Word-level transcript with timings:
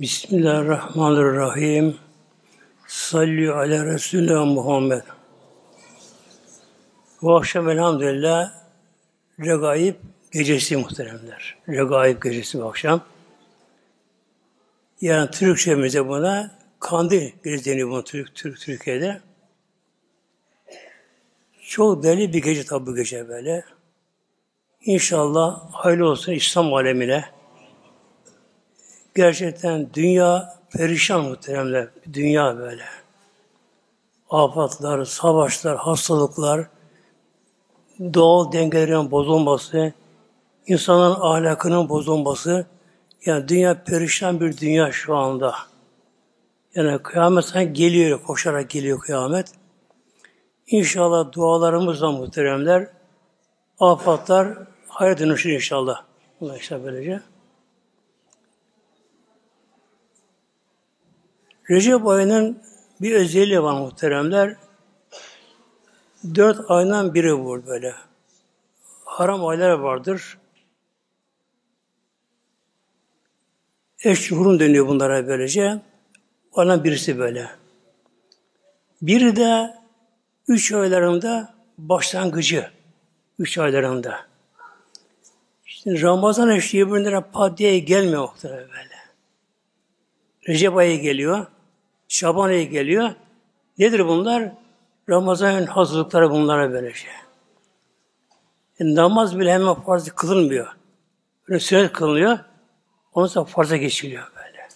Bismillahirrahmanirrahim. 0.00 1.96
Salli 2.86 3.52
ala 3.52 3.86
Resulullah 3.86 4.46
Muhammed. 4.46 5.02
Bu 7.22 7.36
akşam 7.36 7.68
elhamdülillah 7.68 8.52
Regaib 9.40 9.94
gecesi 10.32 10.76
muhteremler. 10.76 11.56
Regaib 11.68 12.22
gecesi 12.22 12.58
bu 12.58 12.64
akşam. 12.64 13.00
Yani 15.00 15.30
Türkçemize 15.30 16.08
buna 16.08 16.58
kandil 16.80 17.30
gecesi 17.44 17.70
deniyor 17.70 17.90
bunu 17.90 18.04
Türk, 18.04 18.34
Türk, 18.34 18.60
Türkiye'de. 18.60 19.20
Çok 21.62 22.02
deli 22.02 22.32
bir 22.32 22.42
gece 22.42 22.64
tabi 22.64 22.86
bu 22.86 22.94
gece 22.94 23.28
böyle. 23.28 23.64
İnşallah 24.80 25.70
hayırlı 25.72 26.08
olsun 26.08 26.32
İslam 26.32 26.74
alemine. 26.74 27.24
Gerçekten 29.14 29.88
dünya 29.94 30.54
perişan 30.70 31.24
muhteremler. 31.24 31.88
Dünya 32.12 32.58
böyle. 32.58 32.84
Afatlar, 34.30 35.04
savaşlar, 35.04 35.76
hastalıklar, 35.76 36.68
doğal 38.14 38.52
dengelerin 38.52 39.10
bozulması, 39.10 39.92
insanın 40.66 41.16
ahlakının 41.20 41.88
bozulması, 41.88 42.66
yani 43.26 43.48
dünya 43.48 43.84
perişan 43.84 44.40
bir 44.40 44.56
dünya 44.56 44.92
şu 44.92 45.16
anda. 45.16 45.54
Yani 46.74 46.98
kıyamet 46.98 47.54
geliyor, 47.72 48.22
koşarak 48.22 48.70
geliyor 48.70 49.00
kıyamet. 49.00 49.52
İnşallah 50.66 51.32
dualarımızla 51.32 52.12
muhteremler, 52.12 52.88
afatlar 53.80 54.48
hayır 54.88 55.18
dönüşür 55.18 55.50
inşallah. 55.50 56.02
Allah 56.40 56.56
işte 56.56 56.84
böylece. 56.84 57.33
Recep 61.70 62.06
ayının 62.06 62.62
bir 63.00 63.14
özelliği 63.14 63.62
var 63.62 63.80
muhteremler. 63.80 64.56
Dört 66.34 66.70
aydan 66.70 67.14
biri 67.14 67.38
bu 67.38 67.66
böyle. 67.66 67.94
Haram 69.04 69.46
aylar 69.46 69.70
vardır. 69.70 70.38
Eş 74.04 74.32
hurum 74.32 74.60
deniyor 74.60 74.88
bunlara 74.88 75.26
böylece. 75.26 75.80
Ondan 76.52 76.84
birisi 76.84 77.18
böyle. 77.18 77.50
Biri 79.02 79.36
de 79.36 79.74
üç 80.48 80.72
aylarında 80.72 81.54
başlangıcı. 81.78 82.70
Üç 83.38 83.58
aylarında. 83.58 84.26
Şimdi 85.64 86.02
Ramazan 86.02 86.50
eşliği 86.50 86.90
bunlara 86.90 87.30
pat 87.30 87.58
diye 87.58 87.78
gelmiyor 87.78 88.22
muhtemelen 88.22 88.68
böyle. 88.68 88.94
Recep 90.48 90.76
ayı 90.76 91.00
geliyor. 91.00 91.46
Şaban 92.08 92.48
ayı 92.48 92.70
geliyor. 92.70 93.10
Nedir 93.78 94.06
bunlar? 94.06 94.52
Ramazan'ın 95.08 95.66
hazırlıkları 95.66 96.30
bunlara 96.30 96.72
böylece. 96.72 97.08
E, 98.80 98.94
namaz 98.94 99.38
bile 99.38 99.52
hemen 99.52 99.74
farz 99.74 100.08
kılınmıyor. 100.08 100.66
Böyle 101.48 101.60
sünnet 101.60 101.92
kılınıyor. 101.92 102.38
Ondan 103.12 103.26
sonra 103.26 103.44
farza 103.44 103.76
geçiliyor 103.76 104.24
böyle. 104.36 104.68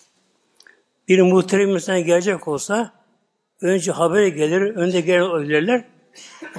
Bir 1.08 1.20
muhterem 1.20 1.68
insan 1.68 2.04
gelecek 2.04 2.48
olsa 2.48 2.92
önce 3.60 3.92
haber 3.92 4.26
gelir, 4.26 4.60
önde 4.60 5.00
gelen 5.00 5.30
ölürler, 5.30 5.84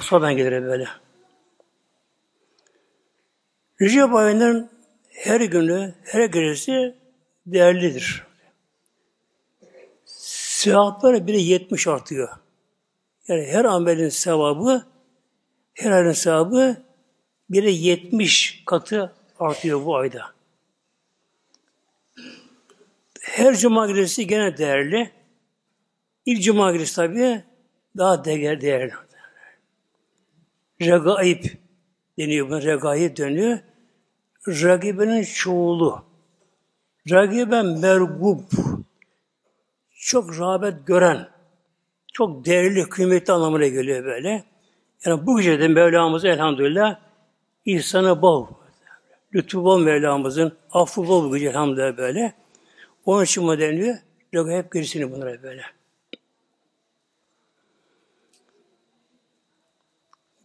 sonradan 0.00 0.36
gelir 0.36 0.62
böyle. 0.62 0.88
Recep 3.80 4.14
ayının 4.14 4.70
her 5.10 5.40
günü, 5.40 5.94
her 6.04 6.24
gecesi 6.24 6.94
değerlidir. 7.46 8.29
Sevapları 10.60 11.26
bile 11.26 11.38
70 11.38 11.86
artıyor. 11.86 12.28
Yani 13.28 13.46
her 13.46 13.64
amelin 13.64 14.08
sevabı, 14.08 14.86
her 15.74 15.90
amelin 15.90 16.12
sevabı 16.12 16.76
bile 17.50 17.70
70 17.70 18.62
katı 18.66 19.12
artıyor 19.38 19.84
bu 19.84 19.96
ayda. 19.96 20.34
Her 23.20 23.56
cuma 23.56 23.86
gecesi 23.86 24.26
gene 24.26 24.56
değerli. 24.56 25.10
İlk 26.26 26.42
cuma 26.42 26.72
gecesi 26.72 26.96
tabi 26.96 27.44
daha 27.96 28.24
değer, 28.24 28.60
değerli. 28.60 28.92
Regaib 30.80 31.44
deniyor 32.18 32.48
buna, 32.48 32.62
regaib 32.62 33.16
dönüyor. 33.16 33.58
Ragibenin 34.48 35.22
çoğulu. 35.22 36.04
Ragibe 37.10 37.62
mergub. 37.62 38.40
Çok 40.00 40.38
rağbet 40.38 40.86
gören, 40.86 41.28
çok 42.12 42.44
değerli, 42.44 42.88
kıymetli 42.88 43.32
anlamına 43.32 43.66
geliyor 43.66 44.04
böyle. 44.04 44.44
Yani 45.04 45.26
bu 45.26 45.36
gecede 45.36 45.68
Mevlamız 45.68 46.24
elhamdülillah 46.24 47.00
ihsanı 47.64 48.22
bol. 48.22 48.46
Lütfu 49.34 49.64
bol 49.64 49.80
Mevlamızın, 49.80 50.58
affı 50.70 51.08
bol 51.08 51.30
bu 51.30 51.36
gece 51.36 51.48
elhamdülillah 51.48 51.96
böyle. 51.96 52.34
Onun 53.04 53.24
için 53.24 53.48
bu 53.48 53.58
deniyor. 53.58 53.96
Yok 54.32 54.50
hep 54.50 54.72
gerisini 54.72 55.12
bunlara 55.12 55.42
böyle. 55.42 55.62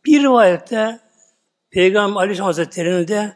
Bir 0.06 0.24
rivayette 0.24 1.00
Peygamber 1.70 2.22
Aleyhisselam 2.22 2.48
Hazretleri'nin 2.48 3.08
de 3.08 3.36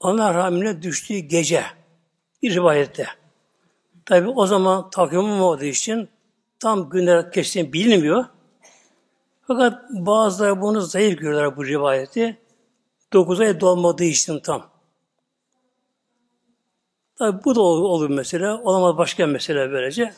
ana 0.00 0.34
rahmine 0.34 0.82
düştüğü 0.82 1.18
gece 1.18 1.64
bir 2.42 2.54
rivayette. 2.54 3.21
Tabi 4.12 4.28
o 4.28 4.46
zaman 4.46 4.90
takvim 4.90 5.20
olmadığı 5.20 5.64
için 5.64 6.08
tam 6.58 6.90
günler 6.90 7.32
kesin 7.32 7.72
bilinmiyor. 7.72 8.24
Fakat 9.46 9.90
bazıları 9.90 10.60
bunu 10.60 10.80
zayıf 10.80 11.18
görüyorlar 11.18 11.56
bu 11.56 11.66
rivayeti. 11.66 12.38
Dokuz 13.12 13.40
ay 13.40 13.60
dolmadığı 13.60 14.04
için 14.04 14.40
tam. 14.40 14.70
Tabi 17.16 17.44
bu 17.44 17.54
da 17.54 17.60
olur 17.60 18.10
mesela. 18.10 18.62
Olamaz 18.62 18.98
başka 18.98 19.26
mesele 19.26 19.70
böylece. 19.70 20.14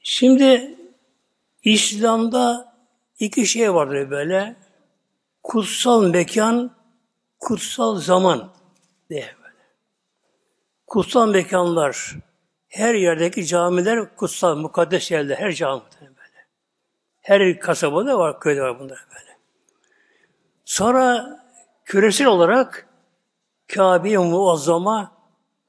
Şimdi 0.00 0.78
İslam'da 1.62 2.74
iki 3.18 3.46
şey 3.46 3.74
vardır 3.74 4.10
böyle. 4.10 4.56
Kutsal 5.42 6.02
mekan, 6.02 6.76
kutsal 7.40 7.96
zaman 7.96 8.52
diye. 9.10 9.37
Kutsal 10.88 11.28
mekanlar, 11.28 12.16
her 12.68 12.94
yerdeki 12.94 13.46
camiler 13.46 14.16
kutsal, 14.16 14.56
mukaddes 14.56 15.10
yerler, 15.10 15.36
her 15.36 15.52
cami 15.52 15.82
böyle. 16.00 16.46
Her 17.20 17.60
kasabada 17.60 18.18
var, 18.18 18.40
köyde 18.40 18.62
var 18.62 18.80
bunlar 18.80 19.06
böyle. 19.10 19.38
Sonra 20.64 21.36
küresel 21.84 22.26
olarak 22.26 22.88
Kabe-i 23.68 24.18
Muazzama 24.18 25.12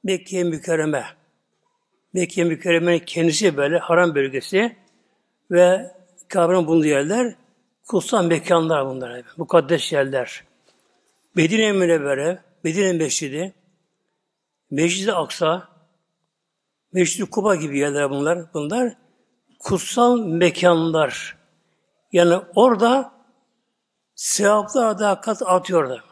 Mekke-i 0.04 0.44
Mükerreme. 0.44 1.04
Mekke-i 2.12 2.44
Mükerreme'nin 2.44 2.98
kendisi 2.98 3.56
böyle 3.56 3.78
haram 3.78 4.14
bölgesi 4.14 4.76
ve 5.50 5.94
Kabe'nin 6.28 6.66
bulunduğu 6.66 6.86
yerler 6.86 7.34
kutsal 7.88 8.24
mekanlar 8.24 8.86
bunlar. 8.86 9.22
Mukaddes 9.36 9.92
yerler. 9.92 10.44
Medine 11.34 11.72
Münevvere, 11.72 12.38
Medine 12.64 12.92
Mescidi, 12.92 13.54
Mescid-i 14.70 15.12
Aksa, 15.12 15.68
Mescid-i 16.92 17.30
Kuba 17.30 17.54
gibi 17.54 17.78
yerler 17.78 18.10
bunlar. 18.10 18.54
Bunlar 18.54 18.96
kutsal 19.58 20.18
mekanlar. 20.18 21.36
Yani 22.12 22.42
orada 22.54 23.12
sevaplar 24.14 24.98
daha 24.98 25.20
kat 25.20 25.42
atıyorlar. 25.46 26.04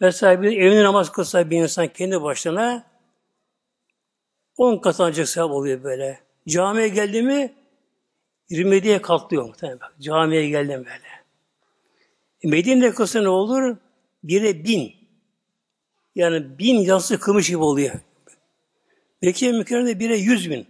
Mesela 0.00 0.42
bir 0.42 0.52
evinde 0.52 0.84
namaz 0.84 1.12
kılsa 1.12 1.50
bir 1.50 1.62
insan 1.62 1.88
kendi 1.88 2.22
başına 2.22 2.86
on 4.56 4.78
kat 4.78 5.00
ancak 5.00 5.28
sevap 5.28 5.50
oluyor 5.50 5.82
böyle. 5.82 6.20
Camiye 6.48 6.88
geldi 6.88 7.22
mi 7.22 7.54
27'ye 8.50 9.02
katlıyor 9.02 9.44
muhtemelen. 9.44 9.80
Bak, 9.80 9.94
camiye 10.00 10.48
geldim 10.48 10.84
böyle. 10.84 11.08
E, 12.42 12.48
Medine'de 12.48 12.94
kılsa 12.94 13.20
ne 13.20 13.28
olur? 13.28 13.76
Bire 14.22 14.64
bin. 14.64 14.97
Yani 16.18 16.58
bin 16.58 16.80
yası 16.80 17.20
kılmış 17.20 17.48
gibi 17.48 17.58
oluyor. 17.58 17.94
Mekke 19.22 19.52
mükerremde 19.52 20.00
bire 20.00 20.16
yüz 20.16 20.50
bin. 20.50 20.66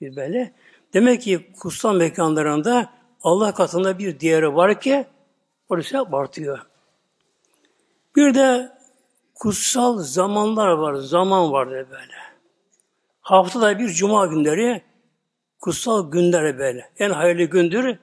Böyle. 0.00 0.52
Demek 0.94 1.22
ki 1.22 1.52
kutsal 1.60 1.96
mekanlarında 1.96 2.90
Allah 3.22 3.54
katında 3.54 3.98
bir 3.98 4.20
değeri 4.20 4.54
var 4.54 4.80
ki 4.80 5.06
orası 5.68 6.00
artıyor. 6.12 6.58
Bir 8.16 8.34
de 8.34 8.72
kutsal 9.34 9.98
zamanlar 9.98 10.68
var, 10.68 10.94
zaman 10.94 11.52
vardır 11.52 11.86
böyle. 11.90 12.16
Haftada 13.20 13.78
bir 13.78 13.88
cuma 13.88 14.26
günleri 14.26 14.82
kutsal 15.60 16.10
günler 16.10 16.58
böyle. 16.58 16.90
En 16.98 17.10
hayırlı 17.10 17.44
gündür 17.44 17.98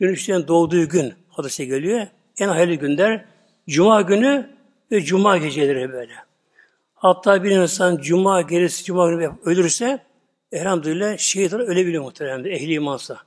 güneşten 0.00 0.48
doğduğu 0.48 0.88
gün 0.88 1.14
hadise 1.28 1.64
geliyor. 1.64 2.06
En 2.38 2.48
hayırlı 2.48 2.74
günler 2.74 3.24
cuma 3.68 4.00
günü 4.02 4.53
ve 4.94 5.04
cuma 5.04 5.38
geceleri 5.38 5.92
böyle. 5.92 6.14
Hatta 6.94 7.44
bir 7.44 7.50
insan 7.50 7.96
cuma 7.96 8.42
gelirse, 8.42 8.84
cuma 8.84 9.10
günü 9.10 9.32
ölürse 9.44 10.04
elhamdülillah 10.52 11.18
şehit 11.18 11.54
olarak 11.54 11.68
ölebiliyor 11.68 12.02
muhteremde 12.02 12.50
ehli 12.50 12.72
imansa. 12.72 13.18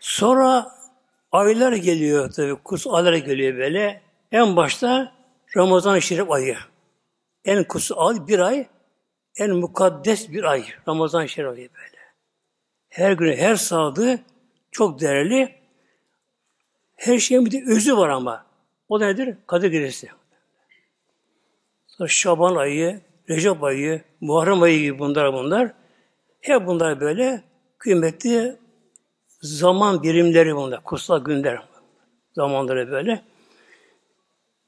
Sonra 0.00 0.72
aylar 1.32 1.72
geliyor 1.72 2.32
tabi, 2.32 2.54
kus 2.54 2.86
aylar 2.86 3.14
geliyor 3.14 3.58
böyle. 3.58 4.02
En 4.32 4.56
başta 4.56 5.12
Ramazan-ı 5.56 6.02
Şerif 6.02 6.30
ayı. 6.30 6.56
En 7.44 7.64
kutsal 7.64 8.08
ay 8.08 8.26
bir 8.26 8.38
ay, 8.38 8.66
en 9.36 9.50
mukaddes 9.50 10.30
bir 10.30 10.44
ay. 10.44 10.64
Ramazan-ı 10.88 11.28
Şerif 11.28 11.48
ayı 11.48 11.68
böyle. 11.74 11.98
Her 12.88 13.12
gün, 13.12 13.36
her 13.36 13.56
saadı 13.56 14.20
çok 14.70 15.00
değerli. 15.00 15.54
Her 16.96 17.18
şeyin 17.18 17.46
bir 17.46 17.50
de 17.50 17.64
özü 17.66 17.96
var 17.96 18.08
ama. 18.08 18.51
O 18.88 19.00
da 19.00 19.06
nedir? 19.06 19.36
Kadir 19.46 19.70
Gecesi. 19.70 20.08
Sonra 21.86 22.08
Şaban 22.08 22.56
ayı, 22.56 23.00
Recep 23.28 23.62
ayı, 23.62 24.02
Muharrem 24.20 24.62
ayı 24.62 24.80
gibi 24.80 24.98
bunlar 24.98 25.32
bunlar. 25.32 25.72
Hep 26.40 26.66
bunlar 26.66 27.00
böyle 27.00 27.42
kıymetli 27.78 28.56
zaman 29.40 30.02
birimleri 30.02 30.56
bunlar. 30.56 30.84
Kutsal 30.84 31.24
günler. 31.24 31.62
Zamanları 32.32 32.90
böyle. 32.90 33.22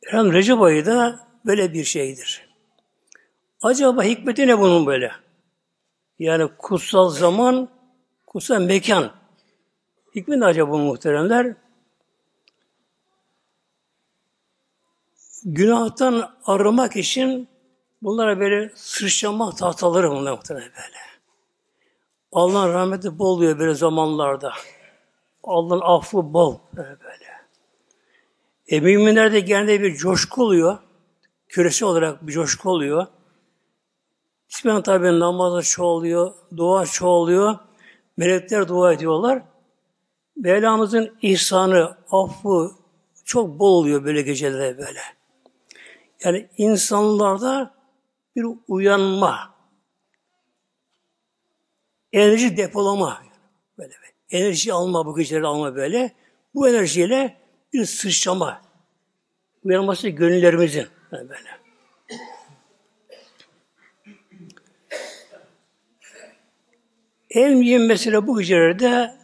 Efendim 0.03 0.33
Recep 0.33 0.63
ayı 0.63 0.87
da 0.87 1.21
böyle 1.47 1.73
bir 1.73 1.85
şeydir. 1.85 2.49
Acaba 3.63 4.03
hikmeti 4.03 4.47
ne 4.47 4.59
bunun 4.59 4.87
böyle? 4.87 5.13
Yani 6.19 6.51
kutsal 6.59 7.09
zaman, 7.09 7.69
kutsal 8.27 8.61
mekan. 8.61 9.13
Hikmet 10.15 10.43
acaba 10.43 10.73
bu 10.73 10.79
muhteremler? 10.79 11.57
Günahtan 15.45 16.35
arınmak 16.47 16.97
için 16.97 17.49
bunlara 18.03 18.41
böyle 18.41 18.73
sırşama 18.75 19.51
tahtaları 19.55 20.11
bunlar 20.11 20.33
muhtemelen 20.33 20.69
böyle. 20.69 20.99
Allah'ın 22.33 22.73
rahmeti 22.73 23.19
bol 23.19 23.37
oluyor 23.37 23.59
böyle 23.59 23.75
zamanlarda. 23.75 24.53
Allah'ın 25.43 25.81
affı 25.81 26.35
bol 26.35 26.59
böyle. 26.77 27.01
böyle. 27.01 27.25
E 28.67 28.81
müminlerde 28.81 29.41
genelde 29.41 29.83
bir 29.83 29.95
coşku 29.97 30.43
oluyor. 30.43 30.79
Küresi 31.49 31.85
olarak 31.85 32.27
bir 32.27 32.33
coşku 32.33 32.71
oluyor. 32.71 33.07
Bismillah 34.51 34.83
tabi 34.83 35.21
namazı 35.21 35.71
çoğalıyor, 35.71 36.35
dua 36.57 36.87
çoğalıyor. 36.87 37.59
Melekler 38.17 38.69
dua 38.69 38.93
ediyorlar. 38.93 39.43
Mevlamızın 40.37 41.17
ihsanı, 41.23 41.97
affı 42.11 42.71
çok 43.25 43.59
bol 43.59 43.73
oluyor 43.73 44.05
böyle 44.05 44.23
gecelere 44.23 44.79
böyle. 44.79 45.01
Yani 46.25 46.49
insanlarda 46.57 47.75
bir 48.37 48.47
uyanma, 48.69 49.55
enerji 52.13 52.57
depolama, 52.57 53.23
böyle 53.79 53.95
enerji 54.31 54.73
alma 54.73 55.07
bu 55.07 55.17
geceleri 55.17 55.47
alma 55.47 55.77
böyle. 55.77 56.13
Bu 56.55 56.69
enerjiyle 56.69 57.37
bir 57.73 57.85
sıçrama, 57.85 58.63
uyanması 59.65 60.09
gönüllerimizin 60.09 60.87
yani 61.13 61.29
böyle. 61.29 61.49
En 67.31 67.53
mühim 67.57 67.87
mesele 67.87 68.27
bu 68.27 68.39
gecelerde 68.39 69.17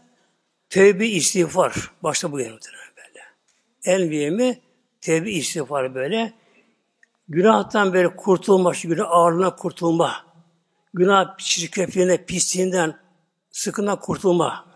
tevbe 0.68 1.06
istiğfar. 1.06 1.90
Başta 2.02 2.32
bu 2.32 2.40
yanıtır 2.40 2.74
böyle. 2.96 3.24
En 3.84 4.08
mühimi 4.08 4.60
tevbe 5.00 5.30
istiğfar 5.30 5.94
böyle. 5.94 6.39
Günahtan 7.30 7.92
böyle 7.92 8.16
kurtulma, 8.16 8.74
şu 8.74 8.88
günah 8.88 9.10
ağırlığına 9.10 9.56
kurtulma. 9.56 10.24
Günah 10.94 11.38
çirkefliğine, 11.38 12.24
pisliğinden, 12.24 12.98
sıkına 13.50 13.98
kurtulma. 13.98 14.66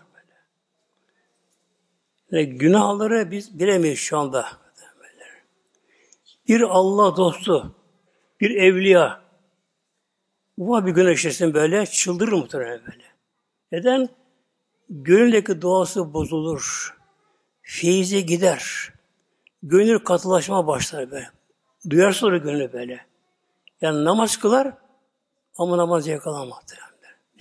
Yani 2.31 2.57
günahları 2.57 3.31
biz 3.31 3.59
bilemeyiz 3.59 3.99
şu 3.99 4.17
anda. 4.17 4.47
Bir 6.47 6.61
Allah 6.61 7.17
dostu, 7.17 7.75
bir 8.41 8.49
evliya, 8.49 9.21
ufak 10.57 10.85
bir 10.85 10.91
günah 10.91 11.11
işlesin 11.11 11.53
böyle, 11.53 11.85
çıldırır 11.85 12.31
muhtemelen 12.31 12.79
böyle. 12.79 13.05
Neden? 13.71 14.09
Gönüldeki 14.89 15.61
doğası 15.61 16.13
bozulur. 16.13 16.95
Feyzi 17.61 18.25
gider. 18.25 18.93
Gönül 19.63 19.99
katılaşma 19.99 20.67
başlar 20.67 21.11
böyle. 21.11 21.34
Duyar 21.89 22.11
sonra 22.11 22.37
gönlü 22.37 22.73
böyle. 22.73 23.05
Yani 23.81 24.05
namaz 24.05 24.37
kılar 24.37 24.73
ama 25.57 25.77
namaz 25.77 26.07
yakalamaz. 26.07 26.63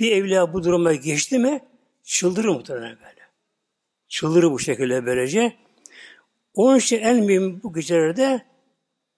Bir 0.00 0.12
evliya 0.12 0.52
bu 0.52 0.64
duruma 0.64 0.94
geçti 0.94 1.38
mi 1.38 1.60
çıldırır 2.02 2.48
muhtemelen 2.48 2.96
böyle. 2.96 3.28
Çıldırır 4.08 4.50
bu 4.50 4.58
şekilde 4.58 5.06
böylece. 5.06 5.56
Onun 6.54 6.76
için 6.76 6.98
en 6.98 7.24
mühim 7.24 7.62
bu 7.62 7.72
gecelerde 7.72 8.46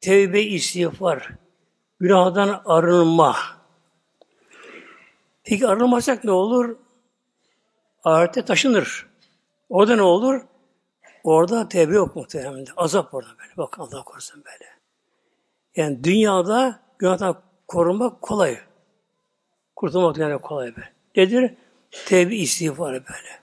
tevbe 0.00 0.42
istiğfar, 0.42 1.30
günahdan 2.00 2.62
arınma. 2.64 3.36
Peki 5.44 5.68
arınmasak 5.68 6.24
ne 6.24 6.30
olur? 6.30 6.76
Ahirette 8.04 8.44
taşınır. 8.44 9.06
Orada 9.68 9.96
ne 9.96 10.02
olur? 10.02 10.42
Orada 11.24 11.68
tevbe 11.68 11.94
yok 11.94 12.16
muhtemelen. 12.16 12.66
Azap 12.76 13.14
orada 13.14 13.30
böyle. 13.38 13.56
Bak 13.56 13.78
Allah 13.78 14.04
korusun 14.04 14.44
böyle. 14.44 14.75
Yani 15.76 16.04
dünyada 16.04 16.80
günahdan 16.98 17.42
korunmak 17.68 18.22
kolay. 18.22 18.58
Kurtulmak 19.76 20.18
yani 20.18 20.40
kolay 20.40 20.76
be. 20.76 20.92
Nedir? 21.16 21.54
Tevbe 22.06 22.36
istiğfarı 22.36 22.92
böyle. 22.92 23.40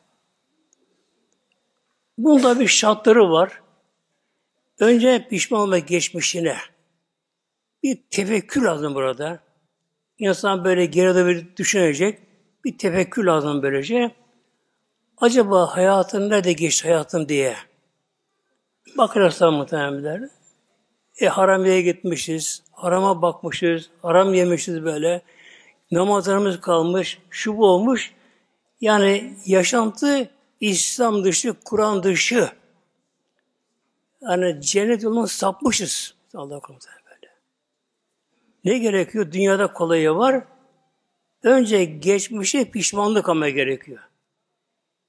Bunda 2.18 2.60
bir 2.60 2.68
şartları 2.68 3.32
var. 3.32 3.62
Önce 4.80 5.28
pişman 5.30 5.62
olma 5.62 5.80
geçmişine. 5.80 6.58
Bir 7.84 7.98
tefekkür 8.12 8.62
lazım 8.62 8.96
burada. 8.96 9.40
İnsan 10.18 10.64
böyle 10.64 10.86
geride 10.86 11.26
bir 11.28 11.56
düşünecek. 11.58 12.20
Bir 12.66 12.78
tefekkür 12.78 13.24
lazım 13.24 13.64
böylece. 13.64 14.12
Acaba 15.18 15.78
hayatım 15.78 16.30
nerede 16.30 16.54
geçti 16.54 16.88
hayatım 16.88 17.30
diye. 17.30 17.56
Bakarsan 18.98 19.54
muhtemelen 19.54 20.04
e 21.19 21.27
haramiye 21.27 21.81
gitmişiz, 21.81 22.63
harama 22.71 23.21
bakmışız, 23.21 23.89
haram 24.01 24.34
yemişiz 24.34 24.84
böyle. 24.84 25.22
Namazlarımız 25.91 26.62
kalmış, 26.62 27.20
şu 27.29 27.58
bu 27.58 27.65
olmuş. 27.67 28.13
Yani 28.82 29.34
yaşantı 29.46 30.29
İslam 30.60 31.24
dışı, 31.24 31.55
Kur'an 31.65 32.03
dışı. 32.03 32.50
Yani 34.22 34.62
cennet 34.62 35.03
yoluna 35.03 35.27
sapmışız. 35.27 36.15
Allah 36.36 36.60
korusun 36.60 36.91
böyle. 37.05 37.34
Ne 38.63 38.77
gerekiyor? 38.77 39.32
Dünyada 39.32 39.74
kolayı 39.74 40.12
var. 40.12 40.43
Önce 41.43 41.86
geçmişe 41.86 42.72
pişmanlık 42.72 43.29
ama 43.29 43.50
gerekiyor. 43.50 44.00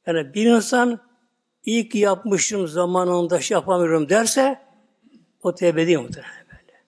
Yani 0.06 0.34
bir 0.34 0.46
insan 0.46 1.00
ilk 1.64 1.94
yapmışım 1.94 2.68
zamanında 2.68 3.40
şey 3.40 3.54
yapamıyorum 3.54 4.08
derse 4.08 4.63
o 5.44 5.54
tevbe 5.54 5.86
değil 5.86 5.98
muhtemelen 5.98 6.46
böyle. 6.48 6.82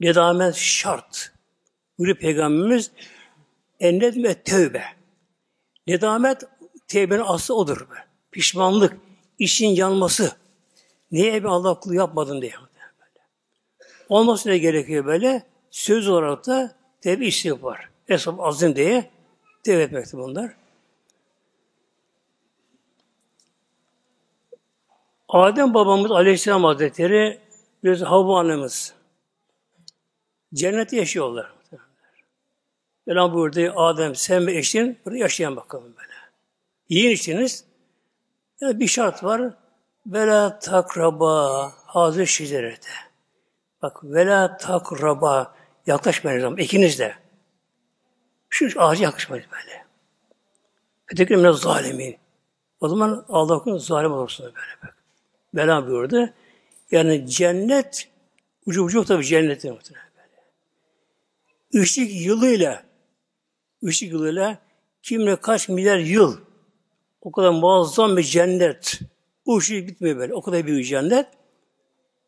Nedamet 0.00 0.54
şart. 0.54 1.32
Buyuruyor 1.98 2.18
Peygamberimiz 2.18 2.90
ennet 3.80 4.16
ve 4.16 4.42
tövbe. 4.42 4.84
Nedamet 5.86 6.42
tevbenin 6.88 7.22
aslı 7.26 7.54
odur. 7.54 7.80
Be. 7.80 7.94
Pişmanlık, 8.30 8.96
işin 9.38 9.68
yanması. 9.68 10.32
Niye 11.12 11.42
bir 11.42 11.48
Allah 11.48 11.80
kulu 11.80 11.94
yapmadın 11.94 12.42
diye. 12.42 12.52
Böyle. 12.52 13.26
Olması 14.08 14.48
ne 14.48 14.58
gerekiyor 14.58 15.04
böyle? 15.04 15.42
Söz 15.70 16.08
olarak 16.08 16.46
da 16.46 16.74
tevbe 17.00 17.26
istiğfar. 17.26 17.88
Esab 18.08 18.38
azim 18.38 18.76
diye 18.76 19.10
tevbe 19.62 19.82
etmektir 19.82 20.18
bunlar. 20.18 20.52
Adem 25.28 25.74
babamız 25.74 26.10
Aleyhisselam 26.10 26.64
Hazretleri 26.64 27.47
Biraz 27.84 28.00
Havva 28.00 28.40
annemiz. 28.40 28.94
Cennette 30.54 30.96
yaşıyorlar. 30.96 31.52
Mevlam 33.06 33.34
buyurdu, 33.34 33.72
Adem 33.76 34.14
sen 34.14 34.46
ve 34.46 34.56
eşin 34.56 34.98
burada 35.04 35.18
yaşayan 35.18 35.56
bakalım 35.56 35.94
böyle. 35.96 36.12
Yiyin 36.88 37.10
içiniz. 37.10 37.64
Yani 38.60 38.80
bir 38.80 38.86
şart 38.86 39.24
var. 39.24 39.54
Vela 40.06 40.58
takraba 40.58 41.72
hazır 41.86 42.26
şicerete. 42.26 42.90
Bak 43.82 44.04
vela 44.04 44.56
takraba 44.56 45.54
yaklaşmayın 45.86 46.40
zaman 46.40 46.58
ikiniz 46.58 46.98
de. 46.98 47.14
Şu 48.50 48.82
ağaca 48.82 49.04
yaklaşmayın 49.04 49.44
böyle. 49.52 49.84
Öteki 51.12 51.38
biraz 51.38 51.56
zalimin. 51.56 52.16
O 52.80 52.88
zaman 52.88 53.24
Allah 53.28 53.78
zalim 53.78 54.12
olursun 54.12 54.46
böyle 54.46 54.82
bak. 54.82 54.96
Vela 55.54 55.86
buyurdu. 55.86 56.30
Yani 56.90 57.30
cennet 57.30 58.08
Ucu 58.68 58.84
ucu 58.84 59.04
tabi 59.04 59.24
cennette 59.24 59.70
muhtemelen 59.70 60.06
böyle. 60.16 61.82
Işık 61.84 62.10
yılıyla 62.14 62.82
ışık 63.84 64.12
yılıyla 64.12 64.58
kimle 65.02 65.36
kaç 65.36 65.68
milyar 65.68 65.98
yıl 65.98 66.40
o 67.20 67.32
kadar 67.32 67.50
muazzam 67.50 68.16
bir 68.16 68.22
cennet. 68.22 69.00
Bu 69.46 69.58
ışık 69.58 69.88
bitmiyor 69.88 70.16
böyle. 70.16 70.34
O 70.34 70.42
kadar 70.42 70.66
büyük 70.66 70.86
cennet. 70.86 71.26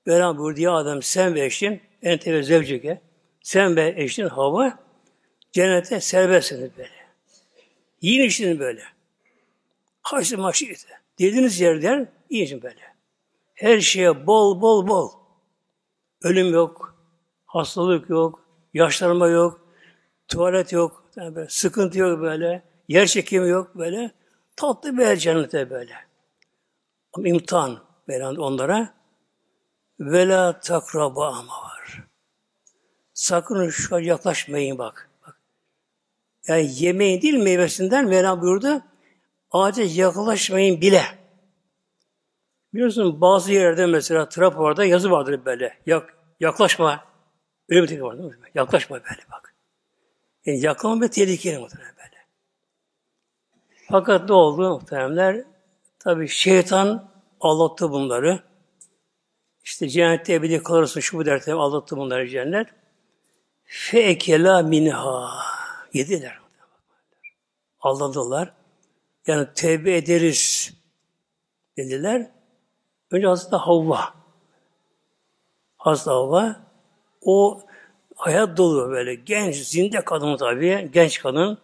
Mevlam 0.06 0.38
buyurdu 0.38 0.60
ya 0.60 0.72
adam 0.72 1.02
sen 1.02 1.34
ve 1.34 1.44
eşin 1.44 1.80
ente 2.02 2.34
ve 2.34 2.42
zevcike 2.42 3.00
sen 3.42 3.76
ve 3.76 3.94
eşin 3.96 4.26
hava 4.26 4.78
cennete 5.52 6.00
serbestsiniz 6.00 6.70
böyle. 6.76 6.90
Yiyin 8.02 8.24
işini 8.24 8.58
böyle. 8.58 8.82
Haşlı 10.02 10.38
maşiyeti. 10.38 10.86
Dediğiniz 11.18 11.60
yerden 11.60 12.08
yiyin 12.30 12.62
böyle. 12.62 12.89
Her 13.60 13.80
şeye 13.80 14.26
bol 14.26 14.60
bol 14.60 14.88
bol. 14.88 15.10
Ölüm 16.22 16.52
yok, 16.52 16.94
hastalık 17.46 18.10
yok, 18.10 18.44
yaşlanma 18.74 19.28
yok, 19.28 19.60
tuvalet 20.28 20.72
yok, 20.72 21.04
yani 21.16 21.34
böyle, 21.34 21.48
sıkıntı 21.48 21.98
yok 21.98 22.20
böyle, 22.20 22.62
yer 22.88 23.06
çekimi 23.06 23.48
yok 23.48 23.74
böyle. 23.74 24.10
Tatlı 24.56 24.98
bir 24.98 25.16
cennete 25.16 25.70
böyle. 25.70 25.94
Ama 27.12 27.28
imtihan 27.28 27.78
veren 28.08 28.34
onlara 28.34 28.94
vela 30.00 30.60
takraba 30.60 31.28
ama 31.28 31.52
var. 31.52 32.04
Sakın 33.14 33.70
şu 33.70 33.98
yaklaşmayın 33.98 34.78
bak. 34.78 35.10
bak. 35.26 35.40
Yani 36.48 36.70
yemeğin 36.74 37.22
değil 37.22 37.42
meyvesinden 37.42 38.06
Mevlam 38.06 38.42
buyurdu. 38.42 38.82
Ağaca 39.50 39.84
yaklaşmayın 39.84 40.80
bile. 40.80 41.19
Biliyorsun 42.74 43.20
bazı 43.20 43.52
yerde 43.52 43.86
mesela 43.86 44.28
Trapor'da 44.28 44.84
yazı 44.84 45.10
vardır 45.10 45.44
böyle. 45.44 45.78
Yak, 45.86 46.14
yaklaşma. 46.40 47.04
Öyle 47.68 47.82
bir 47.82 47.88
tek 47.88 48.02
var 48.02 48.18
değil 48.18 48.28
mi? 48.28 48.36
Yaklaşma 48.54 48.96
böyle 48.96 49.22
bak. 49.32 49.54
Yani 50.46 50.60
yaklaşma 50.60 51.00
ve 51.00 51.10
tehlikeli 51.10 51.58
muhtemelen 51.58 51.94
böyle. 51.96 52.26
Fakat 53.90 54.28
ne 54.28 54.34
oldu 54.34 54.70
muhteremler? 54.70 55.44
Tabi 55.98 56.28
şeytan 56.28 57.10
anlattı 57.40 57.90
bunları. 57.90 58.42
İşte 59.64 59.88
cennette 59.88 60.34
ebedi 60.34 60.62
kalırsın 60.62 61.00
şu 61.00 61.18
bu 61.18 61.26
dertte 61.26 61.54
anlattı 61.54 61.96
bunları 61.96 62.28
cennet. 62.28 62.68
Fe 63.64 64.00
ekela 64.00 64.62
minha. 64.62 65.30
Yediler. 65.92 66.38
Aldadılar. 67.80 68.52
Yani 69.26 69.48
tevbe 69.54 69.96
ederiz 69.96 70.72
dediler. 71.76 72.30
Önce 73.10 73.26
Hazreti 73.26 73.56
Havva. 73.56 74.14
Hazreti 75.76 76.10
Havva 76.10 76.56
o 77.22 77.60
hayat 78.16 78.56
dolu 78.56 78.90
böyle 78.90 79.14
genç, 79.14 79.56
zinde 79.56 80.04
kadın 80.04 80.36
tabii, 80.36 80.90
genç 80.92 81.20
kadın. 81.20 81.58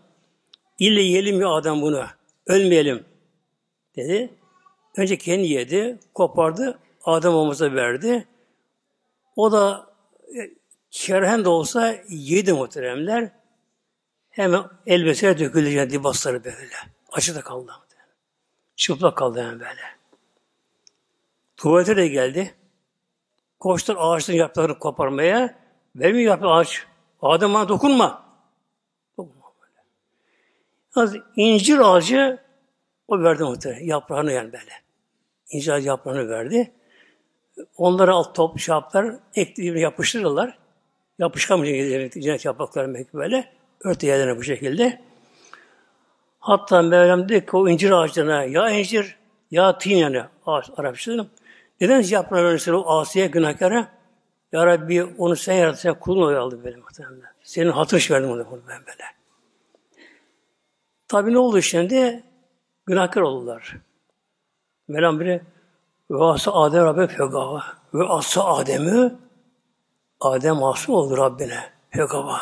İlle 0.79 1.01
yiyelim 1.01 1.41
ya 1.41 1.49
adam 1.49 1.83
bunu, 1.83 2.05
ölmeyelim 2.47 3.05
dedi. 3.97 4.31
Önce 4.97 5.19
kendi 5.19 5.47
yedi, 5.47 5.99
kopardı, 6.15 6.79
Adem 7.05 7.35
omuza 7.35 7.75
verdi. 7.75 8.27
O 9.37 9.53
da 9.53 9.87
e, 10.37 10.51
kerhen 10.91 11.45
de 11.45 11.49
olsa 11.49 11.97
yedi 12.09 12.53
muhteremler. 12.53 13.31
Hemen 14.31 14.65
elbiseler 14.87 15.39
döküldü 15.39 15.69
yani 15.69 15.91
dibasları 15.91 16.45
böyle. 16.45 16.75
Açıda 17.13 17.41
kaldı. 17.41 17.73
Çıplak 18.77 19.17
kaldı 19.17 19.39
yani 19.39 19.61
böyle. 19.61 19.96
Tuvalete 21.67 21.97
de 21.97 22.09
geldi. 22.09 22.55
Koştur 23.59 23.97
ağaçların 23.99 24.39
yapraklarını 24.39 24.79
koparmaya. 24.79 25.55
Vermiyor 25.97 26.31
yaprak 26.31 26.51
ağaç. 26.51 26.87
Adem 27.23 27.55
bana 27.55 27.69
dokunma. 27.69 28.25
Dokunma. 29.19 29.53
Yalnız 30.97 31.17
incir 31.37 31.79
ağacı 31.79 32.39
o 33.09 33.23
verdi 33.23 33.43
muhtemelen. 33.43 33.85
Yaprağını 33.85 34.33
yani 34.33 34.53
böyle. 34.53 34.73
İncir 35.51 35.73
ağacı 35.73 35.89
yaprağını 35.89 36.29
verdi. 36.29 36.73
Onları 37.77 38.13
alt 38.13 38.35
top 38.35 38.59
şey 38.59 38.73
yaptılar. 38.73 39.17
Ekliğini 39.35 39.81
yapıştırırlar. 39.81 40.59
Yapışkan 41.19 41.63
bir 41.63 42.11
cennet 42.11 42.45
yaprakları 42.45 42.95
belki 42.95 43.13
böyle. 43.13 43.53
Örtü 43.81 44.07
yerlerine 44.07 44.37
bu 44.37 44.43
şekilde. 44.43 45.01
Hatta 46.39 46.83
Mevlam 46.83 47.29
dedi 47.29 47.47
ki 47.47 47.57
o 47.57 47.69
incir 47.69 47.91
ağaçlarına 47.91 48.45
ya 48.45 48.71
incir 48.71 49.17
ya 49.51 49.79
tin 49.79 49.97
yani 49.97 50.23
ağaç 50.47 50.71
Arapçası. 50.77 51.27
Neden 51.81 52.03
yaprağı 52.03 52.45
verirsin 52.45 52.73
o 52.73 52.99
asiye 52.99 53.27
günahkara? 53.27 53.89
Ya 54.53 54.67
Rabbi 54.67 55.05
onu 55.05 55.37
sen 55.37 55.55
yarattın, 55.55 55.81
sen 55.81 55.95
kulun 55.95 56.27
oyu 56.27 56.41
aldı 56.41 56.65
benim 56.65 56.81
muhtemelen. 56.81 57.33
Senin 57.43 57.71
hatırış 57.71 58.11
verdim 58.11 58.31
onu 58.31 58.47
ben 58.69 58.81
böyle. 58.87 59.05
Tabi 61.09 61.33
ne 61.33 61.39
oldu 61.39 61.63
şimdi? 61.63 62.25
Günahkar 62.87 63.21
oldular. 63.21 63.77
Mevlam 64.89 65.21
biri 65.21 65.43
ve 66.11 66.25
asa 66.25 66.53
Adem 66.53 66.85
Rabbe 66.85 67.07
fegava. 67.07 67.65
Ve 67.95 68.05
asa 68.05 68.45
Adem'i 68.45 69.15
Adem 70.21 70.65
asıl 70.65 70.93
oldu 70.93 71.17
Rabbine. 71.17 71.73
Fegava. 71.91 72.41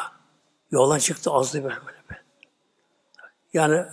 Yoldan 0.71 0.99
çıktı 0.99 1.31
azdı 1.31 1.65
böyle. 1.65 1.75
Yani 3.53 3.85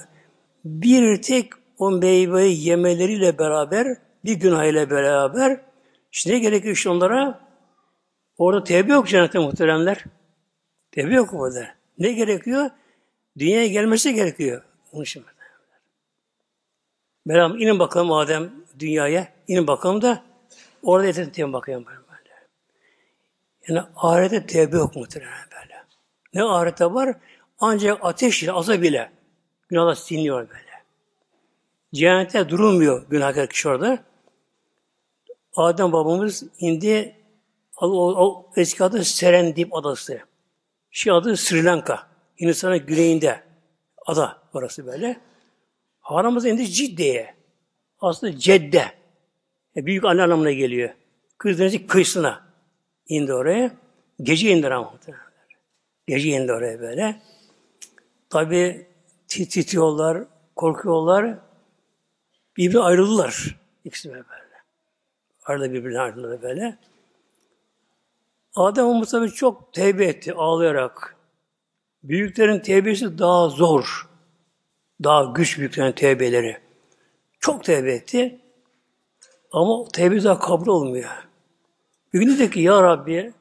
bir 0.65 1.21
tek 1.21 1.53
o 1.77 1.91
meyveyi 1.91 2.67
yemeleriyle 2.67 3.39
beraber 3.39 3.98
bir 4.25 4.33
günah 4.33 4.63
ile 4.63 4.89
beraber 4.89 5.61
işte 6.11 6.31
ne 6.31 6.39
gerekiyor 6.39 6.75
işte 6.75 6.89
onlara? 6.89 7.39
Orada 8.37 8.63
tevbe 8.63 8.93
yok 8.93 9.07
cennette 9.07 9.39
muhteremler. 9.39 10.03
Tevbe 10.91 11.13
yok 11.13 11.33
orada. 11.33 11.67
Ne 11.99 12.11
gerekiyor? 12.11 12.69
Dünyaya 13.37 13.67
gelmesi 13.67 14.13
gerekiyor. 14.13 14.61
Onun 14.91 15.03
için 15.03 15.25
Meram 17.25 17.59
inin 17.59 17.79
bakalım 17.79 18.11
Adem 18.11 18.51
dünyaya. 18.79 19.27
inin 19.47 19.67
bakalım 19.67 20.01
da 20.01 20.23
orada 20.83 21.07
etin 21.07 21.53
bakayım 21.53 21.85
böyle. 21.85 22.01
Yani 23.67 23.87
ahirette 23.95 24.45
tevbe 24.45 24.77
yok 24.77 24.95
muhtemelen 24.95 25.31
böyle. 25.51 25.83
Ne 26.33 26.43
ahirette 26.43 26.85
var? 26.85 27.15
Ancak 27.59 27.99
ateş 28.01 28.43
ile, 28.43 28.51
azab 28.51 28.83
ile 28.83 29.11
günahlar 29.69 29.95
siliniyor 29.95 30.49
böyle. 30.49 30.71
Cennette 31.93 32.49
durulmuyor 32.49 33.09
günahkar 33.09 33.47
kişi 33.47 33.69
orada. 33.69 34.03
Adem 35.55 35.91
babamız 35.91 36.43
indi 36.60 37.15
o, 37.81 37.88
o 38.25 38.51
eski 38.55 38.84
adı 38.84 39.03
Serendip 39.05 39.75
adası. 39.75 40.20
Şu 40.91 41.13
adı 41.13 41.38
Sri 41.38 41.65
Lanka. 41.65 42.08
Hindistan'ın 42.41 42.86
güneyinde 42.86 43.43
ada 44.05 44.38
orası 44.53 44.86
böyle. 44.86 45.20
Haramız 46.00 46.46
indi 46.46 46.67
Cidde'ye. 46.67 47.36
Aslında 48.00 48.38
Cedde. 48.38 48.86
E, 49.75 49.86
büyük 49.86 50.05
anne 50.05 50.24
anlamına 50.24 50.51
geliyor. 50.51 50.89
Kızdeniz'in 51.38 51.88
kıyısına 51.88 52.46
indi 53.08 53.34
oraya. 53.34 53.72
Gece 54.22 54.51
indi 54.51 54.67
ama 54.67 54.93
Gece 56.08 56.29
indi 56.29 56.53
oraya 56.53 56.79
böyle. 56.79 57.22
Tabi 58.29 58.88
titriyorlar, 59.27 60.24
korkuyorlar. 60.55 61.38
Birbirine 62.58 62.81
ayrıldılar. 62.81 63.60
İkisi 63.86 64.10
böyle. 64.10 64.40
Arada 65.43 65.74
birbirine 65.74 66.00
ayrıldılar 66.00 66.41
böyle. 66.41 66.77
Adem 68.55 68.86
Musa 68.86 69.27
çok 69.27 69.74
tevbe 69.74 70.05
etti 70.05 70.33
ağlayarak. 70.33 71.15
Büyüklerin 72.03 72.60
tevbesi 72.60 73.17
daha 73.17 73.50
zor. 73.50 74.10
Daha 75.03 75.24
güç 75.24 75.60
büyüklerin 75.60 75.91
tevbeleri. 75.91 76.57
Çok 77.39 77.63
tevbe 77.63 77.93
etti. 77.93 78.39
Ama 79.51 79.88
tevbe 79.93 80.24
daha 80.24 80.39
kabul 80.39 80.67
olmuyor. 80.67 81.27
Bir 82.13 82.19
gün 82.19 82.29
dedi 82.29 82.51
ki 82.51 82.60
ya 82.60 82.83
Rabbi 82.83 83.33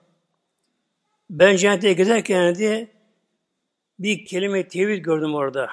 ben 1.30 1.56
cennete 1.56 1.92
giderken 1.92 2.54
diye 2.54 2.88
bir 3.98 4.24
kelime 4.24 4.68
tevhid 4.68 5.04
gördüm 5.04 5.34
orada. 5.34 5.70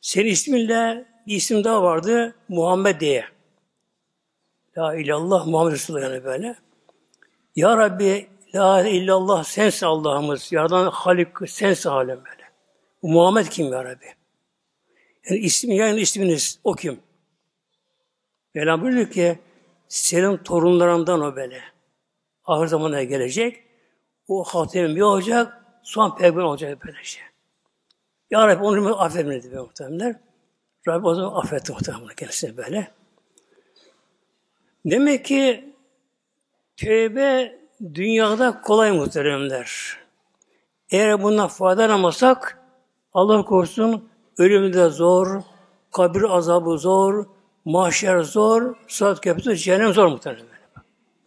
Senin 0.00 0.30
isminle 0.30 1.06
bir 1.26 1.34
isim 1.34 1.64
daha 1.64 1.82
vardı 1.82 2.34
Muhammed 2.48 3.00
diye. 3.00 3.33
La 4.78 4.94
ilallah 4.94 5.46
Muhammed 5.46 5.72
Resulullah 5.72 6.02
yani 6.02 6.24
böyle. 6.24 6.56
Ya 7.56 7.76
Rabbi 7.76 8.28
La 8.54 8.88
illallah 8.88 9.44
sensin 9.44 9.86
Allah'ımız. 9.86 10.52
Yaradan 10.52 10.90
Halik 10.90 11.28
sensin 11.46 11.90
alem 11.90 12.16
böyle. 12.16 12.50
Bu 13.02 13.08
Muhammed 13.08 13.46
kim 13.46 13.72
ya 13.72 13.84
Rabbi? 13.84 14.06
Yani 15.28 15.40
ismi, 15.40 15.76
yani 15.76 16.00
isminiz 16.00 16.60
o 16.64 16.74
kim? 16.74 17.00
Mevlam 18.54 18.82
buyuruyor 18.82 19.10
ki 19.10 19.38
senin 19.88 20.36
torunlarından 20.36 21.20
o 21.20 21.36
böyle. 21.36 21.60
Ahir 22.44 22.66
zamana 22.66 23.02
gelecek. 23.02 23.64
O 24.28 24.44
hatem 24.44 24.96
bir 24.96 25.00
olacak. 25.00 25.64
Son 25.82 26.16
peygamber 26.16 26.42
olacak 26.42 26.86
böyle 26.86 27.04
şey. 27.04 27.22
Ya 28.30 28.48
Rabbi 28.48 28.64
onu 28.64 29.02
affedin 29.02 29.30
dedi 29.30 29.56
muhtemelenler. 29.56 30.16
Rabbi 30.88 31.06
o 31.06 31.14
zaman 31.14 31.40
affetti 31.40 31.72
muhtemelen 31.72 32.14
kendisine 32.16 32.56
böyle. 32.56 32.90
Demek 34.84 35.24
ki 35.24 35.74
Tevbe 36.76 37.58
dünyada 37.94 38.60
kolay 38.60 38.92
muhteremler. 38.92 39.98
Eğer 40.90 41.22
bundan 41.22 41.48
faydalanmasak 41.48 42.58
Allah 43.14 43.44
korusun 43.44 44.08
ölüm 44.38 44.72
de 44.72 44.88
zor, 44.88 45.42
kabir 45.92 46.22
azabı 46.22 46.78
zor, 46.78 47.26
mahşer 47.64 48.20
zor, 48.20 48.74
saat 48.88 49.20
köprüsü 49.20 49.56
cehennem 49.56 49.92
zor 49.92 50.06
muhtemelen. 50.06 50.46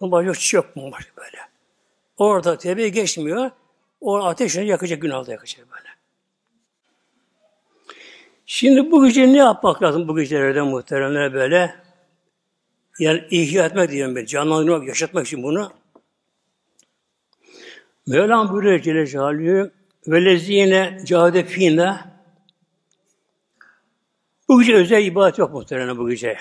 Bu 0.01 0.11
başka 0.11 0.33
hiç 0.33 0.53
yok 0.53 0.75
mu 0.75 0.91
böyle. 1.17 1.37
Orada 2.17 2.57
tevbe 2.57 2.89
geçmiyor. 2.89 3.51
O 4.01 4.15
ateşini 4.17 4.67
yakacak, 4.67 5.01
günahda 5.01 5.31
yakacak 5.31 5.67
böyle. 5.71 5.89
Şimdi 8.45 8.91
bu 8.91 9.05
gece 9.05 9.33
ne 9.33 9.37
yapmak 9.37 9.83
lazım 9.83 10.07
bu 10.07 10.17
gecelerde 10.17 10.61
muhteremler 10.61 11.33
böyle? 11.33 11.86
Yani 12.99 13.23
ihya 13.29 13.65
etmek 13.65 13.91
diyorum 13.91 14.15
ben. 14.15 14.25
Canlandırmak, 14.25 14.87
yaşatmak 14.87 15.27
için 15.27 15.43
bunu. 15.43 15.71
Mevlam 18.07 18.49
buyuruyor 18.49 18.79
Celle 18.79 19.07
Celaluhu 19.07 19.71
ve 20.07 20.25
lezine 20.25 20.99
cahade 21.05 21.43
fîne 21.43 21.95
bu 24.47 24.59
gece 24.59 24.75
özel 24.75 25.05
ibadet 25.05 25.37
yok 25.37 25.53
muhtemelen 25.53 25.97
bu 25.97 26.09
gece. 26.09 26.37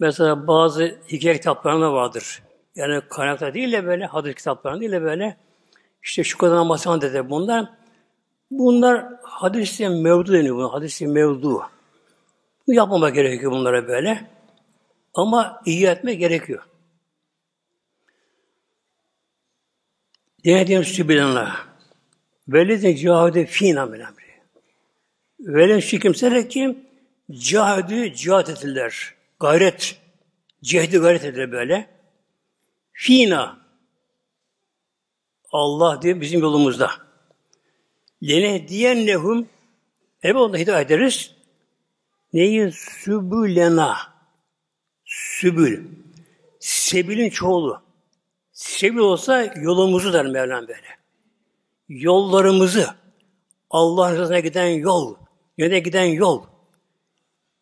Mesela 0.00 0.46
bazı 0.46 0.98
hikaye 1.08 1.34
kitaplarında 1.34 1.92
vardır. 1.92 2.42
Yani 2.76 3.02
kaynakta 3.10 3.54
değil 3.54 3.72
de 3.72 3.86
böyle, 3.86 4.06
hadis 4.06 4.34
kitaplarında 4.34 4.80
değil 4.80 4.92
de 4.92 5.02
böyle 5.02 5.36
işte 6.02 6.24
şu 6.24 6.38
kadar 6.38 6.56
namazhan 6.56 7.00
dedi 7.00 7.30
bunlar. 7.30 7.66
Bunlar 8.50 9.06
hadis-i 9.22 9.88
mevdu 9.88 10.32
deniyor 10.32 10.56
buna. 10.56 10.72
Hadis-i 10.72 11.06
mevdu. 11.06 11.62
Bu 12.66 12.72
yapmamak 12.72 13.14
gerekiyor 13.14 13.52
bunlara 13.52 13.88
böyle. 13.88 14.31
Ama 15.14 15.62
iyi 15.66 15.86
etmek 15.86 16.18
gerekiyor. 16.18 16.62
Denediğim 20.44 20.84
sübülenler. 20.84 21.48
Velidin 22.48 22.96
cihade 22.96 23.46
fînâ 23.46 23.86
min 23.86 24.00
emri. 24.00 24.32
Velin 25.40 25.80
şu 25.80 25.98
kimseler 25.98 26.48
ki 26.48 26.78
cihadü 27.30 28.14
cihat 28.14 28.50
ettiler. 28.50 29.14
Gayret. 29.40 29.96
Cehdi 30.62 30.98
gayret 30.98 31.24
edilir 31.24 31.52
böyle. 31.52 31.90
Fina. 32.92 33.60
Allah 35.52 36.02
diye 36.02 36.20
bizim 36.20 36.40
yolumuzda. 36.40 36.90
Lene 38.22 38.68
diyen 38.68 39.06
nehum 39.06 39.48
Evet 40.22 40.36
onda 40.36 40.56
hidayet 40.56 40.90
ederiz. 40.90 41.34
Neyi? 42.32 42.72
Sübülena. 42.72 44.11
Sübül. 45.42 45.84
Sebilin 46.60 47.30
çoğulu. 47.30 47.82
Sebil 48.52 48.98
olsa 48.98 49.42
yolumuzu 49.42 50.12
der 50.12 50.26
Mevlam 50.26 50.68
böyle. 50.68 50.98
Yollarımızı. 51.88 52.86
Allah'ın 53.70 54.12
rızasına 54.12 54.38
giden 54.38 54.68
yol. 54.68 55.14
Yöne 55.58 55.78
giden 55.78 56.04
yol. 56.04 56.44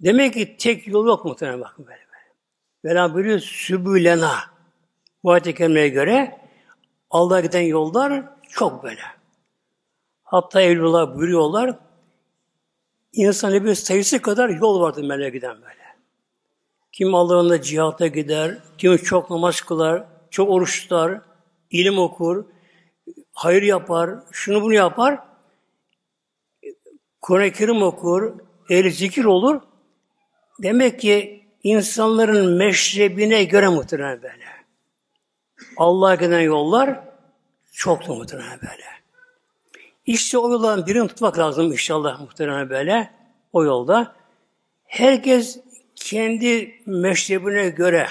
Demek 0.01 0.35
ki 0.35 0.57
tek 0.57 0.87
yol 0.87 1.07
yok 1.07 1.25
muhtemelen 1.25 1.61
bakın 1.61 1.87
böyle. 1.87 2.01
Mevlam 2.83 3.15
buyuruyor 3.15 3.39
sübülena. 3.39 4.35
Bu 5.25 5.33
ayet-i 5.33 5.53
göre 5.93 6.41
Allah'a 7.11 7.41
giden 7.41 7.63
yollar 7.63 8.25
çok 8.49 8.83
böyle. 8.83 9.03
Hatta 10.23 10.61
Evlullah 10.61 11.17
buyuruyorlar, 11.17 11.79
insan 13.13 13.65
bir 13.65 13.75
sayısı 13.75 14.23
kadar 14.23 14.49
yol 14.49 14.81
vardır 14.81 15.05
melek 15.05 15.33
giden 15.33 15.63
böyle. 15.63 15.80
Kim 16.93 17.15
Allah'ın 17.15 17.61
cihata 17.61 18.07
gider, 18.07 18.59
kim 18.79 18.97
çok 18.97 19.31
namaz 19.31 19.61
kılar, 19.61 20.05
çok 20.31 20.51
oruç 20.51 20.83
tutar, 20.83 21.21
ilim 21.71 21.99
okur, 21.99 22.45
hayır 23.33 23.63
yapar, 23.63 24.11
şunu 24.31 24.63
bunu 24.63 24.75
yapar, 24.75 25.19
Kur'an-ı 27.21 27.53
Kerim 27.53 27.83
okur, 27.83 28.33
ehli 28.71 28.91
zikir 28.91 29.25
olur. 29.25 29.61
Demek 30.63 31.01
ki 31.01 31.45
insanların 31.63 32.57
meşrebine 32.57 33.45
göre 33.45 33.69
muhtemelen 33.69 34.23
böyle. 34.23 34.45
Allah'a 35.77 36.15
giden 36.15 36.41
yollar 36.41 37.01
çok 37.73 38.09
muhtemelen 38.09 38.61
böyle. 38.63 38.85
İşte 40.07 40.39
o 40.39 40.51
yoldan 40.51 40.87
birini 40.87 41.09
tutmak 41.09 41.39
lazım 41.39 41.73
inşallah 41.73 42.21
muhtemelen 42.21 42.71
böyle. 42.71 43.11
O 43.53 43.65
yolda. 43.65 44.15
Herkes 44.85 45.61
kendi 46.01 46.83
meşrebine 46.87 47.69
göre 47.69 48.09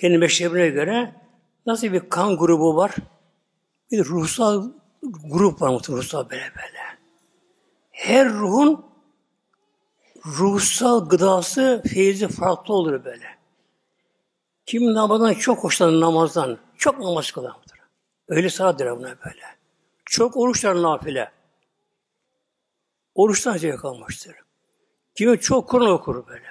kendi 0.00 0.18
meşrebine 0.18 0.68
göre 0.68 1.14
nasıl 1.66 1.92
bir 1.92 2.08
kan 2.08 2.36
grubu 2.36 2.76
var? 2.76 2.94
Bir 3.90 4.04
ruhsal 4.04 4.72
grup 5.02 5.62
var 5.62 5.68
muhtemelen 5.68 6.02
ruhsal 6.02 6.30
böyle 6.30 6.52
böyle. 6.56 6.98
Her 7.90 8.28
ruhun 8.28 8.86
ruhsal 10.26 11.08
gıdası, 11.08 11.82
feyzi 11.94 12.28
farklı 12.28 12.74
olur 12.74 13.04
böyle. 13.04 13.26
Kim 14.66 14.94
namazdan 14.94 15.34
çok 15.34 15.64
hoşlanır 15.64 16.00
namazdan. 16.00 16.58
Çok 16.76 16.98
namaz 16.98 17.30
kılar. 17.32 17.52
Öyle 18.28 18.50
saattir 18.50 18.90
buna 18.90 19.16
böyle. 19.24 19.44
Çok 20.04 20.36
oruçlar 20.36 20.82
nafile. 20.82 21.32
Oruçtan 23.14 23.56
zevk 23.56 23.84
almıştır. 23.84 24.36
Kimi 25.20 25.40
çok 25.40 25.68
Kur'an 25.68 25.90
okur 25.90 26.26
böyle. 26.26 26.46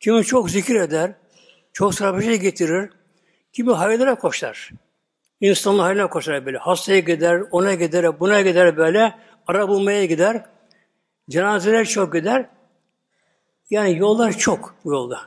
Kimi 0.00 0.24
çok 0.24 0.50
zikir 0.50 0.74
eder. 0.74 1.12
Çok 1.72 1.94
sarabışa 1.94 2.34
getirir. 2.34 2.90
Kimi 3.52 3.72
hayırlara 3.72 4.14
koşar. 4.14 4.70
İnsanlar 5.40 5.86
hayrına 5.86 6.10
koşar 6.10 6.46
böyle. 6.46 6.58
Hastaya 6.58 6.98
gider, 6.98 7.42
ona 7.50 7.74
gider, 7.74 8.20
buna 8.20 8.40
gider 8.40 8.76
böyle. 8.76 9.18
Ara 9.46 9.68
bulmaya 9.68 10.04
gider. 10.04 10.46
Cenazeler 11.30 11.84
çok 11.84 12.12
gider. 12.12 12.48
Yani 13.70 13.98
yollar 13.98 14.38
çok 14.38 14.74
bu 14.84 14.92
yolda. 14.92 15.20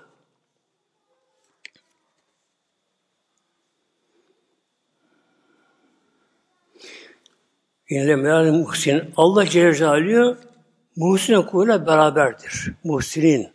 Yine 7.89 8.15
meal 8.15 8.45
muhsin. 8.45 9.13
Allah 9.17 9.45
Celle 9.45 9.75
Celaluhu 9.75 10.50
muhsin 10.95 11.41
kuluyla 11.41 11.87
beraberdir. 11.87 12.73
Muhsinin. 12.83 13.49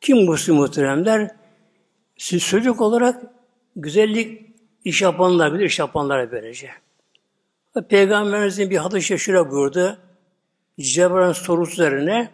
Kim 0.00 0.24
muhsin 0.24 0.54
muhteremler? 0.54 1.30
Siz 2.16 2.46
çocuk 2.46 2.80
olarak 2.80 3.22
güzellik 3.76 4.50
iş 4.84 5.02
yapanlar 5.02 5.54
bilir, 5.54 5.64
iş 5.64 5.78
yapanlar 5.78 6.32
böylece. 6.32 6.70
Peygamberimizin 7.88 8.70
bir 8.70 8.76
hadis-i 8.76 9.18
şöyle 9.18 9.50
buyurdu. 9.50 9.98
Cebrail'in 10.80 11.32
sorusu 11.32 11.72
üzerine 11.72 12.30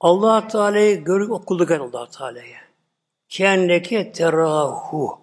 allah 0.00 0.48
Teala'yı 0.48 1.04
görüp 1.04 1.30
okulduk 1.30 1.70
allah 1.70 2.10
Teala'ya. 2.10 2.58
Kenneke 3.28 4.12
terahu. 4.12 5.20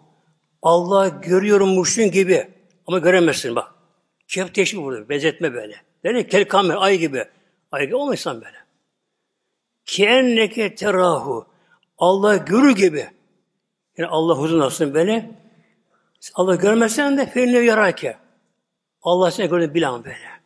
Allah 0.62 1.08
görüyormuşsun 1.08 2.12
gibi. 2.12 2.48
Ama 2.88 3.00
göremezsin 3.00 3.56
bak. 3.56 3.72
Şef 4.28 4.54
teşbih 4.54 4.82
burada. 4.82 5.10
Benzetme 5.10 5.54
böyle. 5.54 5.76
Yani 6.04 6.28
kel 6.28 6.48
kamer, 6.48 6.76
ay 6.76 6.98
gibi. 6.98 7.26
Ay 7.72 7.86
gibi 7.86 7.96
olmaysan 7.96 8.42
böyle. 8.42 8.58
Kenneke 9.86 10.76
terahu. 10.76 11.48
Allah 11.98 12.36
görür 12.36 12.76
gibi. 12.76 13.10
Yani 13.98 14.10
Allah 14.10 14.36
huzur 14.36 14.60
nasıl 14.60 14.94
böyle. 14.94 15.32
Allah 16.34 16.56
görmezsen 16.56 17.18
de 17.18 17.26
fenle 17.26 17.60
yarake. 17.60 18.18
Allah 19.02 19.32
seni 19.32 19.50
gördüğünü 19.50 19.74
bilen 19.74 20.04
böyle. 20.04 20.40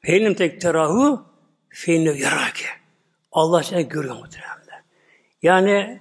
Fenlim 0.00 0.34
tek 0.34 0.60
terahu 0.60 1.26
fenle 1.68 2.18
yarake. 2.18 2.66
Allah 3.32 3.62
seni 3.62 3.88
görüyor 3.88 4.14
muhtemelen. 4.16 4.58
Yani 5.42 6.00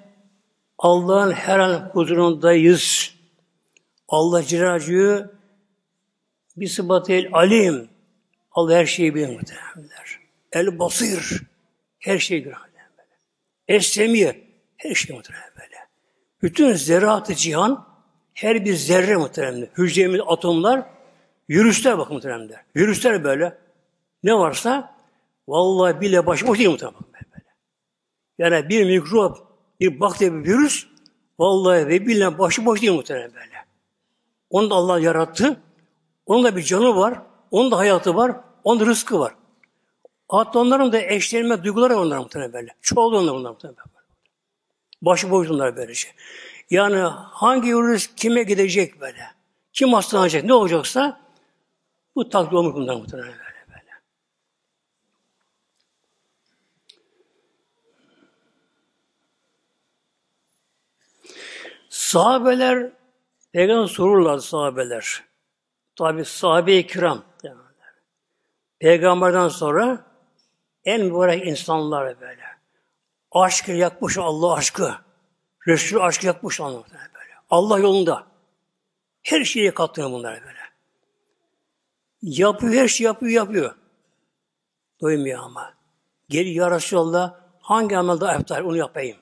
Allah'ın 0.77 1.31
her 1.31 1.59
an 1.59 1.89
huzurundayız. 1.93 3.13
Allah 4.07 4.43
Ciracı'yı 4.43 5.29
bir 6.57 6.67
sıfatı 6.67 7.13
el 7.13 7.29
alim. 7.33 7.89
Allah 8.51 8.75
her 8.75 8.85
şeyi 8.85 9.15
bilir 9.15 9.29
muhtemelenler. 9.29 10.19
El 10.51 10.79
basir. 10.79 11.41
Her 11.99 12.19
şeyi 12.19 12.43
görür. 12.43 12.57
Es-semiye. 13.67 14.35
Her 14.77 14.95
şey 14.95 15.15
muhtemelen 15.15 15.49
böyle. 15.59 15.75
Bütün 16.41 16.73
zerratı 16.73 17.35
cihan 17.35 17.87
her 18.33 18.65
bir 18.65 18.73
zerre 18.73 19.15
muhtemelen. 19.15 19.67
Hücremiz, 19.77 20.21
atomlar 20.27 20.85
virüsler 21.49 21.97
bakın 21.97 22.13
muhtemelen. 22.13 22.49
Virüsler 22.75 23.23
böyle. 23.23 23.57
Ne 24.23 24.33
varsa 24.33 24.95
vallahi 25.47 26.01
bile 26.01 26.25
başıboş 26.25 26.59
değil 26.59 26.69
muhtemelen. 26.69 27.01
Yani 28.37 28.69
bir 28.69 28.85
mikrop, 28.85 29.37
bir 29.79 29.99
bakteri, 29.99 30.33
bir 30.33 30.49
virüs 30.49 30.85
vallahi 31.39 31.87
ve 31.87 32.07
billahi 32.07 32.37
başıboş 32.37 32.81
değil 32.81 32.93
muhtemelen 32.93 33.33
böyle. 33.33 33.65
Onu 34.49 34.69
da 34.69 34.75
Allah 34.75 34.99
yarattı. 34.99 35.61
Onun 36.27 36.43
da 36.43 36.55
bir 36.55 36.63
canı 36.63 36.95
var. 36.95 37.21
Onun 37.51 37.71
da 37.71 37.77
hayatı 37.77 38.15
var. 38.15 38.35
Onun 38.63 38.79
da 38.79 38.85
rızkı 38.85 39.19
var. 39.19 39.35
Hatta 40.29 40.59
onların 40.59 40.91
da 40.91 41.01
eşlenme 41.01 41.63
duyguları 41.63 41.95
var 41.95 42.01
onların 42.01 42.23
muhtemelen 42.23 42.53
böyle. 42.53 42.75
Çoğu 42.81 43.17
onlar 43.17 43.35
bunlar 43.35 43.49
muhtemelen 43.49 43.77
böyle. 43.77 44.07
Başı 45.01 45.31
boş 45.31 45.49
onlar 45.49 45.75
böylece. 45.75 46.09
Yani 46.69 46.97
hangi 47.31 47.75
virüs 47.75 48.15
kime 48.15 48.43
gidecek 48.43 49.01
böyle? 49.01 49.27
Kim 49.73 49.93
hastalanacak, 49.93 50.43
ne 50.43 50.53
olacaksa 50.53 51.21
bu 52.15 52.29
takdir 52.29 52.55
olmuş 52.55 52.75
bunlar 52.75 52.95
muhtemelen 52.95 53.29
böyle. 53.29 53.65
böyle. 53.69 53.91
Sahabeler, 61.89 62.91
Peygamber 63.51 63.87
sorurlar 63.87 64.37
sahabeler. 64.37 65.26
Tabi 65.97 66.25
sahabe-i 66.25 66.87
kiram. 66.87 67.23
Peygamberden 68.79 69.47
sonra 69.47 70.05
en 70.85 71.05
mübarek 71.05 71.47
insanlar 71.47 72.21
böyle. 72.21 72.43
Aşkı 73.31 73.71
yakmış 73.71 74.17
Allah 74.17 74.53
aşkı. 74.53 74.93
Resul 75.67 75.99
aşkı 75.99 76.25
yakmış 76.25 76.59
Allah 76.59 76.83
böyle. 76.93 77.33
Allah 77.49 77.79
yolunda. 77.79 78.27
Her 79.23 79.43
şeyi 79.43 79.73
katlıyor 79.73 80.11
bunlar 80.11 80.41
böyle. 80.45 80.59
Yapıyor, 82.21 82.73
her 82.73 82.87
şeyi 82.87 83.05
yapıyor, 83.05 83.31
yapıyor. 83.31 83.75
Doymuyor 85.01 85.43
ama. 85.43 85.73
Geri 86.29 86.53
ya 86.53 86.71
Resulallah 86.71 87.39
hangi 87.61 87.97
amel 87.97 88.19
daha 88.19 88.63
onu 88.63 88.77
yapayım. 88.77 89.17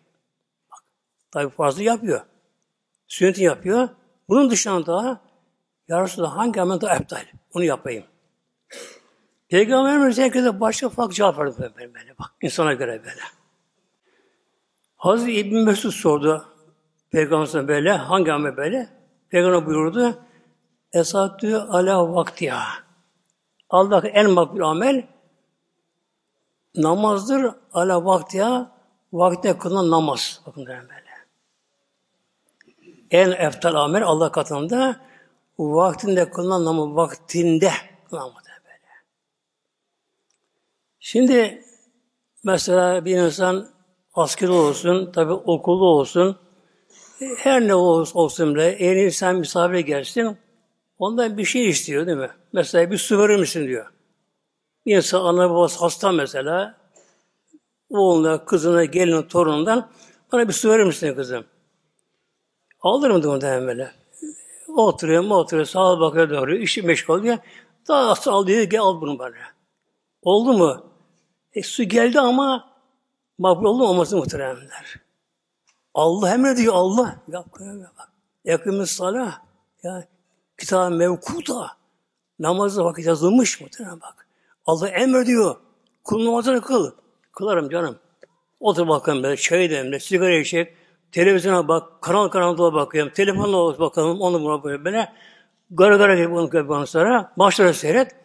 Tabi 1.31 1.49
fazla 1.49 1.83
yapıyor. 1.83 2.21
Sünneti 3.07 3.43
yapıyor. 3.43 3.89
Bunun 4.29 4.49
dışında 4.49 4.85
daha 4.85 5.24
ya 5.87 6.03
Resulallah 6.03 6.37
hangi 6.37 6.61
amel 6.61 6.81
daha 6.81 6.95
eftar 6.95 7.31
onu 7.53 7.63
yapayım. 7.63 8.03
Peygamberimiz 9.47 10.17
herkese 10.17 10.59
başka 10.59 10.89
farklı 10.89 11.13
cevap 11.13 11.39
verdi 11.39 11.55
böyle, 11.59 11.93
böyle 11.93 12.17
bak 12.19 12.31
insana 12.41 12.73
göre 12.73 12.99
böyle. 13.03 13.21
Hazreti 14.97 15.31
İbn 15.31 15.55
Mesud 15.55 15.91
sordu 15.91 16.45
Peygamberimize 17.11 17.67
böyle 17.67 17.91
hangi 17.91 18.33
amel 18.33 18.57
böyle? 18.57 18.89
Peygamber 19.29 19.65
buyurdu 19.65 20.19
Esatü 20.93 21.55
ala 21.55 22.13
vaktiha. 22.13 22.67
Allah'ın 23.69 24.05
en 24.07 24.29
makbul 24.29 24.61
amel 24.61 25.07
namazdır 26.75 27.51
ala 27.73 28.05
vaktiha 28.05 28.71
vaktine 29.13 29.57
kılınan 29.57 29.91
namaz. 29.91 30.41
Bakın 30.45 30.65
böyle. 30.65 31.05
En 33.11 33.31
eftal 33.31 33.75
amel 33.75 34.03
Allah 34.03 34.31
katında 34.31 35.01
vaktinde 35.57 36.29
kılınan 36.29 36.65
namaz 36.65 36.95
vaktinde 36.95 37.71
kılınan 38.09 38.31
böyle. 38.35 38.45
Şimdi 40.99 41.63
mesela 42.43 43.05
bir 43.05 43.17
insan 43.17 43.69
askeri 44.13 44.51
olsun, 44.51 45.11
tabi 45.11 45.33
okullu 45.33 45.85
olsun, 45.85 46.37
her 47.37 47.67
ne 47.67 47.75
olsun, 47.75 48.55
bile, 48.55 48.75
eğer 48.79 48.95
insan 48.95 49.35
misafire 49.35 49.81
gelsin, 49.81 50.37
ondan 50.99 51.37
bir 51.37 51.45
şey 51.45 51.69
istiyor 51.69 52.07
değil 52.07 52.17
mi? 52.17 52.31
Mesela 52.53 52.91
bir 52.91 52.97
su 52.97 53.19
verir 53.19 53.39
misin 53.39 53.67
diyor. 53.67 53.91
Bir 54.85 54.95
insan 54.97 55.25
ana 55.25 55.49
babası 55.49 55.79
hasta 55.79 56.11
mesela, 56.11 56.77
oğluna, 57.89 58.45
kızına, 58.45 58.85
gelin, 58.85 59.21
torunundan 59.21 59.91
bana 60.31 60.47
bir 60.47 60.53
su 60.53 60.69
verir 60.69 60.83
misin 60.83 61.15
kızım? 61.15 61.45
Alırım 62.81 63.23
da 63.23 63.31
muhtemelen 63.31 63.67
böyle. 63.67 63.91
Oturuyor 64.75 65.23
mu 65.23 65.35
oturuyor, 65.35 65.65
sağa 65.65 65.99
bakıyor 65.99 66.29
doğru, 66.29 66.55
işi 66.55 66.81
meşgul 66.81 67.19
oluyor. 67.19 67.37
Daha 67.87 68.15
sonra 68.15 68.35
al 68.35 68.47
diyor, 68.47 68.63
gel 68.63 68.81
al 68.81 69.01
bunu 69.01 69.19
böyle. 69.19 69.37
Oldu 70.21 70.53
mu? 70.53 70.83
E, 71.53 71.63
su 71.63 71.83
geldi 71.83 72.19
ama 72.19 72.69
makbul 73.37 73.65
oldu 73.65 73.83
olması 73.83 74.17
muhteremler. 74.17 74.95
Allah 75.93 76.33
emrediyor 76.33 76.73
Allah. 76.73 77.15
Bak, 77.27 77.45
bak. 77.97 78.11
Yakımız 78.45 78.91
salah. 78.91 79.41
Ya, 79.83 80.07
kitab 80.57 80.91
mevkuta. 80.91 81.71
Namazda 82.39 82.85
vakit 82.85 83.05
yazılmış 83.05 83.61
muhtemelen 83.61 84.01
bak. 84.01 84.27
Allah 84.65 84.89
emrediyor. 84.89 85.55
Kul 86.03 86.25
namazını 86.25 86.61
kıl. 86.61 86.91
Kılarım 87.31 87.69
canım. 87.69 87.99
Otur 88.59 88.87
bakalım 88.87 89.23
böyle 89.23 89.37
çay 89.37 89.69
demle, 89.69 89.99
sigara 89.99 90.35
içecek, 90.35 90.75
televizyona 91.15 91.67
bak, 91.67 92.01
kanal 92.01 92.27
kanal 92.27 92.57
bakıyorum, 92.57 93.13
telefonla 93.13 93.79
bakalım, 93.79 94.21
onu 94.21 94.41
buna 94.43 94.63
böyle 94.63 94.85
böyle. 94.85 95.13
Gara 95.71 95.97
gara 95.97 96.15
gibi 96.15 96.33
onu 96.33 96.49
ondan 96.53 96.85
sonra 96.85 97.31
maçları 97.35 97.73
seyret. 97.73 98.15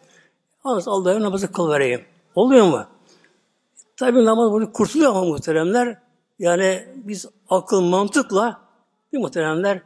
Allah'a 0.63 1.21
namazı 1.21 1.51
kıl 1.51 1.71
vereyim. 1.71 2.05
Oluyor 2.35 2.65
mu? 2.65 2.85
Tabi 3.97 4.25
namaz 4.25 4.51
bunu 4.51 4.73
kurtuluyor 4.73 5.11
ama 5.11 5.25
muhteremler. 5.25 5.97
Yani 6.39 6.87
biz 6.95 7.25
akıl, 7.49 7.81
mantıkla 7.81 8.61
bir 9.13 9.17
muhteremler 9.17 9.81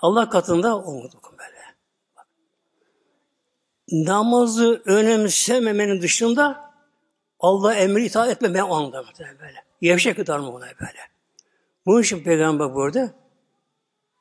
Allah 0.00 0.28
katında 0.28 0.76
olmadık 0.76 1.24
böyle. 1.32 1.60
Namazı 4.06 4.82
önemsememenin 4.84 6.02
dışında 6.02 6.70
Allah 7.40 7.74
emri 7.74 8.04
itaat 8.04 8.28
etmemeye 8.28 8.62
anında 8.62 9.04
böyle. 9.40 9.64
Yevşek 9.80 10.16
kadar 10.16 10.38
mı 10.38 10.50
olay 10.50 10.70
böyle. 10.80 11.09
Bunun 11.90 12.02
için 12.02 12.24
Peygamber 12.24 12.74
burada 12.74 13.10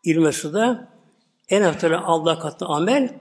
İlme 0.04 0.32
Su'da 0.32 0.88
en 1.50 1.62
haftalı 1.62 1.98
Allah 1.98 2.40
katında 2.40 2.70
amel 2.70 3.20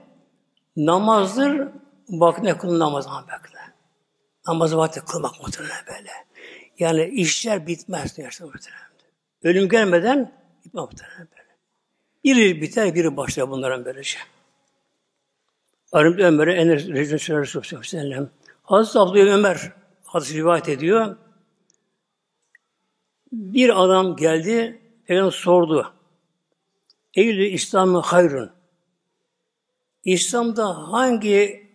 namazdır. 0.77 1.67
Bak 2.09 2.43
ne 2.43 2.57
kılın 2.57 2.79
namaz 2.79 3.07
amel. 3.07 3.39
Namazı 4.47 4.77
vakti 4.77 5.01
kılmak 5.05 5.41
muhtemelen 5.41 5.85
böyle. 5.87 6.09
Yani 6.79 7.05
işler 7.05 7.67
bitmez 7.67 8.17
diyorsun 8.17 8.47
muhtemelen. 8.47 8.83
Ölüm 9.43 9.69
gelmeden 9.69 10.31
bitmez 10.65 10.83
muhtemelen 10.83 11.27
böyle. 11.31 11.57
Biri 12.23 12.61
biter, 12.61 12.95
biri 12.95 13.17
başlar 13.17 13.49
bunların 13.49 13.85
böylece. 13.85 14.19
Aramda 15.91 16.23
Ömer'e 16.23 16.53
en 16.53 16.69
Resulü 16.69 17.41
Resulü 17.41 17.75
Hazreti 18.63 18.99
Abdülhamid 18.99 19.31
Ömer 19.31 19.71
hadis 20.03 20.33
rivayet 20.33 20.69
ediyor. 20.69 21.17
Bir 23.31 23.83
adam 23.83 24.15
geldi, 24.15 24.81
Peygamber 25.07 25.31
sordu. 25.31 25.93
Eylül 27.13 27.53
İslam'ı 27.53 27.99
hayrun. 27.99 28.51
İslam'da 30.03 30.91
hangi 30.91 31.69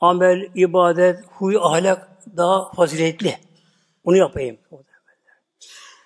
amel, 0.00 0.50
ibadet, 0.54 1.24
huy, 1.26 1.56
ahlak 1.60 2.08
daha 2.36 2.72
faziletli? 2.72 3.38
Onu 4.04 4.16
yapayım. 4.16 4.58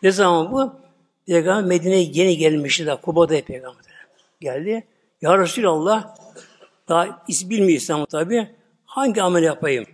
Ne 0.02 0.10
zaman 0.10 0.52
bu? 0.52 0.80
Peygamber 1.26 1.64
Medine'ye 1.64 2.10
yeni 2.12 2.36
gelmişti 2.36 2.86
da 2.86 3.00
Kuba'da 3.00 3.44
Peygamber 3.44 4.06
geldi. 4.40 4.86
Ya 5.22 5.38
Resulallah 5.38 6.16
daha 6.88 7.24
bilmiyor 7.28 7.78
İslam'ı 7.78 8.06
tabi. 8.06 8.50
Hangi 8.84 9.22
amel 9.22 9.42
yapayım? 9.42 9.86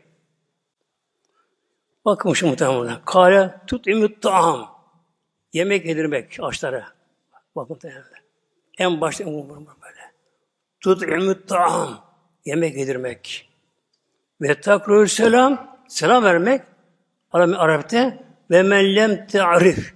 Bakmış 2.06 2.42
muhtemelen. 2.42 3.04
Kale 3.04 3.54
tut 3.66 3.86
imut 3.86 4.22
ta'am. 4.22 4.76
Yemek 5.52 5.86
yedirmek 5.86 6.38
açlara. 6.40 6.86
Bakın 7.56 7.74
muhtemelen. 7.74 8.04
En 8.78 9.00
başta 9.00 9.26
böyle. 9.26 10.12
Tut 10.80 11.02
imut 11.02 11.48
ta'am. 11.48 12.04
Yemek 12.44 12.76
yedirmek. 12.76 13.50
Ve 14.40 14.60
takrul 14.60 15.06
selam. 15.06 15.78
Selam 15.88 16.24
vermek. 16.24 16.62
Arap'ta 17.32 18.18
ve 18.50 18.62
mellem 18.62 19.26
te'arif. 19.26 19.94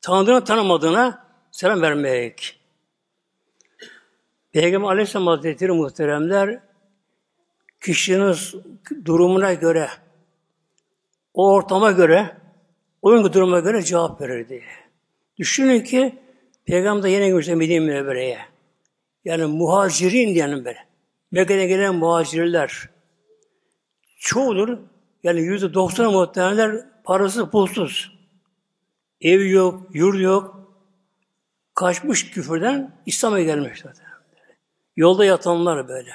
Tanıdığına 0.00 0.44
tanımadığına 0.44 1.26
selam 1.50 1.82
vermek. 1.82 2.60
Peygamber 4.52 4.88
Aleyhisselam 4.88 5.26
Hazretleri 5.26 5.72
muhteremler 5.72 6.60
kişinin 7.80 8.36
durumuna 9.04 9.54
göre 9.54 9.88
o 11.34 11.52
ortama 11.52 11.90
göre 11.90 12.36
onun 13.02 13.32
duruma 13.32 13.60
göre 13.60 13.82
cevap 13.82 14.20
verirdi. 14.20 14.62
Düşünün 15.38 15.80
ki 15.80 16.18
Peygamber 16.64 17.08
yine 17.08 17.28
görse 17.28 17.54
Medine 17.54 17.80
Münevvere'ye. 17.80 18.38
Yani 19.24 19.44
muhacirin 19.44 20.34
diyelim 20.34 20.64
böyle. 20.64 20.86
Mekke'den 21.30 21.68
gelen 21.68 21.94
muhacirler 21.94 22.88
çoğudur. 24.18 24.78
Yani 25.22 25.40
yüzde 25.40 25.74
doksan 25.74 26.12
muhtemelenler 26.12 26.84
parası 27.04 27.50
pulsuz. 27.50 28.12
Ev 29.20 29.40
yok, 29.40 29.82
yurt 29.94 30.20
yok. 30.20 30.60
Kaçmış 31.74 32.30
küfürden 32.30 32.92
İslam'a 33.06 33.40
gelmişler. 33.40 33.92
Yolda 34.96 35.24
yatanlar 35.24 35.88
böyle. 35.88 36.12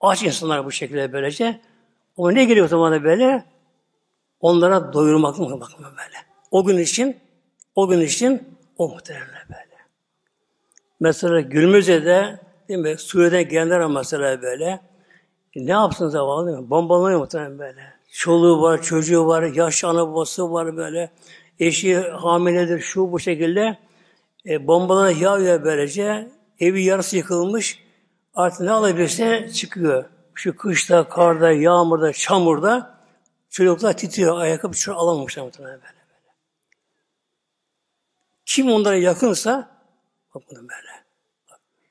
Aç 0.00 0.22
insanlar 0.22 0.64
bu 0.64 0.72
şekilde 0.72 1.12
böylece. 1.12 1.60
O 2.16 2.34
ne 2.34 2.44
geliyor 2.44 2.66
o 2.66 2.68
zaman 2.68 3.04
böyle? 3.04 3.44
Onlara 4.40 4.92
doyurmak 4.92 5.38
mı 5.38 5.60
bakma 5.60 5.86
böyle. 5.86 6.16
O 6.50 6.64
gün 6.64 6.78
için, 6.78 7.16
o 7.74 7.88
gün 7.88 8.00
için 8.00 8.58
o 8.78 8.88
muhtemelen 8.88 9.48
böyle. 9.48 9.74
Mesela 11.00 11.40
Gülmüze'de 11.40 12.40
değil 12.68 12.80
mi? 12.80 12.98
Suriye'den 12.98 13.48
gelenler 13.48 13.86
mesela 13.86 14.42
böyle 14.42 14.80
E, 15.56 15.66
ne 15.66 15.70
yapsın 15.70 16.08
zavallı 16.08 16.46
değil 16.46 16.58
mi? 16.58 16.70
Bombalanıyor 16.70 17.20
muhtemelen 17.20 17.58
böyle. 17.58 17.94
Çoluğu 18.12 18.62
var, 18.62 18.82
çocuğu 18.82 19.26
var, 19.26 19.42
yaşlı 19.42 19.88
ana 19.88 20.08
babası 20.08 20.52
var 20.52 20.76
böyle. 20.76 21.10
Eşi 21.60 22.00
hamiledir, 22.00 22.80
şu 22.80 23.12
bu 23.12 23.20
şekilde. 23.20 23.78
E, 24.46 24.66
bombalar 24.66 25.10
yağıyor 25.10 25.64
böylece. 25.64 26.28
Evi 26.60 26.82
yarısı 26.82 27.16
yıkılmış. 27.16 27.84
Artık 28.34 28.60
ne 28.60 28.70
alabilirse 28.70 29.50
çıkıyor. 29.54 30.04
Şu 30.34 30.56
kışta, 30.56 31.08
karda, 31.08 31.52
yağmurda, 31.52 32.12
çamurda 32.12 32.98
çocuklar 33.50 33.96
titriyor. 33.96 34.38
Ayakkabı 34.38 34.76
şunu 34.76 34.98
alamamışlar 34.98 35.42
muhtemelen 35.42 35.74
böyle, 35.74 35.82
böyle. 35.82 36.34
Kim 38.46 38.72
onlara 38.72 38.96
yakınsa 38.96 39.80
bak 40.34 40.42
bunu 40.50 40.58
böyle. 40.58 41.04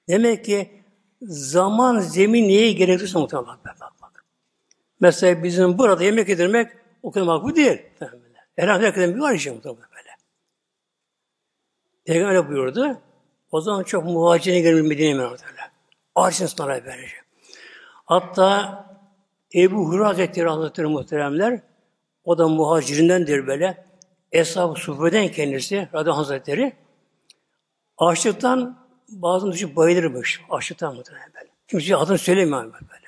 Demek 0.07 0.45
ki 0.45 0.83
zaman, 1.21 1.99
zemin 1.99 2.47
neye 2.47 2.71
gerekirse 2.71 3.19
muhtemelen 3.19 3.47
bak, 3.47 3.65
bak, 3.65 3.91
bak. 4.01 4.25
Mesela 4.99 5.43
bizim 5.43 5.77
burada 5.77 6.03
yemek 6.03 6.29
yedirmek 6.29 6.71
o 7.03 7.11
kadar 7.11 7.25
makbul 7.25 7.55
değil. 7.55 7.81
Herhalde 8.55 8.85
herkesin 8.85 9.15
bir 9.15 9.19
var 9.19 9.33
işte 9.33 9.51
muhtemelen 9.51 9.81
böyle. 9.81 10.09
Peygamber 12.05 12.49
buyurdu. 12.49 13.01
O 13.51 13.61
zaman 13.61 13.83
çok 13.83 14.05
muhacirine 14.05 14.59
gelmiş 14.59 14.89
Medine'ye 14.89 15.15
öyle. 15.15 15.37
Ağaçın 16.15 16.45
sınırına 16.45 16.85
böylece. 16.85 17.22
Hatta 18.05 18.83
Ebu 19.55 19.87
Hurra 19.87 20.07
Hazretleri 20.07 20.49
Hazretleri 20.49 20.87
muhteremler 20.87 21.61
o 22.23 22.37
da 22.37 22.47
muhacirindendir 22.47 23.47
böyle. 23.47 23.85
Eshab-ı 24.31 24.79
Sufre'den 24.79 25.27
kendisi 25.27 25.89
Radyo 25.93 26.13
Hazretleri 26.13 26.73
açlıktan 27.97 28.77
bazen 29.09 29.51
düşüp 29.51 29.75
bayılırmış. 29.75 30.41
Açlıktan 30.49 30.95
muhtemelen 30.95 31.31
böyle. 31.35 31.49
Kimse 31.67 31.95
adını 31.95 32.17
söylemiyor 32.17 32.63
böyle. 32.63 33.07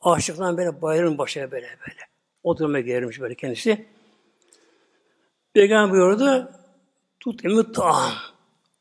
Açlıktan 0.00 0.56
böyle 0.56 0.82
bayılırım 0.82 1.18
başına 1.18 1.50
böyle 1.50 1.66
böyle. 1.66 2.00
O 2.42 2.58
duruma 2.58 2.80
gelirmiş 2.80 3.20
böyle 3.20 3.34
kendisi. 3.34 3.86
Peygamber 5.54 5.92
buyurdu 5.92 6.52
tut 7.20 7.74
taam. 7.74 8.12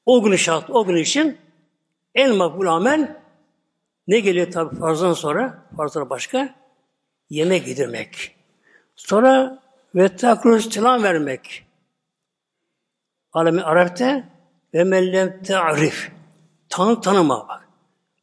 O 0.05 0.23
gün 0.23 0.35
şart, 0.35 0.69
o 0.69 0.85
gün 0.85 0.95
için 0.95 1.37
en 2.15 2.35
makbul 2.35 2.67
amel 2.67 3.17
ne 4.07 4.19
geliyor 4.19 4.51
tabi 4.51 4.75
farzdan 4.75 5.13
sonra? 5.13 5.63
Farzdan 5.77 6.09
başka? 6.09 6.55
Yemek 7.29 7.67
yedirmek. 7.67 8.35
Sonra 8.95 9.59
ve 9.95 10.15
takruz 10.15 10.73
selam 10.73 11.03
vermek. 11.03 11.65
Alemi 13.33 13.63
Arap'ta 13.63 14.23
ve 14.73 14.83
mellem 14.83 15.43
ta'rif. 15.43 16.11
Tanı 16.69 17.01
tanıma 17.01 17.47
bak. 17.47 17.67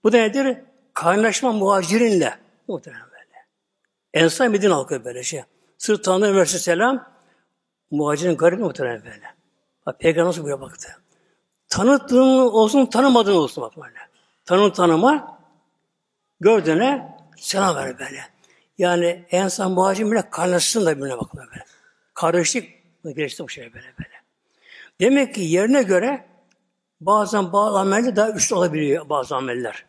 Bu 0.05 0.12
da 0.12 0.16
nedir? 0.16 0.59
Kaynaşma 0.94 1.53
muhacirinle. 1.53 2.38
Muhtemelen 2.68 3.07
böyle. 3.07 3.47
Ensar 4.14 4.49
Medine 4.49 4.73
halkı 4.73 5.05
böyle 5.05 5.23
şey. 5.23 5.42
Sırf 5.79 6.05
tanrı 6.05 6.37
verse 6.37 6.59
selam 6.59 7.07
muhacirin 7.90 8.37
garip 8.37 8.61
muhtemelen 8.61 9.05
böyle. 9.05 9.35
Bak 9.87 10.01
Peygamber 10.01 10.29
nasıl 10.29 10.42
buraya 10.42 10.61
baktı. 10.61 10.88
Tanıttığın 11.68 12.38
olsun, 12.38 12.87
tanımadığın 12.87 13.35
olsun 13.35 13.64
bak 13.64 13.77
böyle. 13.77 13.99
Tanı 14.44 14.73
tanıma, 14.73 15.34
gördüğüne 16.40 17.18
selam 17.37 17.77
ver 17.77 17.99
böyle. 17.99 18.20
Yani 18.79 19.25
insan 19.31 19.73
muhacir 19.73 20.11
bile 20.11 20.31
kaynaşsın 20.31 20.87
da 20.87 20.97
birbirine 20.97 21.18
bakma 21.18 21.47
böyle. 21.53 21.64
Karışık 22.14 22.68
gelişti 23.05 23.42
bu 23.42 23.49
şey 23.49 23.64
böyle 23.75 23.87
böyle. 23.99 24.14
Demek 25.01 25.35
ki 25.35 25.40
yerine 25.40 25.83
göre 25.83 26.25
bazen 27.01 27.53
bazı 27.53 27.79
ameller 27.79 28.16
daha 28.16 28.31
üstü 28.31 28.55
olabiliyor 28.55 29.09
bazı 29.09 29.37
ameller. 29.37 29.87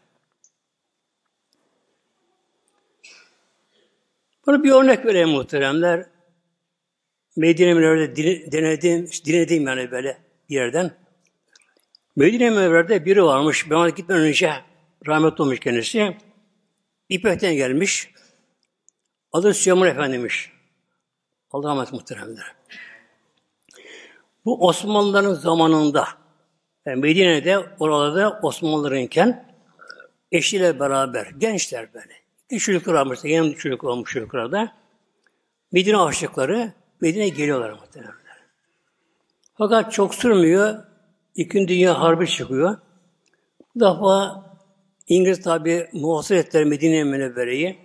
Bunu 4.46 4.64
bir 4.64 4.72
örnek 4.72 5.06
vereyim 5.06 5.30
muhteremler. 5.30 6.06
Medine 7.36 7.74
Münevver'de 7.74 8.52
denedim, 8.52 9.10
dinledim 9.26 9.68
yani 9.68 9.92
böyle 9.92 10.18
bir 10.50 10.56
yerden. 10.56 10.92
Medine 12.16 12.50
Münevver'de 12.50 13.06
biri 13.06 13.24
varmış. 13.24 13.70
Ben 13.70 13.76
ona 13.76 13.90
gitmeden 13.90 14.22
önce 14.22 14.54
rahmetli 15.08 15.42
olmuş 15.44 15.60
kendisi. 15.60 16.18
İpek'ten 17.10 17.56
gelmiş. 17.56 18.12
Adı 19.32 19.54
Süleyman 19.54 19.88
Efendi'miş. 19.88 20.52
Allah 21.52 21.70
rahmet 21.70 21.94
muhteremler. 21.94 22.56
Bu 24.46 24.68
Osmanlıların 24.68 25.34
zamanında 25.34 26.08
yani 26.86 27.02
Medine'de 27.02 27.58
oralarda 27.80 28.40
Osmanlılarınken 28.44 29.56
eşiyle 30.32 30.80
beraber 30.80 31.26
gençler 31.26 31.94
böyle. 31.94 32.14
İki 32.50 32.60
çocuklar 32.60 32.94
varmış. 32.94 33.20
Yeni 33.24 33.56
çocuk 33.56 33.84
olmuş 33.84 34.14
çocuklarda. 34.14 34.74
Medine 35.72 35.98
aşıkları 35.98 36.74
Medine'ye 37.02 37.30
geliyorlar 37.30 37.72
muhtemelen. 37.72 38.14
Fakat 39.58 39.94
çok 39.94 40.16
sürmüyor. 40.16 40.84
İkinci 41.36 41.68
Dünya 41.68 42.00
Harbi 42.00 42.28
çıkıyor. 42.28 42.78
Bu 43.76 43.80
defa 43.80 44.45
İngiliz 45.08 45.42
tabi 45.42 45.90
muhasır 45.94 46.36
ettiler 46.36 46.64
Medine 46.64 47.04
Münevvere'yi. 47.04 47.78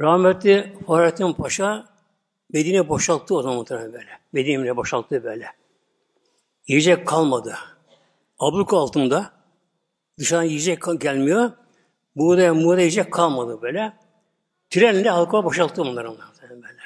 Rahmetli 0.00 0.76
Fahrettin 0.86 1.32
Paşa 1.32 1.86
Medine 2.52 2.88
boşalttı 2.88 3.34
o 3.34 3.42
zaman 3.42 3.66
böyle. 3.70 4.20
Medine'ye 4.32 4.76
boşalttı 4.76 5.24
böyle. 5.24 5.46
Yiyecek 6.66 7.06
kalmadı. 7.06 7.54
Abluk 8.38 8.74
altında 8.74 9.32
dışarıdan 10.18 10.44
yiyecek 10.44 10.82
gelmiyor. 11.00 11.52
Buğday, 12.16 12.64
buğday 12.64 12.80
yiyecek 12.80 13.12
kalmadı 13.12 13.62
böyle. 13.62 13.92
Trenle 14.70 15.10
halka 15.10 15.44
boşalttı 15.44 15.84
bunları 15.84 16.08
böyle. 16.50 16.80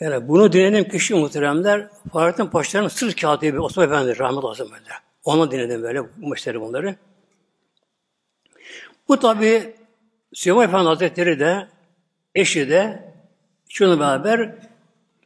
Yani 0.00 0.28
bunu 0.28 0.52
dinledim 0.52 0.88
kişi 0.88 1.14
muhteremler 1.14 1.88
Fahrettin 2.12 2.46
Paşa'nın 2.46 2.88
sır 2.88 3.12
katibi 3.12 3.60
Osman 3.60 3.86
Efendi 3.86 4.18
rahmet 4.18 4.44
olsun 4.44 4.70
böyle. 4.72 5.09
Ona 5.24 5.50
dinledim 5.50 5.82
böyle 5.82 6.04
bu 6.04 6.34
bunları. 6.60 6.96
Bu 9.08 9.18
tabi 9.18 9.74
Süleyman 10.32 10.64
Efendi 10.64 10.88
Hazretleri 10.88 11.40
de 11.40 11.68
eşi 12.34 12.70
de 12.70 13.12
şunu 13.68 14.00
beraber 14.00 14.54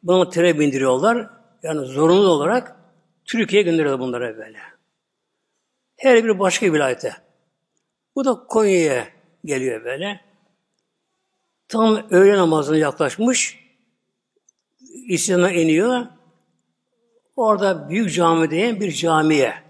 bunu 0.03 0.31
tere 0.31 0.59
bindiriyorlar. 0.59 1.31
Yani 1.63 1.87
zorunlu 1.87 2.29
olarak 2.29 2.77
Türkiye'ye 3.25 3.71
gönderiyorlar 3.71 4.01
bunları 4.01 4.39
böyle. 4.39 4.59
Her 5.97 6.25
biri 6.25 6.39
başka 6.39 6.67
bir 6.67 6.73
vilayete. 6.73 7.17
Bu 8.15 8.25
da 8.25 8.35
Konya'ya 8.35 9.09
geliyor 9.45 9.85
böyle. 9.85 10.21
Tam 11.69 12.07
öğle 12.11 12.37
namazına 12.37 12.77
yaklaşmış. 12.77 13.59
İslam'a 15.09 15.51
iniyor. 15.51 16.07
Orada 17.37 17.89
büyük 17.89 18.15
cami 18.15 18.51
diye 18.51 18.81
bir 18.81 18.93
camiye 18.93 19.64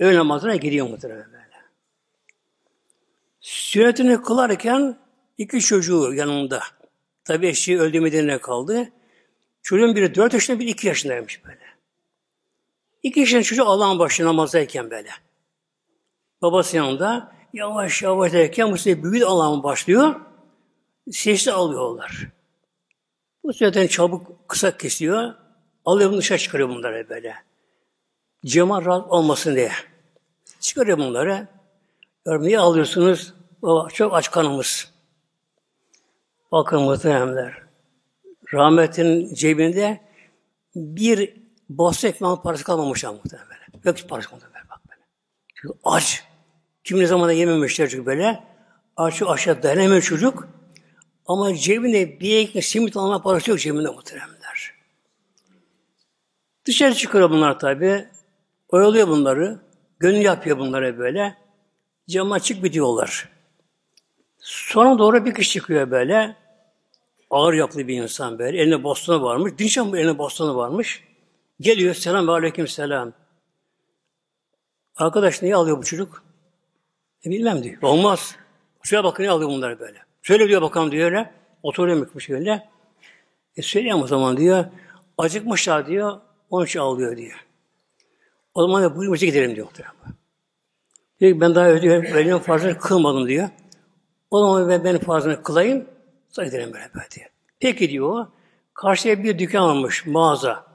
öğle 0.00 0.16
namazına 0.16 0.56
gidiyor 0.56 0.88
muhtemelen 0.88 1.32
böyle. 1.32 1.40
Sünnetini 3.40 4.22
kılarken 4.22 4.98
iki 5.38 5.60
çocuğu 5.60 6.14
yanında. 6.14 6.62
Tabi 7.24 7.46
eşi 7.46 7.80
öldü 7.80 8.00
Medine'ne 8.00 8.38
kaldı. 8.38 8.88
Çocuğun 9.62 9.96
biri 9.96 10.14
dört 10.14 10.34
yaşında, 10.34 10.58
biri 10.58 10.70
iki 10.70 10.86
yaşındaymış 10.86 11.44
böyle. 11.44 11.64
İki 13.02 13.20
yaşında 13.20 13.42
çocuk 13.42 13.66
Allah'ın 13.66 13.98
başına 13.98 14.26
namazdayken 14.26 14.90
böyle. 14.90 15.10
Babası 16.42 16.76
yanında 16.76 17.32
yavaş 17.52 18.02
yavaş 18.02 18.32
derken 18.32 18.72
bu 18.72 18.78
sefer 18.78 19.02
büyük 19.02 19.26
Allah'ın 19.26 19.62
başlıyor. 19.62 20.20
Sesli 21.10 21.52
alıyorlar. 21.52 22.28
Bu 23.44 23.52
zaten 23.52 23.86
çabuk 23.86 24.48
kısa 24.48 24.76
kesiyor. 24.76 25.34
Alıyor 25.84 26.10
bunu 26.10 26.18
dışarı 26.18 26.38
çıkarıyor 26.38 26.68
bunları 26.68 27.08
böyle. 27.08 27.49
Cema 28.44 28.84
rahat 28.84 29.10
olmasın 29.10 29.56
diye. 29.56 29.72
Çıkarıyor 30.60 30.98
bunları. 30.98 31.48
Niye 32.26 32.58
alıyorsunuz? 32.58 33.34
Baba 33.62 33.88
çok 33.88 34.14
aç 34.14 34.30
kanımız. 34.30 34.92
Bakın 36.52 36.82
muhteremler. 36.82 37.62
Rahmetin 38.54 39.34
cebinde 39.34 40.00
bir 40.74 41.36
bosta 41.68 42.08
ekmeğin 42.08 42.36
parası 42.36 42.64
kalmamış 42.64 43.04
ama 43.04 43.18
muhtemelen. 43.24 43.50
Yok 43.84 43.96
hiç 43.96 44.06
parası 44.06 44.34
muhtemelen 44.34 44.68
bak 44.70 44.80
böyle. 44.88 45.00
Çünkü 45.54 45.74
aç. 45.84 46.24
Kim 46.84 46.98
ne 46.98 47.06
zamanda 47.06 47.32
yememişler 47.32 47.88
çünkü 47.88 48.06
böyle. 48.06 48.44
Aç 48.96 49.22
aşağı 49.22 49.62
dayanamıyor 49.62 50.02
çocuk. 50.02 50.48
Ama 51.26 51.54
cebinde 51.54 52.20
bir 52.20 52.36
ekmek 52.36 52.64
simit 52.64 52.96
alma 52.96 53.22
parası 53.22 53.50
yok 53.50 53.60
cebinde 53.60 53.88
muhteremler. 53.88 54.74
Dışarı 56.64 56.94
çıkıyor 56.94 57.30
bunlar 57.30 57.58
tabi. 57.58 58.08
Oyalıyor 58.72 59.08
bunları. 59.08 59.58
Gönül 59.98 60.20
yapıyor 60.20 60.58
bunlara 60.58 60.98
böyle. 60.98 61.36
Cama 62.08 62.34
açık 62.34 62.64
bitiyorlar. 62.64 63.28
Sonra 64.38 64.98
doğru 64.98 65.24
bir 65.24 65.34
kişi 65.34 65.50
çıkıyor 65.50 65.90
böyle. 65.90 66.36
Ağır 67.30 67.54
yapılı 67.54 67.88
bir 67.88 68.02
insan 68.02 68.38
böyle. 68.38 68.62
Eline 68.62 68.82
bostonu 68.82 69.22
varmış. 69.22 69.52
Dinşan 69.58 69.92
bu 69.92 69.96
eline 69.96 70.18
bostonu 70.18 70.56
varmış. 70.56 71.04
Geliyor. 71.60 71.94
Selam 71.94 72.28
ve 72.28 72.32
aleyküm 72.32 72.68
selam. 72.68 73.12
Arkadaş 74.96 75.42
niye 75.42 75.56
alıyor 75.56 75.78
bu 75.78 75.84
çocuk? 75.84 76.22
E, 77.26 77.30
bilmem 77.30 77.62
diyor. 77.62 77.82
Olmaz. 77.82 78.36
Şuraya 78.82 79.04
bakın 79.04 79.24
ne 79.24 79.30
alıyor 79.30 79.50
bunlar 79.50 79.80
böyle. 79.80 79.98
Şöyle 80.22 80.48
diyor 80.48 80.62
bakalım 80.62 80.92
diyor 80.92 81.04
öyle. 81.04 81.32
Oturuyormuş 81.62 82.24
şöyle. 82.24 82.68
E 83.56 83.62
söyleyeyim 83.62 84.02
o 84.02 84.06
zaman 84.06 84.36
diyor. 84.36 84.64
Acıkmışlar 85.18 85.86
diyor. 85.86 86.20
Onun 86.50 86.66
için 86.66 86.80
ağlıyor 86.80 87.16
diyor. 87.16 87.46
O 88.54 88.62
zaman 88.62 88.82
da 88.82 88.96
buyurun 88.96 89.18
gidelim 89.18 89.56
diyor. 89.56 89.68
Diyor 91.20 91.34
ki 91.34 91.40
ben 91.40 91.54
daha 91.54 91.68
ödüyorum, 91.68 92.04
öğlenin 92.04 92.38
farzını 92.38 92.78
kılmadım 92.78 93.28
diyor. 93.28 93.48
O 94.30 94.40
zaman 94.40 94.68
ben 94.68 94.84
benim 94.84 95.00
farzını 95.00 95.42
kılayım, 95.42 95.86
sonra 96.28 96.46
gidelim 96.46 96.72
beraber 96.72 97.10
diyor. 97.10 97.26
Peki 97.60 97.90
diyor 97.90 98.06
o. 98.06 98.28
Karşıya 98.74 99.22
bir 99.22 99.38
dükkan 99.38 99.62
almış, 99.62 100.06
mağaza. 100.06 100.66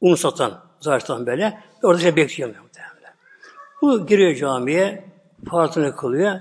Un 0.00 0.14
satan, 0.14 0.64
zartan 0.80 1.26
böyle. 1.26 1.58
Orada 1.82 1.98
işte 1.98 2.16
bekliyor 2.16 2.48
muhtemelen. 2.48 3.14
Bu 3.82 4.06
giriyor 4.06 4.34
camiye, 4.34 5.04
farzını 5.50 5.96
kılıyor. 5.96 6.40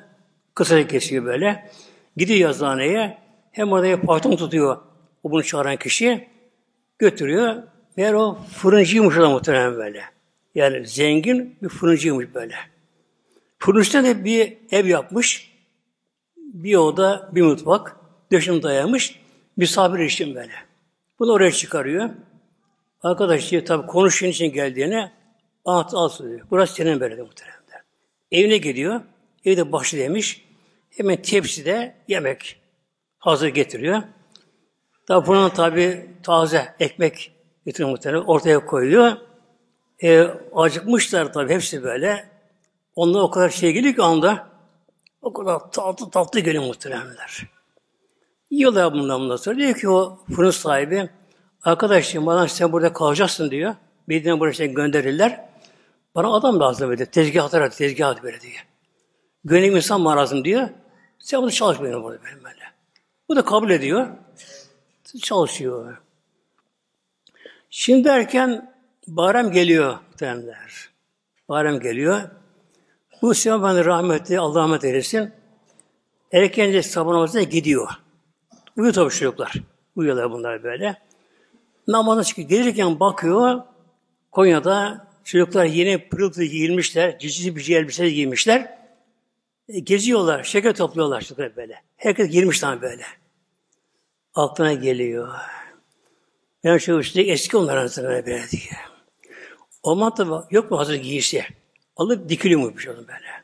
Kısa 0.55 0.87
kesiyor 0.87 1.25
böyle. 1.25 1.71
Gidiyor 2.17 2.39
yazıhaneye. 2.39 3.17
Hem 3.51 3.71
orada 3.71 4.01
parton 4.01 4.35
tutuyor 4.35 4.77
o 5.23 5.31
bunu 5.31 5.43
çağıran 5.43 5.77
kişi. 5.77 6.27
Götürüyor. 6.99 7.63
Meğer 7.97 8.13
o 8.13 8.37
fırıncıymış 8.57 9.15
da 9.15 9.29
muhtemelen 9.29 9.75
böyle. 9.75 10.03
Yani 10.55 10.87
zengin 10.87 11.55
bir 11.61 11.69
fırıncıymış 11.69 12.33
böyle. 12.33 12.55
Fırıncıda 13.59 14.03
da 14.03 14.25
bir 14.25 14.57
ev 14.71 14.85
yapmış. 14.85 15.51
Bir 16.37 16.75
oda, 16.75 17.29
bir 17.31 17.41
mutfak. 17.41 17.95
Döşüm 18.31 18.63
dayamış. 18.63 19.19
Misafir 19.57 19.99
için 19.99 20.35
böyle. 20.35 20.53
Bunu 21.19 21.31
oraya 21.31 21.51
çıkarıyor. 21.51 22.09
Arkadaş 23.03 23.51
diye 23.51 23.63
tabii 23.63 23.87
konuşun 23.87 24.27
için 24.27 24.53
geldiğine 24.53 25.11
anahtar 25.65 25.97
al 25.97 26.09
diyor. 26.19 26.41
Burası 26.51 26.73
senin 26.73 26.99
böyle 26.99 27.17
de 27.17 27.21
muhtemelen. 27.21 27.61
Evine 28.31 28.57
gidiyor. 28.57 29.01
Evde 29.45 29.71
başı 29.71 29.97
demiş. 29.97 30.45
Hemen 30.89 31.21
tepside 31.21 31.95
yemek 32.07 32.61
hazır 33.19 33.47
getiriyor. 33.47 34.01
Tabi 35.07 35.27
bunun 35.27 35.49
tabi 35.49 36.09
taze 36.23 36.75
ekmek 36.79 37.31
getiriyor 37.65 37.89
muhtemelen. 37.89 38.21
Ortaya 38.21 38.65
koyuyor. 38.65 39.17
E, 40.03 40.27
acıkmışlar 40.55 41.33
tabi 41.33 41.53
hepsi 41.53 41.83
böyle. 41.83 42.29
Onlar 42.95 43.21
o 43.21 43.31
kadar 43.31 43.49
şey 43.49 43.71
geliyor 43.71 43.95
ki 43.95 44.01
anda 44.01 44.47
o 45.21 45.33
kadar 45.33 45.71
tatlı 45.71 46.09
tatlı 46.09 46.39
geliyor 46.39 46.63
muhteremler. 46.63 47.47
Yiyorlar 48.51 48.93
bundan 48.93 49.21
bundan 49.21 49.35
sonra. 49.35 49.57
Diyor 49.57 49.75
ki 49.75 49.89
o 49.89 50.19
fırın 50.35 50.51
sahibi 50.51 51.09
arkadaşım 51.63 52.25
bana 52.25 52.47
sen 52.47 52.71
burada 52.71 52.93
kalacaksın 52.93 53.51
diyor. 53.51 53.75
Birden 54.09 54.39
buraya 54.39 54.53
şey 54.53 54.73
gönderirler. 54.73 55.45
Bana 56.15 56.33
adam 56.33 56.59
lazım 56.59 56.89
böyle. 56.89 57.05
Tezgahlara 57.05 57.69
tezgah 57.69 58.23
böyle 58.23 58.41
diyor. 58.41 58.65
Gönlüm 59.43 59.75
insan 59.75 60.05
bana 60.05 60.19
lazım 60.19 60.45
diyor. 60.45 60.69
Sen 61.19 61.41
bunu 61.41 61.51
çalış 61.51 61.79
burada 61.79 62.03
benim 62.03 62.43
böyle. 62.43 62.63
Bu 63.29 63.35
da 63.35 63.45
kabul 63.45 63.69
ediyor. 63.69 64.07
Çalışıyor. 65.21 65.97
Şimdi 67.69 68.03
derken 68.03 68.70
Bayram 69.15 69.51
geliyor 69.51 69.97
muhtemelenler. 70.11 70.89
Bayram 71.49 71.79
geliyor. 71.79 72.21
Bu 73.21 73.33
Süleyman 73.33 73.85
rahmetli, 73.85 74.39
Allah 74.39 74.59
rahmet 74.59 74.83
eylesin. 74.83 75.31
Erkence 76.31 76.83
sabah 76.83 77.11
namazına 77.11 77.43
gidiyor. 77.43 77.89
Uyuyor 78.77 78.93
tabii 78.93 79.09
çocuklar. 79.09 79.53
Uyuyorlar 79.95 80.31
bunlar 80.31 80.63
böyle. 80.63 80.97
Namaza 81.87 82.23
çıkıyor. 82.23 82.49
Gelirken 82.49 82.99
bakıyor, 82.99 83.61
Konya'da 84.31 85.07
çocuklar 85.23 85.65
yeni 85.65 86.09
pırıl 86.09 86.31
pırıl 86.33 86.43
giyilmişler, 86.43 87.19
cici 87.19 87.55
bici 87.55 87.75
elbiseler 87.75 88.09
giymişler. 88.09 88.77
E, 89.69 89.79
geziyorlar, 89.79 90.43
şeker 90.43 90.73
topluyorlar 90.73 91.21
çocuklar 91.21 91.55
böyle. 91.55 91.81
Herkes 91.97 92.29
girmiş 92.29 92.59
tam 92.59 92.81
böyle. 92.81 93.03
Aklına 94.35 94.73
geliyor. 94.73 95.29
Ben 96.63 96.77
şu 96.77 96.99
üstte 96.99 97.21
eski 97.21 97.57
onların 97.57 98.03
böyle 98.03 98.25
diye. 98.25 98.90
O 99.83 99.95
mantı 99.95 100.27
yok 100.51 100.71
mu 100.71 100.79
hazır 100.79 100.95
giysi? 100.95 101.43
Alıp 101.97 102.29
dikiliyormuş 102.29 102.87
onu 102.87 102.97
böyle. 102.97 103.43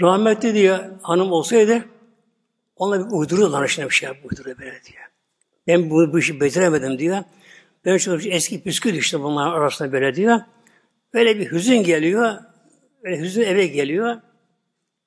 Rahmetli 0.00 0.54
diye 0.54 0.90
hanım 1.02 1.32
olsaydı 1.32 1.84
onunla 2.76 3.06
bir 3.06 3.12
uyduruyorlar 3.12 3.64
işine 3.64 3.84
bir 3.84 3.94
şey 3.94 4.08
uyduruyor 4.08 4.58
böyle 4.58 4.70
diye. 4.84 4.98
Ben 5.66 5.90
bu, 5.90 6.12
bu 6.12 6.18
işi 6.18 6.40
beceremedim 6.40 6.98
diyor. 6.98 7.18
Ben 7.84 7.96
şu 7.96 8.18
eski 8.28 8.62
püskül 8.62 8.94
işte 8.94 9.22
bunların 9.22 9.52
arasında 9.52 9.92
böyle 9.92 10.14
diyor. 10.14 10.40
Böyle 11.14 11.38
bir 11.38 11.52
hüzün 11.52 11.82
geliyor. 11.82 12.34
Böyle 13.04 13.20
hüzün 13.20 13.42
eve 13.42 13.66
geliyor. 13.66 14.16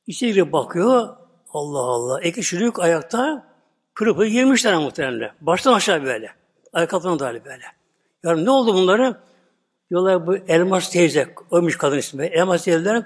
İçeri 0.08 0.52
bakıyor. 0.52 1.18
Allah 1.54 1.80
Allah. 1.80 2.22
Eki 2.22 2.42
çocuk 2.42 2.80
ayakta 2.80 3.48
pırı 3.96 4.16
pırı 4.16 4.28
girmişler 4.28 4.78
muhtemelen. 4.78 5.32
Baştan 5.42 5.74
aşağı 5.74 6.04
böyle. 6.04 6.32
Ayakkabıdan 6.74 7.20
da 7.20 7.46
böyle. 7.46 7.64
Yani 8.24 8.46
ne 8.46 8.50
oldu 8.50 8.74
bunları? 8.74 9.18
Diyorlar 9.92 10.28
bu 10.28 10.36
Elmas 10.36 10.90
teyze, 10.92 11.36
ölmüş 11.52 11.78
kadın 11.78 11.98
ismi. 11.98 12.26
Elmas 12.26 12.64
teyzeler 12.64 13.04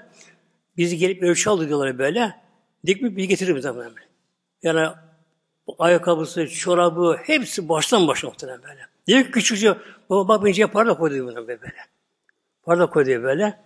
bizi 0.76 0.96
gelip 0.96 1.22
ölçü 1.22 1.50
aldı 1.50 1.68
diyorlar 1.68 1.98
böyle. 1.98 2.36
Dikmiş 2.86 3.16
bir 3.16 3.24
getirir 3.24 3.56
bize 3.56 3.76
böyle. 3.76 3.94
Yani 4.62 4.88
ayakkabısı, 5.78 6.48
çorabı 6.48 7.16
hepsi 7.22 7.68
baştan 7.68 8.08
başa 8.08 8.26
muhtemelen 8.26 8.62
böyle. 8.62 8.80
Diyor 9.06 9.24
ki 9.24 9.30
küçükçe 9.30 9.74
baba 10.10 10.28
bak 10.28 10.44
bence 10.44 10.66
para 10.66 10.88
da 10.88 10.94
koy 10.94 11.10
diyor 11.10 11.36
böyle. 11.36 11.74
Para 12.62 12.78
da 12.78 12.86
koy 12.86 13.06
böyle. 13.22 13.58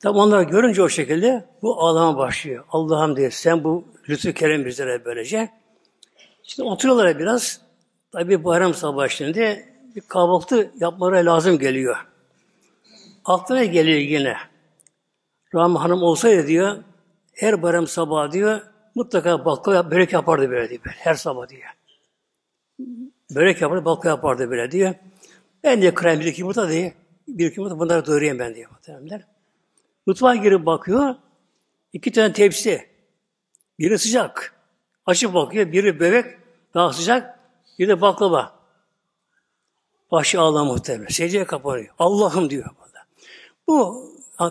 Tam 0.00 0.16
onları 0.16 0.42
görünce 0.42 0.82
o 0.82 0.88
şekilde 0.88 1.44
bu 1.62 1.80
ağlama 1.80 2.18
başlıyor. 2.18 2.64
Allah'ım 2.68 3.16
diye 3.16 3.30
sen 3.30 3.64
bu 3.64 3.84
lütfu 4.08 4.32
kerem 4.32 4.64
bizlere 4.64 5.04
böylece. 5.04 5.50
Şimdi 6.42 6.68
oturuyorlar 6.68 7.18
biraz. 7.18 7.60
Tabi 8.12 8.44
bayram 8.44 8.74
sabahı 8.74 9.10
şimdi 9.10 9.68
bir 9.96 10.00
kahvaltı 10.00 10.70
yapmaları 10.80 11.26
lazım 11.26 11.58
geliyor. 11.58 11.96
Aklına 13.24 13.64
geliyor 13.64 13.98
yine. 13.98 14.36
Rahmi 15.54 15.78
Hanım 15.78 16.02
olsaydı 16.02 16.46
diyor, 16.46 16.76
her 17.32 17.62
bayram 17.62 17.86
sabah 17.86 18.32
diyor, 18.32 18.60
mutlaka 18.94 19.44
baklava 19.44 19.90
börek 19.90 20.12
yapardı 20.12 20.50
böyle 20.50 20.70
diyor. 20.70 20.80
Her 20.84 21.14
sabah 21.14 21.48
diyor. 21.48 21.62
Börek 23.34 23.60
yapardı, 23.62 23.84
baklava 23.84 24.14
yapardı 24.14 24.50
böyle 24.50 24.70
diyor. 24.70 24.94
Ben 25.64 25.82
de 25.82 25.94
krem 25.94 26.20
bir 26.20 26.24
iki 26.24 26.40
yumurta 26.40 26.68
diye, 26.68 26.94
bir 27.28 27.46
iki 27.46 27.60
yumurta 27.60 27.78
bunları 27.78 28.06
doyurayım 28.06 28.38
ben 28.38 28.54
diyor. 28.54 28.70
Mutfağa 30.06 30.34
girip 30.34 30.66
bakıyor, 30.66 31.14
iki 31.92 32.12
tane 32.12 32.32
tepsi. 32.32 32.88
Biri 33.78 33.98
sıcak. 33.98 34.54
Açıp 35.06 35.34
bakıyor, 35.34 35.72
biri 35.72 36.00
börek, 36.00 36.38
daha 36.74 36.92
sıcak, 36.92 37.38
bir 37.78 37.88
de 37.88 38.00
baklava. 38.00 38.54
Başı 40.10 40.40
ağla 40.40 40.64
muhtemelen. 40.64 41.08
Secdeye 41.08 41.44
kapanıyor. 41.44 41.94
Allah'ım 41.98 42.50
diyor. 42.50 42.70
Bu 43.68 44.10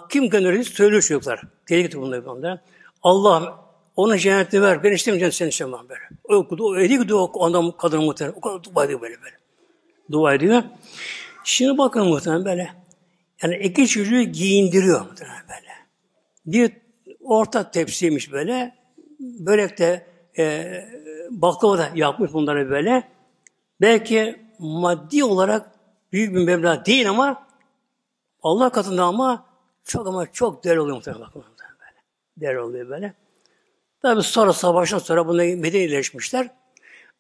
kim 0.10 0.30
gönderir 0.30 0.64
söylüyor 0.64 1.02
çocuklar. 1.02 1.42
Tehlike 1.66 2.02
bunlar 2.02 2.26
bunlar. 2.26 2.60
Allah'ım 3.04 3.50
onun 3.96 4.18
cennetini 4.18 4.62
ver. 4.62 4.84
Ben 4.84 4.92
istemeyeceğim 4.92 5.32
seni 5.32 5.50
istemem 5.50 5.90
böyle. 5.90 6.02
O 6.24 6.36
okudu. 6.36 6.68
O 6.68 6.78
ediyor 6.78 7.08
ki 7.08 7.14
o 7.14 7.46
adam 7.46 7.78
kadın 7.78 8.04
muhtemelen. 8.04 8.38
O 8.38 8.42
kadar 8.42 8.64
dua 8.64 8.86
ediyor 8.86 9.02
böyle 9.02 9.22
böyle. 9.22 9.36
Dua 10.12 10.34
ediyor. 10.34 10.64
Şimdi 11.44 11.78
bakın 11.78 12.08
muhtemelen 12.08 12.46
böyle. 12.46 12.74
Yani 13.44 13.58
iki 13.58 13.88
çocuğu 13.88 14.22
giyindiriyor 14.22 15.02
muhtemelen 15.02 15.44
böyle. 15.50 15.74
Bir 16.46 16.72
orta 17.22 17.72
tepsiymiş 17.72 18.32
böyle. 18.32 18.76
Börekte 19.20 20.08
e, 20.38 20.74
baklava 21.30 21.78
da 21.78 21.90
yapmış 21.96 22.34
bunları 22.34 22.70
böyle. 22.70 23.04
Belki 23.82 24.40
maddi 24.60 25.24
olarak 25.24 25.72
büyük 26.12 26.36
bir 26.36 26.44
meblağ 26.44 26.86
değil 26.86 27.10
ama 27.10 27.48
Allah 28.44 28.70
katında 28.70 29.04
ama 29.04 29.46
çok 29.84 30.08
ama 30.08 30.32
çok 30.32 30.64
değerli 30.64 30.80
oluyor 30.80 30.96
muhtemelen. 30.96 31.28
Böyle. 31.36 31.46
Değerli 32.38 32.60
oluyor 32.60 32.90
böyle. 32.90 33.14
Tabi 34.02 34.24
sonra 34.24 34.54
savaştan 34.54 34.98
sonra 34.98 35.28
bunlar 35.28 35.44
Medine'ye 35.44 35.84
yerleşmişler. 35.84 36.50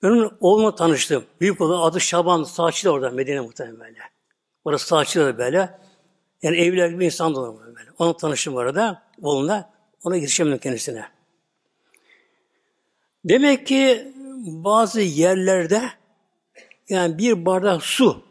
Onun 0.04 0.38
oğlumla 0.40 0.76
tanıştım. 0.76 1.26
Büyük 1.42 1.62
oğlu 1.62 1.84
adı 1.84 2.00
Şaban 2.00 2.44
Saçlı 2.44 2.90
orada 2.92 3.10
Medine 3.10 3.40
muhtemelen 3.40 3.80
böyle. 3.80 4.00
Orası 4.66 4.88
Saçlı 4.88 5.26
da 5.26 5.38
böyle. 5.38 5.80
Yani 6.42 6.58
evliler 6.58 7.00
bir 7.00 7.06
insan 7.06 7.36
da 7.36 7.42
böyle. 7.76 7.90
Onunla 7.98 8.18
tanıştım 8.18 8.56
orada. 8.56 9.04
Oğlumla. 9.22 9.74
Ona 10.04 10.18
girişemedim 10.18 10.58
kendisine. 10.58 11.06
Demek 13.26 13.68
ki 13.68 14.14
bazı 14.46 15.02
yerlerde 15.02 15.90
yani 16.90 17.18
bir 17.18 17.46
bardak 17.46 17.84
su 17.84 18.24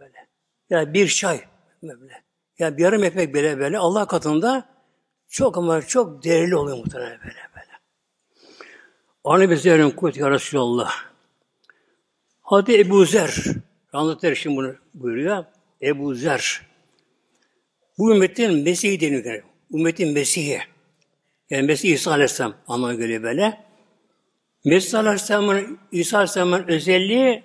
böyle. 0.00 0.28
Yani 0.70 0.94
bir 0.94 1.08
çay 1.08 1.40
böyle. 1.82 2.24
Yani 2.58 2.76
bir 2.76 2.82
yarım 2.82 3.04
ekmek 3.04 3.34
böyle 3.34 3.58
böyle 3.58 3.78
Allah 3.78 4.06
katında 4.06 4.68
çok 5.28 5.58
ama 5.58 5.82
çok 5.82 6.24
değerli 6.24 6.56
oluyor 6.56 6.76
muhtemelen 6.76 7.18
böyle 7.18 7.36
böyle. 7.56 7.72
Anne 9.24 9.50
bizlerin 9.50 9.90
kuvvet 9.90 10.16
ya 10.16 10.30
Resulallah. 10.30 10.92
Hadi 12.42 12.78
Ebu 12.78 13.04
Zer. 13.04 13.44
Anlatır 13.92 14.34
şimdi 14.34 14.56
bunu 14.56 14.74
buyuruyor. 14.94 15.44
Ebu 15.82 16.14
Zer. 16.14 16.66
Bu 17.98 18.14
ümmetin 18.14 18.62
Mesih'i 18.62 19.00
deniyor. 19.00 19.42
Ümmetin 19.74 20.12
Mesih'i. 20.12 20.60
Yani 21.50 21.66
mesela 21.66 21.94
İsa 21.94 22.10
Aleyhisselam 22.10 22.54
anlamına 22.66 22.94
geliyor 22.94 23.22
böyle. 23.22 23.64
Mesih 24.64 24.98
Aleyhisselam'ın, 24.98 25.78
İsa 25.92 26.16
Aleyhisselam'ın 26.16 26.64
özelliği 26.68 27.42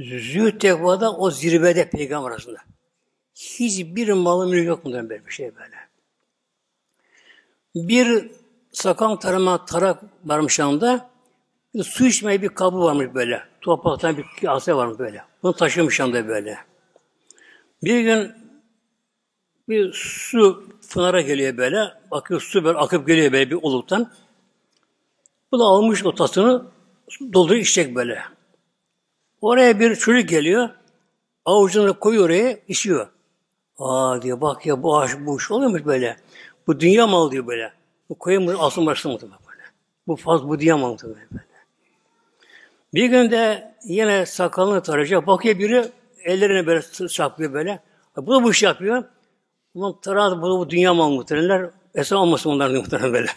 zühd 0.00 0.60
tekvada 0.60 1.16
o 1.16 1.30
zirvede 1.30 1.90
peygamber 1.90 2.30
arasında. 2.30 2.58
Hiçbir 3.34 4.12
malı 4.12 4.48
mülk 4.48 4.66
yok 4.66 4.84
bundan 4.84 5.10
böyle 5.10 5.26
bir 5.26 5.32
şey 5.32 5.56
böyle. 5.56 5.76
Bir 7.74 8.30
sakal 8.72 9.16
tarama 9.16 9.64
tarak 9.64 10.02
varmış 10.24 10.58
yanında. 10.58 11.10
Su 11.82 12.06
içmeye 12.06 12.42
bir 12.42 12.48
kabı 12.48 12.78
varmış 12.78 13.14
böyle. 13.14 13.42
Topraktan 13.60 14.16
bir 14.16 14.24
kase 14.40 14.74
varmış 14.74 14.98
böyle. 14.98 15.24
Bunu 15.42 15.52
taşımış 15.52 16.00
yanında 16.00 16.28
böyle. 16.28 16.58
Bir 17.82 18.00
gün 18.00 18.32
bir 19.68 19.92
su 19.92 20.68
pınara 20.90 21.20
geliyor 21.20 21.56
böyle. 21.56 21.92
Bakıyor 22.10 22.40
su 22.40 22.64
böyle 22.64 22.78
akıp 22.78 23.06
geliyor 23.06 23.32
böyle 23.32 23.50
bir 23.50 23.56
oluktan. 23.62 24.12
Bu 25.52 25.58
da 25.58 25.64
almış 25.64 26.04
o 26.04 26.14
tasını 26.14 26.64
dolduruyor 27.32 27.62
içecek 27.62 27.94
böyle. 27.94 28.22
Oraya 29.40 29.80
bir 29.80 29.96
çocuk 29.96 30.28
geliyor. 30.28 30.68
Avucunu 31.44 31.98
koyuyor 31.98 32.24
oraya, 32.24 32.58
içiyor. 32.68 33.08
Aa 33.78 34.22
diyor 34.22 34.40
bak 34.40 34.66
ya 34.66 34.82
bu 34.82 34.98
ağaç 34.98 35.10
bu 35.20 35.38
iş 35.38 35.50
oluyormuş 35.50 35.84
böyle. 35.84 36.16
Bu 36.66 36.80
dünya 36.80 37.06
malı 37.06 37.30
diyor 37.30 37.46
böyle. 37.46 37.72
Bu 38.08 38.14
koyun 38.14 38.56
asıl 38.58 38.86
başına 38.86 39.12
böyle. 39.12 39.32
Bu 40.06 40.16
faz 40.16 40.48
bu 40.48 40.60
dünya 40.60 40.76
malı 40.76 40.96
böyle. 41.02 41.42
Bir 42.94 43.06
gün 43.06 43.30
de 43.30 43.74
yine 43.84 44.26
sakalını 44.26 44.82
tarayacak. 44.82 45.26
Bakıyor 45.26 45.58
biri 45.58 45.88
ellerine 46.24 46.66
böyle 46.66 47.08
çarpıyor 47.08 47.52
böyle. 47.52 47.80
Bu 48.16 48.34
da 48.34 48.44
bu 48.44 48.50
iş 48.50 48.62
yapıyor. 48.62 49.04
Ulan 49.74 50.00
tarağı 50.00 50.42
bu, 50.42 50.58
bu 50.58 50.70
dünya 50.70 50.94
malı 50.94 51.10
muhtemelenler. 51.10 51.70
Esra 51.94 52.16
olmasın 52.16 52.50
onların 52.50 52.76
muhtemelen 52.76 53.12
böyle. 53.12 53.30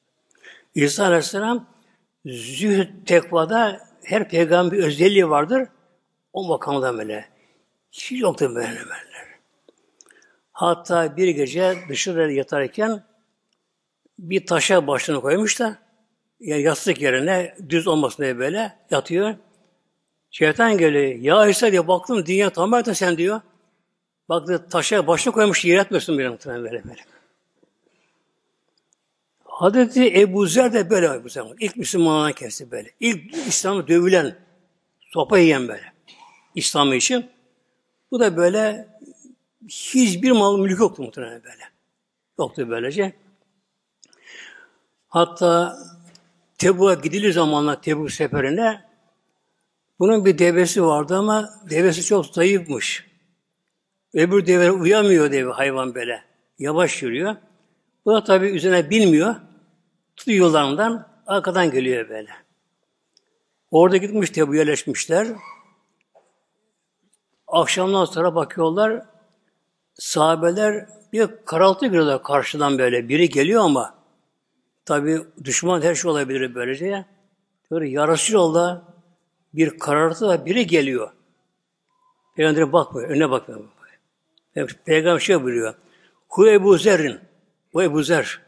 İsa 0.74 1.04
Aleyhisselam 1.04 1.66
zühd 2.26 2.88
tekvada 3.06 3.80
her 4.04 4.28
peygamber 4.28 4.78
özelliği 4.78 5.30
vardır. 5.30 5.68
O 6.32 6.48
makamda 6.48 6.98
böyle. 6.98 7.28
Hiç 7.92 8.12
yoktu 8.12 8.54
böyle 8.54 8.68
böyle. 8.68 9.09
Hatta 10.60 11.16
bir 11.16 11.28
gece 11.28 11.78
dışarıda 11.88 12.32
yatarken 12.32 13.04
bir 14.18 14.46
taşa 14.46 14.86
başını 14.86 15.20
koymuş 15.20 15.60
da 15.60 15.78
yani 16.40 16.62
yastık 16.62 17.00
yerine 17.00 17.56
düz 17.68 17.86
olmasın 17.86 18.22
diye 18.22 18.38
böyle 18.38 18.76
yatıyor. 18.90 19.34
Şeytan 20.30 20.78
geliyor. 20.78 21.04
Ya 21.04 21.48
İsa 21.48 21.72
diyor 21.72 21.88
baktım 21.88 22.26
dünya 22.26 22.50
tamamen 22.50 22.92
sen 22.92 23.16
diyor. 23.16 23.40
Baktı 24.28 24.66
taşa 24.70 25.06
başını 25.06 25.32
koymuş 25.32 25.64
yer 25.64 25.78
etmiyorsun 25.78 26.18
bir 26.18 26.28
muhtemelen 26.28 26.64
böyle 26.64 26.84
böyle. 26.84 27.00
Hazreti 29.44 30.20
Ebu 30.20 30.46
Zer 30.46 30.72
de 30.72 30.90
böyle 30.90 31.06
Ebu 31.06 31.28
Zer. 31.28 31.44
İlk 31.60 31.76
Müslümanlar 31.76 32.32
kesti 32.32 32.70
böyle. 32.70 32.90
İlk 33.00 33.34
İslam'ı 33.48 33.88
dövülen, 33.88 34.36
sopa 35.00 35.38
yiyen 35.38 35.68
böyle. 35.68 35.92
İslam'ı 36.54 36.94
için. 36.94 37.30
Bu 38.10 38.20
da 38.20 38.36
böyle 38.36 38.88
hiçbir 39.68 40.30
mal 40.30 40.58
mülk 40.58 40.80
yoktu 40.80 41.02
muhtemelen 41.02 41.42
böyle. 41.44 41.64
Yoktu 42.38 42.66
böylece. 42.70 43.12
Hatta 45.08 45.78
Tebuk'a 46.58 46.94
gidilir 46.94 47.32
zamanla 47.32 47.80
Tebuk 47.80 48.10
seferine 48.12 48.84
bunun 49.98 50.24
bir 50.24 50.38
devesi 50.38 50.84
vardı 50.84 51.16
ama 51.16 51.50
devesi 51.70 52.04
çok 52.04 52.26
zayıfmış. 52.26 53.10
Öbür 54.14 54.46
deve 54.46 54.70
uyamıyor 54.70 55.32
deve 55.32 55.52
hayvan 55.52 55.94
böyle. 55.94 56.24
Yavaş 56.58 57.02
yürüyor. 57.02 57.36
Bu 58.04 58.12
da 58.12 58.24
tabi 58.24 58.46
üzerine 58.46 58.90
bilmiyor. 58.90 59.36
Tutuyor 60.16 60.38
yollarından 60.38 61.08
arkadan 61.26 61.70
geliyor 61.70 62.08
böyle. 62.08 62.30
Orada 63.70 63.96
gitmiş 63.96 64.30
Tebuk'a 64.30 64.56
yerleşmişler. 64.56 65.28
Akşamdan 67.46 68.04
sonra 68.04 68.34
bakıyorlar 68.34 69.09
sahabeler 70.00 70.86
bir 71.12 71.28
karaltı 71.46 71.86
görüyorlar 71.86 72.22
karşıdan 72.22 72.78
böyle. 72.78 73.08
Biri 73.08 73.28
geliyor 73.28 73.62
ama 73.64 73.94
tabi 74.84 75.20
düşman 75.44 75.82
her 75.82 75.94
şey 75.94 76.10
olabilir 76.10 76.54
böylece. 76.54 77.04
Diyor 77.70 77.82
ya 77.82 78.08
Resulallah 78.08 78.82
bir 79.54 79.78
karartı 79.78 80.28
da 80.28 80.46
biri 80.46 80.66
geliyor. 80.66 81.10
Peygamber'e 82.36 82.72
bakmıyor, 82.72 83.08
önüne 83.08 83.30
bakmıyor. 83.30 83.64
Peygamber 84.84 85.20
şey 85.20 85.42
buyuruyor. 85.42 85.74
Hu 86.28 86.48
Ebu 86.48 86.78
Zer'in. 86.78 87.20
Bu 87.74 87.82
Ebu 87.82 88.02
Zer. 88.02 88.40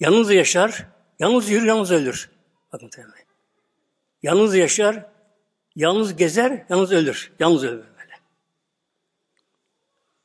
Yalnız 0.00 0.32
yaşar, 0.32 0.86
yalnız 1.18 1.50
yürür, 1.50 1.66
yalnız 1.66 1.92
ölür. 1.92 2.30
Bakın 2.72 2.88
tabi. 2.88 3.06
Yalnız 4.22 4.56
yaşar, 4.56 5.06
yalnız 5.76 6.16
gezer, 6.16 6.66
yalnız 6.68 6.92
ölür. 6.92 7.32
Yalnız 7.38 7.64
ölür. 7.64 7.84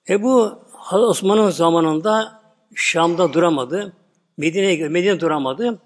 Ebu 0.09 0.59
Osman'ın 0.91 1.49
zamanında 1.49 2.41
Şam'da 2.75 3.33
duramadı. 3.33 3.93
Medine'ye 4.37 4.89
Medine 4.89 5.19
duramadı. 5.19 5.81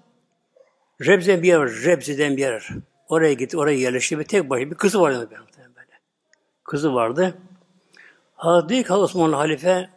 Rebze 1.00 1.42
bir 1.42 1.48
yer 1.48 1.58
var. 1.58 1.70
Rebze'den 1.84 2.36
bir 2.36 2.42
yer. 2.42 2.68
Oraya 3.08 3.32
gitti, 3.32 3.58
oraya 3.58 3.78
yerleşti 3.78 4.18
ve 4.18 4.24
tek 4.24 4.50
başına 4.50 4.70
bir 4.70 4.76
kızı 4.76 5.00
vardı 5.00 5.28
böyle. 5.30 5.44
Kızı 6.64 6.94
vardı. 6.94 7.34
Hazreti 8.34 8.92
Osmanlı 8.92 9.36
halife 9.36 9.90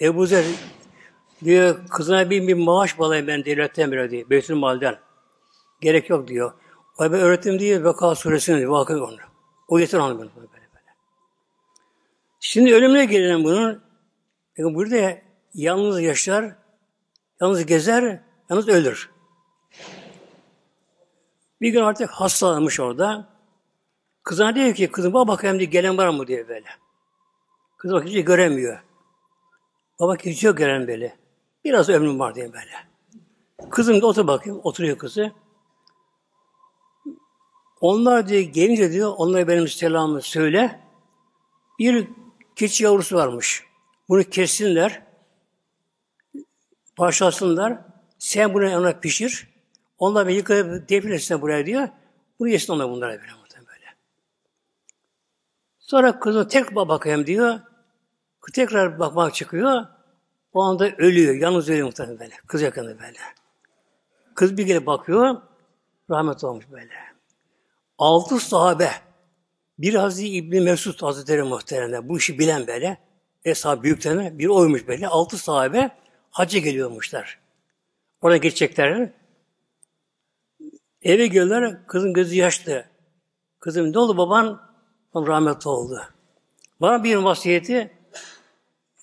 Ebu 0.00 0.26
Zer 0.26 0.44
diyor 1.44 1.86
kızına 1.90 2.30
bir, 2.30 2.48
bir 2.48 2.54
maaş 2.54 2.98
bağlayayım 2.98 3.26
ben 3.26 3.44
devletten 3.44 3.92
bir 3.92 4.10
diyor. 4.10 4.30
Beytül 4.30 4.54
Mal'den. 4.54 4.98
Gerek 5.80 6.10
yok 6.10 6.28
diyor. 6.28 6.52
O 6.98 7.04
ben 7.04 7.12
öğrettim 7.12 7.58
diye 7.58 7.84
Vaka 7.84 8.14
suresini 8.14 8.58
diyor. 8.58 8.70
Vakı 8.70 9.04
onu. 9.04 9.16
O 9.68 9.78
yeter 9.78 9.98
onu 9.98 10.18
böyle. 10.18 10.57
Şimdi 12.40 12.74
ölümüne 12.74 13.04
gelen 13.04 13.44
bunun 13.44 13.82
bakın 14.58 14.74
burada 14.74 15.18
yalnız 15.54 16.00
yaşar, 16.00 16.54
yalnız 17.40 17.66
gezer, 17.66 18.22
yalnız 18.50 18.68
ölür. 18.68 19.10
Bir 21.60 21.70
gün 21.70 21.82
artık 21.82 22.10
hastalanmış 22.10 22.80
orada. 22.80 23.28
Kızına 24.22 24.54
diyor 24.54 24.74
ki, 24.74 24.90
kızım 24.90 25.12
baba 25.12 25.32
bakayım 25.32 25.58
diye 25.58 25.68
gelen 25.68 25.98
var 25.98 26.08
mı 26.08 26.26
diye 26.26 26.48
böyle. 26.48 26.68
Kız 27.76 27.92
bak 27.92 28.04
hiç 28.04 28.24
göremiyor. 28.24 28.82
Baba 30.00 30.16
hiç 30.16 30.44
yok 30.44 30.58
gören 30.58 30.88
böyle. 30.88 31.16
Biraz 31.64 31.88
ömrüm 31.88 32.18
var 32.18 32.34
diye 32.34 32.52
böyle. 32.52 32.88
Kızım 33.70 34.02
da 34.02 34.06
otur 34.06 34.26
bakayım. 34.26 34.60
Oturuyor 34.64 34.98
kızı. 34.98 35.32
Onlar 37.80 38.28
diye 38.28 38.42
gelince 38.42 38.92
diyor, 38.92 39.14
onlara 39.16 39.48
benim 39.48 39.68
selamımı 39.68 40.22
söyle. 40.22 40.80
Bir 41.78 42.08
Keçi 42.58 42.84
yavrusu 42.84 43.16
varmış. 43.16 43.64
Bunu 44.08 44.24
kessinler, 44.24 45.02
parçalasınlar. 46.96 47.78
Sen 48.18 48.54
bunu 48.54 48.78
ona 48.78 49.00
pişir. 49.00 49.48
Onlar 49.98 50.28
bir 50.28 50.34
yıkayıp 50.34 50.88
defile 50.88 51.40
buraya 51.40 51.66
diyor. 51.66 51.88
Bunu 52.38 52.48
yesin 52.48 52.72
onlar 52.72 52.90
bunlara 52.90 53.10
böyle. 53.10 53.22
böyle. 53.54 53.86
Sonra 55.78 56.20
kızı 56.20 56.48
tek 56.48 56.74
bakayım 56.74 57.26
diyor. 57.26 57.60
Tekrar 58.52 58.98
bakmak 58.98 59.34
çıkıyor. 59.34 59.86
O 60.52 60.62
anda 60.62 60.90
ölüyor. 60.90 61.34
Yalnız 61.34 61.68
ölüyor 61.68 61.86
muhtemelen 61.86 62.18
böyle. 62.18 62.34
Kız 62.46 62.62
yakında 62.62 62.98
böyle. 63.00 63.18
Kız 64.34 64.56
bir 64.56 64.66
gelip 64.66 64.86
bakıyor. 64.86 65.42
Rahmet 66.10 66.44
olmuş 66.44 66.64
böyle. 66.70 66.94
Altı 67.98 68.38
sahabe 68.38 68.90
bir 69.78 69.94
Hazreti 69.94 70.28
İbni 70.28 70.60
Mesud 70.60 71.02
Hazretleri 71.02 71.42
muhteremler, 71.42 72.08
bu 72.08 72.18
işi 72.18 72.38
bilen 72.38 72.66
böyle, 72.66 72.98
Eshab 73.44 73.82
büyüklerine 73.82 74.38
bir 74.38 74.46
oymuş 74.46 74.88
böyle, 74.88 75.08
altı 75.08 75.38
sahabe 75.38 75.90
hacca 76.30 76.58
geliyormuşlar. 76.58 77.38
Oraya 78.22 78.38
geçecekler. 78.38 79.10
Eve 81.02 81.26
geliyorlar, 81.26 81.86
kızın 81.86 82.12
gözü 82.12 82.34
yaşlı. 82.34 82.84
Kızım 83.60 83.92
ne 83.92 83.98
oldu 83.98 84.16
baban? 84.16 84.68
Rahmetli 85.14 85.68
oldu. 85.68 86.02
Bana 86.80 87.04
bir 87.04 87.16
vasiyeti, 87.16 87.90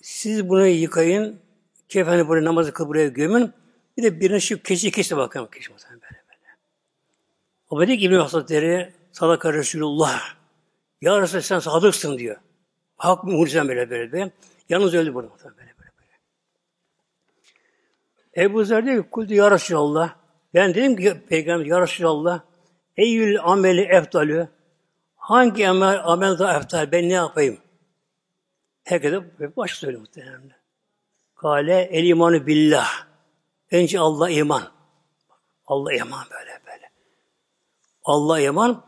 siz 0.02 0.48
bunu 0.48 0.66
yıkayın, 0.66 1.40
kefeni 1.88 2.28
buraya 2.28 2.44
namazı 2.44 2.72
kıl 2.72 2.88
buraya 2.88 3.08
gömün, 3.08 3.52
bir 3.96 4.02
de 4.02 4.20
birine 4.20 4.40
şu 4.40 4.62
keçi 4.62 4.90
kesti 4.90 5.16
bakalım. 5.16 5.48
Keçi 5.50 5.70
böyle 5.70 6.02
böyle. 6.02 6.56
O 7.70 7.80
dedi 7.80 7.98
ki 7.98 8.04
İbni 8.04 8.16
Hazretleri, 8.16 8.92
sadaka 9.12 9.52
Resulullah, 9.52 10.35
ya 11.00 11.20
Resulallah 11.20 11.42
sen 11.42 11.58
sadıksın 11.58 12.18
diyor. 12.18 12.36
Hak 12.96 13.24
mucizen 13.24 13.68
böyle 13.68 13.90
böyle 13.90 14.12
böyle. 14.12 14.32
Yalnız 14.68 14.94
öldü 14.94 15.14
burada. 15.14 15.30
Böyle 15.44 15.56
böyle 15.56 15.90
böyle. 15.98 16.12
Ebu 18.46 18.64
Zer 18.64 18.86
diyor 18.86 19.04
ki 19.04 19.10
kultu 19.10 19.34
ya 19.34 19.50
Resulallah. 19.50 20.14
Ben 20.54 20.74
dedim 20.74 20.96
ki 20.96 21.26
Peygamber 21.28 21.66
ya 21.66 21.80
Resulallah 21.80 22.40
Eyyül 22.96 23.40
ameli 23.42 23.82
eftalü 23.82 24.48
hangi 25.16 25.68
amel, 25.68 26.00
amel 26.04 26.38
daha 26.38 26.56
eftal 26.56 26.92
ben 26.92 27.08
ne 27.08 27.12
yapayım? 27.12 27.58
Herkese 28.84 29.22
baş 29.56 29.70
söylüyor 29.70 30.00
muhtemelen. 30.00 30.52
Kale 31.34 31.80
el 31.82 32.04
imanı 32.04 32.46
billah. 32.46 33.06
Önce 33.70 34.00
Allah 34.00 34.30
iman. 34.30 34.62
Allah 35.66 35.94
iman 35.94 36.24
böyle 36.30 36.60
böyle. 36.66 36.90
Allah 38.04 38.40
iman. 38.40 38.82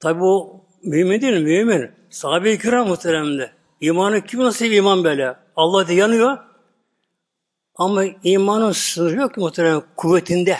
Tabi 0.00 0.24
o 0.24 0.64
mümin 0.82 1.20
değil 1.20 1.42
mümin. 1.42 1.90
Sahabe-i 2.10 2.58
kiram 2.58 2.88
muhteremde. 2.88 3.50
İmanı 3.80 4.24
kim 4.24 4.40
nasıl 4.40 4.64
bir 4.64 4.70
iman 4.70 5.04
böyle? 5.04 5.36
Allah 5.56 5.88
da 5.88 5.92
yanıyor. 5.92 6.38
Ama 7.74 8.04
imanın 8.22 8.72
sınırı 8.72 9.16
yok 9.16 9.34
ki 9.34 9.40
muhterem 9.40 9.82
kuvvetinde. 9.96 10.56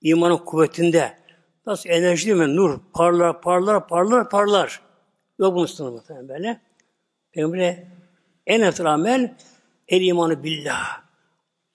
İmanın 0.00 0.36
kuvvetinde. 0.36 1.18
Nasıl 1.66 1.90
enerji 1.90 2.26
değil 2.26 2.36
mi? 2.36 2.56
Nur 2.56 2.80
parlar, 2.94 3.40
parlar, 3.40 3.88
parlar, 3.88 4.30
parlar. 4.30 4.82
Yok 5.38 5.54
bunun 5.54 5.66
sınırı 5.66 5.92
muhterem 5.92 6.28
böyle. 6.28 6.60
Peygamber'e 7.32 7.88
en 8.46 8.60
eftal 8.60 8.84
amel 8.84 9.36
el 9.88 10.02
imanı 10.02 10.42
billah. 10.42 11.02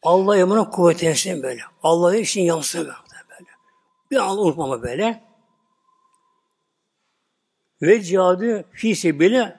Allah 0.04 0.38
imanı 0.38 0.70
kuvvetlensin 0.70 1.44
böyle. 1.44 1.62
Allah'ın 1.84 2.18
için 2.18 2.42
yansın 2.42 2.80
böyle. 2.80 3.50
Bir 4.12 4.18
an 4.18 4.38
unutmama 4.38 4.82
böyle. 4.82 5.27
Ve 7.82 8.02
cihadı 8.02 8.66
fi 8.72 8.96
sebili 8.96 9.56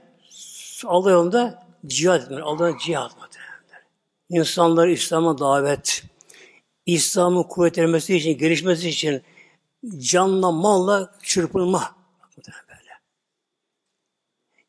Allah 0.84 1.10
yolunda 1.10 1.66
cihad 1.86 2.22
etmek. 2.22 2.40
Allah'ın 2.44 2.78
cihad 2.78 3.10
muhtemelenler. 3.10 3.82
İnsanları 4.28 4.92
İslam'a 4.92 5.38
davet, 5.38 6.04
İslam'ın 6.86 7.42
kuvvetlenmesi 7.42 8.16
için, 8.16 8.38
gelişmesi 8.38 8.88
için 8.88 9.22
canla, 9.98 10.52
malla 10.52 11.14
çırpınma. 11.22 11.96
Böyle. 12.36 12.90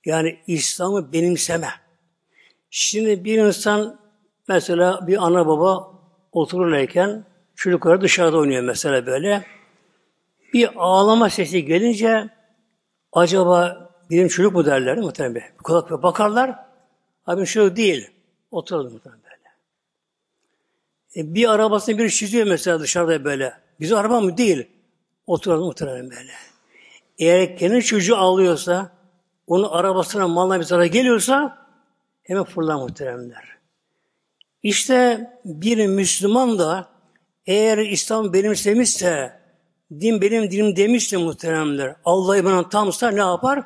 Yani 0.05 0.39
İslam'ı 0.47 1.13
benimseme. 1.13 1.69
Şimdi 2.69 3.23
bir 3.23 3.37
insan 3.37 3.99
mesela 4.47 5.07
bir 5.07 5.25
ana 5.25 5.47
baba 5.47 5.91
otururken 6.31 7.25
çocukları 7.55 8.01
dışarıda 8.01 8.37
oynuyor 8.37 8.63
mesela 8.63 9.05
böyle. 9.05 9.45
Bir 10.53 10.69
ağlama 10.75 11.29
sesi 11.29 11.65
gelince 11.65 12.29
acaba 13.13 13.89
benim 14.11 14.27
çocuk 14.27 14.53
mu 14.53 14.65
derler 14.65 14.97
muhtemelen 14.97 15.35
böyle. 15.35 15.53
Kulak 15.63 16.03
bakarlar. 16.03 16.55
Abi 17.27 17.45
şu 17.45 17.75
değil. 17.75 18.11
Oturalım 18.51 18.93
muhtemelen 18.93 19.21
böyle. 19.23 19.39
E, 21.15 21.33
bir 21.35 21.49
arabasını 21.53 21.97
bir 21.97 22.09
çiziyor 22.09 22.47
mesela 22.47 22.79
dışarıda 22.79 23.23
böyle. 23.23 23.53
Bizim 23.79 23.97
araba 23.97 24.21
mı? 24.21 24.37
Değil. 24.37 24.67
Oturalım 25.27 25.65
muhtemelen 25.65 26.09
böyle. 26.09 26.31
Eğer 27.17 27.57
kendi 27.57 27.83
çocuğu 27.83 28.17
ağlıyorsa, 28.17 28.91
onun 29.47 29.69
arabasına 29.69 30.27
malına 30.27 30.59
bir 30.59 30.65
zarar 30.65 30.85
geliyorsa 30.85 31.57
hemen 32.23 32.43
fırlar 32.43 32.75
muhteremler. 32.75 33.57
İşte 34.63 35.29
bir 35.45 35.87
Müslüman 35.87 36.59
da 36.59 36.89
eğer 37.45 37.77
İslam 37.77 38.33
benimsemişse, 38.33 39.38
din 39.91 40.21
benim 40.21 40.51
dinim 40.51 40.75
demişse 40.75 41.17
muhteremler, 41.17 41.95
Allah 42.05 42.37
imanı 42.37 42.69
tamsa 42.69 43.11
ne 43.11 43.19
yapar? 43.19 43.63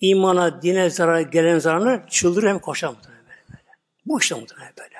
İmana, 0.00 0.62
dine 0.62 0.90
zarar 0.90 1.20
gelen 1.20 1.58
zararını 1.58 2.02
çıldırır 2.08 2.48
hem 2.48 2.58
koşar 2.58 2.88
muhterem 2.88 3.18
böyle. 3.28 3.60
Bu 4.06 4.20
işte 4.20 4.34
muhterem 4.34 4.72
böyle. 4.78 4.94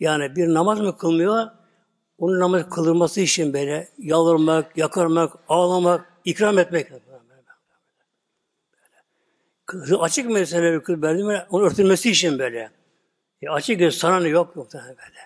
Yani 0.00 0.36
bir 0.36 0.54
namaz 0.54 0.80
mı 0.80 0.98
kılmıyor? 0.98 1.46
Onun 2.18 2.40
namaz 2.40 2.68
kılınması 2.70 3.20
için 3.20 3.52
böyle 3.52 3.88
yalvarmak, 3.98 4.76
yakarmak, 4.76 5.32
ağlamak, 5.48 6.12
ikram 6.24 6.58
etmek. 6.58 6.90
Böyle. 6.90 7.06
Açık 9.98 10.30
mesele 10.30 10.72
bir 10.72 10.80
kız 10.80 11.02
böyle, 11.02 11.46
onu 11.50 11.64
örtülmesi 11.64 12.10
için 12.10 12.38
böyle. 12.38 12.70
E 13.42 13.48
açık 13.48 13.78
göz 13.78 13.98
sana 13.98 14.20
ne 14.20 14.28
yok 14.28 14.56
muhtemelen 14.56 14.96
böyle. 14.96 15.18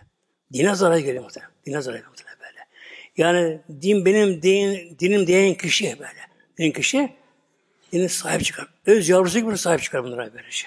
Dine 0.52 0.74
zarar 0.74 0.98
geliyor 0.98 1.24
muhtemelen. 1.24 1.52
Dine 1.66 1.82
zarar 1.82 1.96
geliyor 1.96 2.10
muhtemelen. 2.10 2.29
Yani 3.16 3.60
din 3.82 4.04
benim 4.04 4.42
din, 4.42 4.96
dinim 4.98 5.26
diyen 5.26 5.54
kişi 5.54 5.98
böyle. 5.98 6.20
Din 6.58 6.70
kişi 6.70 7.12
dini 7.92 8.08
sahip 8.08 8.44
çıkar. 8.44 8.68
Öz 8.86 9.08
yavrusu 9.08 9.38
gibi 9.38 9.58
sahip 9.58 9.82
çıkar 9.82 10.04
bunlara 10.04 10.34
böylece. 10.34 10.66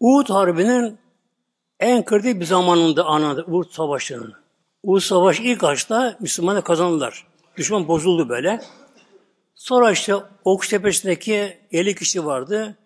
Uhud 0.00 0.30
Harbi'nin 0.30 0.98
en 1.80 2.04
kritik 2.04 2.40
bir 2.40 2.44
zamanında 2.44 3.04
anladı 3.04 3.44
Uhud 3.48 3.70
Savaşı'nın. 3.70 4.34
Uhud 4.82 5.00
Savaşı 5.00 5.42
ilk 5.42 5.64
açta 5.64 6.16
Müslümanlar 6.20 6.64
kazandılar. 6.64 7.26
Düşman 7.56 7.88
bozuldu 7.88 8.28
böyle. 8.28 8.60
Sonra 9.54 9.92
işte 9.92 10.14
Okuş 10.44 10.68
Tepesi'ndeki 10.68 11.58
50 11.72 11.94
kişi 11.94 12.24
vardı. 12.24 12.76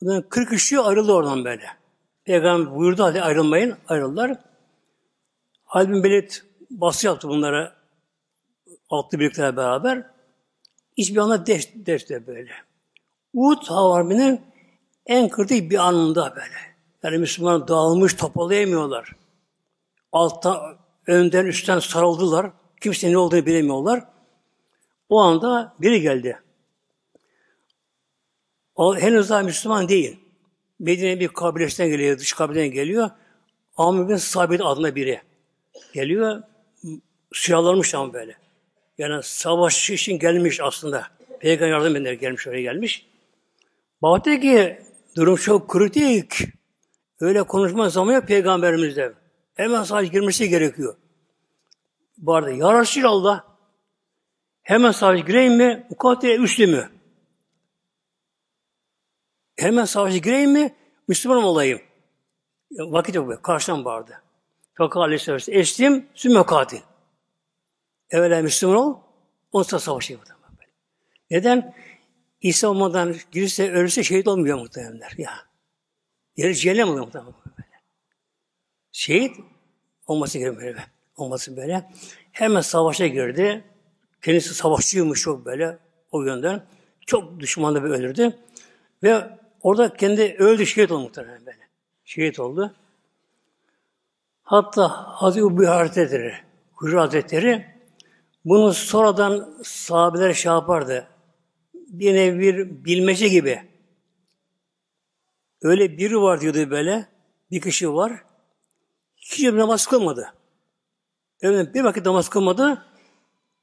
Bunların 0.00 0.28
40 0.28 0.50
kişi 0.50 0.80
ayrıldı 0.80 1.12
oradan 1.12 1.44
böyle. 1.44 1.66
Peygamber 2.26 2.74
buyurdu 2.74 3.02
hadi 3.04 3.22
ayrılmayın. 3.22 3.76
Ayrıldılar. 3.88 4.38
Halid 5.64 6.04
bin 6.04 6.28
baskı 6.70 7.06
yaptı 7.06 7.28
bunlara 7.28 7.72
altı 8.90 9.20
birlikler 9.20 9.56
beraber. 9.56 10.06
Hiçbir 10.96 11.16
anda 11.16 11.46
deşti, 11.46 11.86
deşti 11.86 12.26
böyle. 12.26 12.50
Uhud 13.34 13.66
Harbi'nin 13.68 14.40
en 15.06 15.28
kritik 15.28 15.70
bir 15.70 15.78
anında 15.78 16.30
böyle. 16.36 16.76
Yani 17.02 17.18
Müslümanlar 17.18 17.68
dağılmış, 17.68 18.14
toparlayamıyorlar. 18.14 19.12
Altta, 20.12 20.78
önden, 21.06 21.46
üstten 21.46 21.78
sarıldılar. 21.78 22.50
Kimse 22.80 23.10
ne 23.10 23.18
olduğunu 23.18 23.46
bilemiyorlar. 23.46 24.04
O 25.08 25.20
anda 25.20 25.74
biri 25.78 26.00
geldi. 26.00 26.40
O 28.74 28.96
henüz 28.96 29.30
daha 29.30 29.42
Müslüman 29.42 29.88
değil. 29.88 30.25
Medine 30.78 31.20
bir 31.20 31.28
kabilesinden 31.28 31.90
geliyor, 31.90 32.18
dış 32.18 32.32
kabileden 32.32 32.70
geliyor. 32.70 33.10
Amr 33.76 34.08
bin 34.08 34.16
Sabit 34.16 34.60
adında 34.60 34.94
biri. 34.94 35.20
Geliyor, 35.92 36.42
silahlanmış 37.34 37.94
ama 37.94 38.12
böyle. 38.12 38.36
Yani 38.98 39.22
savaş 39.22 39.90
için 39.90 40.18
gelmiş 40.18 40.60
aslında. 40.60 41.06
Peygamber 41.40 41.72
yardım 41.72 41.96
eder 41.96 42.12
gelmiş, 42.12 42.46
oraya 42.46 42.62
gelmiş. 42.62 43.06
Baktı 44.02 44.40
ki 44.40 44.80
durum 45.16 45.36
çok 45.36 45.68
kritik. 45.68 46.32
Öyle 47.20 47.42
konuşma 47.42 47.88
zamanı 47.88 48.14
yok 48.14 48.26
peygamberimizde. 48.26 49.12
Hemen 49.54 49.82
sadece 49.82 50.12
girmesi 50.12 50.48
gerekiyor. 50.48 50.96
Bu 52.18 52.34
arada 52.34 52.50
Ya 52.50 52.80
Resulallah 52.80 53.44
hemen 54.62 54.90
sadece 54.90 55.24
gireyim 55.26 55.56
mi? 55.56 55.86
Mukatele 55.90 56.34
üçlü 56.36 56.66
mü? 56.66 56.90
Hemen 59.56 59.84
savaşa 59.84 60.16
gireyim 60.16 60.52
mi? 60.52 60.74
Müslüman 61.08 61.42
olayım. 61.42 61.80
Vakit 62.70 63.14
yok. 63.14 63.42
Karşıdan 63.42 63.84
bağırdı. 63.84 64.22
Fakat 64.74 64.96
Aleyhisselam 64.96 65.40
eslim 65.48 66.08
sümme 66.14 66.46
katil. 66.46 66.80
Evvela 68.10 68.42
Müslüman 68.42 68.76
ol, 68.76 68.96
ondan 69.52 69.68
sonra 69.68 69.80
savaşayım. 69.80 70.22
Neden? 71.30 71.74
İsa 72.40 72.68
olmadan 72.68 73.16
girse, 73.32 73.72
ölürse 73.72 74.02
şehit 74.02 74.28
olmuyor 74.28 74.58
muhtemelenler. 74.58 75.14
Ya. 75.18 75.32
Yeri 76.36 76.56
cehennem 76.56 76.88
oluyor 76.88 77.04
muhtemelen. 77.04 77.34
Böyle. 77.58 77.82
Şehit 78.92 79.36
olması 80.06 80.38
gerekiyor 80.38 80.62
böyle. 80.62 80.84
Olması 81.16 81.56
böyle. 81.56 81.90
Hemen 82.32 82.60
savaşa 82.60 83.06
girdi. 83.06 83.64
Kendisi 84.22 84.54
savaşçıymış 84.54 85.22
çok 85.22 85.44
böyle 85.44 85.78
o 86.10 86.22
yönden. 86.22 86.66
Çok 87.06 87.40
düşmanla 87.40 87.84
bir 87.84 87.90
ölürdü. 87.90 88.38
Ve 89.02 89.38
orada 89.62 89.94
kendi 89.96 90.36
öldü, 90.38 90.66
şehit 90.66 90.90
oldu 90.90 91.02
muhtemelen 91.02 91.46
böyle. 91.46 91.68
Şehit 92.04 92.40
oldu. 92.40 92.74
Hatta 94.42 94.88
Hazreti 94.88 95.44
Ubbi 95.44 95.66
Hazretleri, 95.66 96.34
Hücre 96.82 96.98
Hazretleri 96.98 97.66
bunu 98.44 98.74
sonradan 98.74 99.58
sahabeler 99.62 100.32
şey 100.32 100.52
yapardı. 100.52 101.08
Bir 101.74 102.14
nevi 102.14 102.38
bir 102.38 102.84
bilmece 102.84 103.28
gibi. 103.28 103.62
Öyle 105.62 105.98
biri 105.98 106.20
var 106.20 106.40
diyordu 106.40 106.70
böyle. 106.70 107.06
Bir 107.50 107.60
kişi 107.60 107.94
var. 107.94 108.24
Hiç 109.16 109.44
namaz 109.44 109.86
kılmadı. 109.86 110.34
Evet, 111.40 111.74
bir 111.74 111.84
vakit 111.84 112.06
namaz 112.06 112.28
kılmadı. 112.28 112.86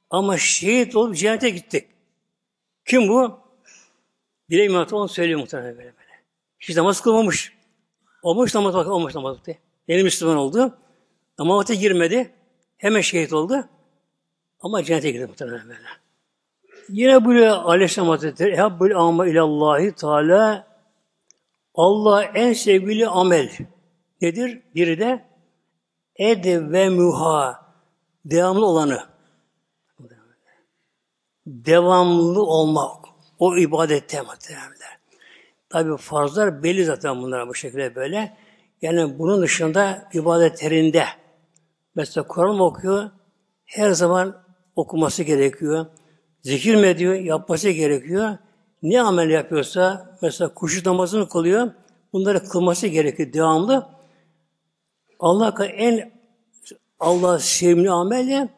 Ama 0.09 0.37
şehit 0.37 0.95
olup 0.95 1.15
cennete 1.17 1.49
gittik. 1.49 1.87
Kim 2.85 3.07
bu? 3.07 3.42
Bilemiyorum 4.53 4.97
onu 4.97 5.07
söylüyor 5.07 5.39
muhtemelen 5.39 5.77
böyle 5.77 5.93
böyle. 5.97 6.23
Hiç 6.59 6.77
namaz 6.77 7.01
kılmamış. 7.01 7.53
Olmuş 8.23 8.55
namaz 8.55 8.75
vakti, 8.75 8.89
olmuş 8.89 9.15
namaz 9.15 9.37
vakti. 9.37 9.59
Yeni 9.87 10.03
Müslüman 10.03 10.37
oldu. 10.37 10.77
Namaz 11.39 11.57
vakti 11.57 11.79
girmedi. 11.79 12.33
Hemen 12.77 13.01
şehit 13.01 13.33
oldu. 13.33 13.69
Ama 14.59 14.83
cennete 14.83 15.11
girdi 15.11 15.25
muhtemelen 15.25 15.69
böyle. 15.69 15.79
Yine 16.89 17.25
böyle 17.25 17.49
Aleyhisselam 17.49 18.09
Hazretleri 18.09 18.51
Ehabbül 18.51 18.97
ama 18.97 19.27
ilallahi 19.27 19.91
Teala 19.91 20.67
Allah 21.75 22.23
en 22.23 22.53
sevgili 22.53 23.07
amel 23.07 23.51
nedir? 24.21 24.61
Biri 24.75 24.99
de 24.99 25.25
ed 26.15 26.45
ve 26.45 26.89
muha 26.89 27.73
devamlı 28.25 28.65
olanı. 28.65 29.03
Devamlı 31.47 32.43
olmak. 32.43 33.02
O 33.39 33.57
ibadette 33.57 34.21
muhtemelenler. 34.21 34.97
Tabi 35.69 35.97
farzlar 35.97 36.63
belli 36.63 36.85
zaten 36.85 37.21
bunlar 37.21 37.47
bu 37.47 37.55
şekilde 37.55 37.95
böyle. 37.95 38.37
Yani 38.81 39.19
bunun 39.19 39.41
dışında 39.41 40.09
ibadetlerinde 40.13 41.05
mesela 41.95 42.27
Kur'an 42.27 42.59
okuyor 42.59 43.09
her 43.65 43.91
zaman 43.91 44.43
okuması 44.75 45.23
gerekiyor. 45.23 45.85
Zikir 46.41 46.75
mi 46.75 46.87
ediyor? 46.87 47.13
Yapması 47.13 47.69
gerekiyor. 47.69 48.37
Ne 48.81 49.01
amel 49.01 49.29
yapıyorsa 49.29 50.17
mesela 50.21 50.53
kuşu 50.53 50.89
namazını 50.89 51.29
kılıyor. 51.29 51.71
Bunları 52.13 52.43
kılması 52.43 52.87
gerekiyor 52.87 53.33
devamlı. 53.33 53.87
Allah'a 55.19 55.65
en 55.65 56.11
Allah 56.99 57.39
sevimli 57.39 57.91
amel 57.91 58.49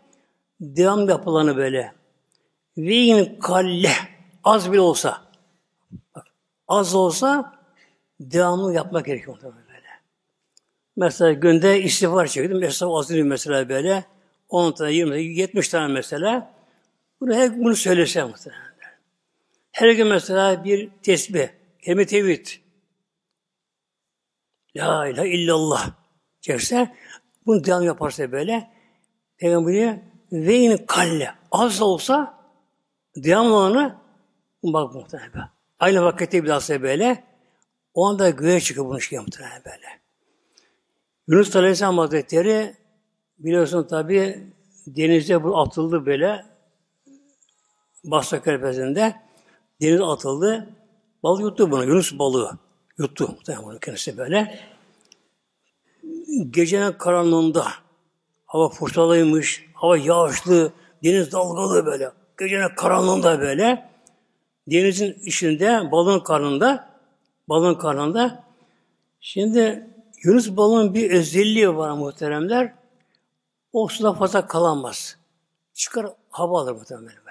devam 0.59 1.09
yapılanı 1.09 1.57
böyle. 1.57 1.93
Ve 2.77 2.95
in 2.95 3.39
kalle 3.39 3.91
az 4.45 4.71
bile 4.71 4.81
olsa 4.81 5.21
bak, 6.15 6.27
az 6.67 6.95
olsa 6.95 7.59
devamlı 8.19 8.73
yapmak 8.73 9.05
gerekiyor 9.05 9.37
böyle. 9.43 9.85
Mesela 10.95 11.33
günde 11.33 11.81
istiğfar 11.81 12.27
çektim. 12.27 12.59
Mesela 12.59 12.97
az 12.97 13.11
mesela 13.11 13.69
böyle. 13.69 14.05
10 14.49 14.71
tane, 14.71 14.91
20 14.91 15.11
tane, 15.11 15.21
70 15.21 15.69
tane 15.69 15.93
mesela. 15.93 16.53
Bunu 17.21 17.35
her 17.35 17.59
bunu 17.59 17.75
söylesem 17.75 18.27
muhtemelen. 18.27 18.65
Her 19.71 19.91
gün 19.91 20.07
mesela 20.07 20.63
bir 20.63 20.89
tesbih, 21.03 21.47
kelime 21.81 22.05
tevhid. 22.05 22.47
La 24.75 25.07
ilahe 25.07 25.29
illallah 25.29 25.91
çekse, 26.41 26.95
bunu 27.45 27.65
devam 27.65 27.83
yaparsa 27.83 28.31
böyle, 28.31 28.71
Peygamber 29.37 29.99
ve 30.31 30.57
in 30.57 30.77
kalle, 30.77 31.35
az 31.51 31.81
olsa 31.81 32.39
devam 33.15 33.53
bak 34.73 34.95
muhtemelen. 34.95 35.49
Aynı 35.79 36.03
vakitte 36.03 36.43
bir 36.43 36.47
daha 36.47 36.81
böyle, 36.81 37.23
o 37.93 38.05
anda 38.05 38.29
göğe 38.29 38.59
çıkıyor 38.59 38.85
bunu 38.85 39.01
şey 39.01 39.19
muhtemelen 39.19 39.61
böyle. 39.65 39.99
Yunus 41.27 41.55
Aleyhisselam 41.55 41.97
Hazretleri 41.97 42.75
biliyorsun 43.39 43.87
tabi 43.87 44.43
denizde 44.87 45.43
bu 45.43 45.59
atıldı 45.59 46.05
böyle 46.05 46.45
Basra 48.03 48.41
Körfezi'nde 48.41 49.15
denize 49.81 50.03
atıldı. 50.03 50.69
Balık 51.23 51.41
yuttu 51.41 51.71
bunu. 51.71 51.85
Yunus 51.85 52.19
balığı. 52.19 52.57
Yuttu 52.97 53.27
muhtemelen 53.27 53.65
bunu 53.65 53.79
kendisi 53.79 54.17
böyle. 54.17 54.59
Gecenin 56.49 56.91
karanlığında 56.91 57.67
hava 58.45 58.69
fırtınalıymış, 58.69 59.65
hava 59.73 59.97
yağışlı, 59.97 60.73
deniz 61.03 61.31
dalgalı 61.31 61.85
böyle. 61.85 62.11
Gecenin 62.39 62.75
karanlığında 62.75 63.39
böyle 63.39 63.89
denizin 64.67 65.13
içinde, 65.21 65.91
balığın 65.91 66.19
karnında 66.19 66.89
balığın 67.49 67.75
karnında 67.75 68.43
şimdi 69.19 69.89
Yunus 70.23 70.57
balığın 70.57 70.93
bir 70.93 71.11
özelliği 71.11 71.75
var 71.75 71.91
muhteremler. 71.91 72.73
O 73.73 73.87
suda 73.87 74.13
fazla 74.13 74.47
kalamaz. 74.47 75.17
Çıkar 75.73 76.07
hava 76.29 76.61
alır 76.61 76.71
muhtemelen. 76.71 77.25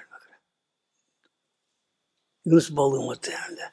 Yunus 2.45 2.77
balığı 2.77 3.01
muhtemelen. 3.01 3.71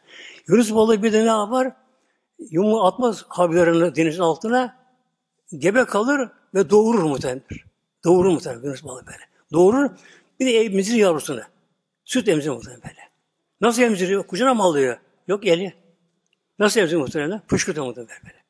Yunus 0.47 0.74
balığı 0.74 1.03
bir 1.03 1.14
de 1.14 1.22
ne 1.22 1.28
yapar? 1.28 1.76
Yumu 2.39 2.84
atmaz 2.84 3.26
haberlerini 3.28 3.95
denizin 3.95 4.22
altına. 4.22 4.78
Gebe 5.57 5.86
kalır 5.86 6.30
ve 6.53 6.70
doğurur 6.70 7.03
muhtemelen. 7.03 7.41
Doğurur 8.03 8.30
muhtemelen 8.30 8.64
Yunus 8.64 8.84
balığı 8.84 9.05
böyle. 9.05 9.24
Doğurur. 9.53 9.89
Bir 10.39 10.45
de 10.45 10.51
emzir 10.51 10.95
yavrusunu. 10.95 11.41
Süt 12.05 12.28
emzir 12.28 12.49
muhtemelen. 12.49 13.11
Nasıl 13.62 13.82
emziriyor? 13.82 14.28
Kucağına 14.28 14.53
mı 14.53 14.64
alıyor? 14.64 14.97
Yok 15.28 15.47
eli. 15.47 15.74
Nasıl 16.59 16.80
emziriyor 16.80 17.01
muhtemelen? 17.01 17.41
Fışkırtıyor 17.47 17.86
muhtemelen 17.86 18.18
böyle. 18.24 18.43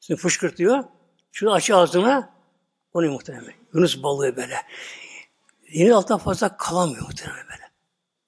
Şimdi 0.00 0.20
fışkırtıyor. 0.20 0.84
Şunu 1.32 1.52
aç 1.52 1.70
ağzına. 1.70 2.30
O 2.94 3.02
ne 3.02 3.08
muhtemelen? 3.08 3.54
Yunus 3.74 4.02
balığı 4.02 4.36
böyle. 4.36 4.56
Deniz 5.74 5.92
altından 5.92 6.18
fazla 6.18 6.56
kalamıyor 6.56 7.02
muhtemelen 7.02 7.44
böyle. 7.50 7.70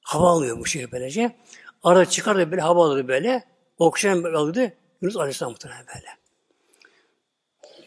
Hava 0.02 0.30
alıyor 0.30 0.58
bu 0.58 0.66
şey 0.66 0.92
böylece. 0.92 1.36
Arada 1.82 2.06
çıkar 2.06 2.38
da 2.38 2.50
böyle 2.50 2.60
hava 2.60 2.86
alır 2.86 3.08
böyle. 3.08 3.44
Oksijen 3.78 4.22
alırdı. 4.22 4.72
Yunus 5.00 5.16
Aleyhisselam 5.16 5.52
muhtemelen 5.52 5.86
böyle. 5.86 6.06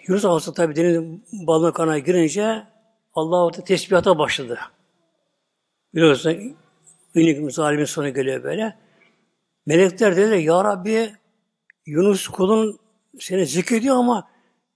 Yunus 0.07 0.25
Aleyhisselam 0.25 0.55
tabi 0.55 0.75
deniz 0.75 1.21
balığın 1.47 1.71
kanına 1.71 1.99
girince 1.99 2.67
Allah 3.13 3.45
orada 3.45 3.63
tesbihata 3.63 4.17
başladı. 4.17 4.59
Biliyorsun 5.93 6.57
Ünlü 7.15 7.51
zalimin 7.51 7.85
sonu 7.85 8.13
geliyor 8.13 8.43
böyle. 8.43 8.77
Melekler 9.65 10.17
dediler 10.17 10.37
Ya 10.37 10.63
Rabbi 10.63 11.15
Yunus 11.85 12.27
kulun 12.27 12.79
seni 13.19 13.45
zikrediyor 13.45 13.95
ama 13.95 14.29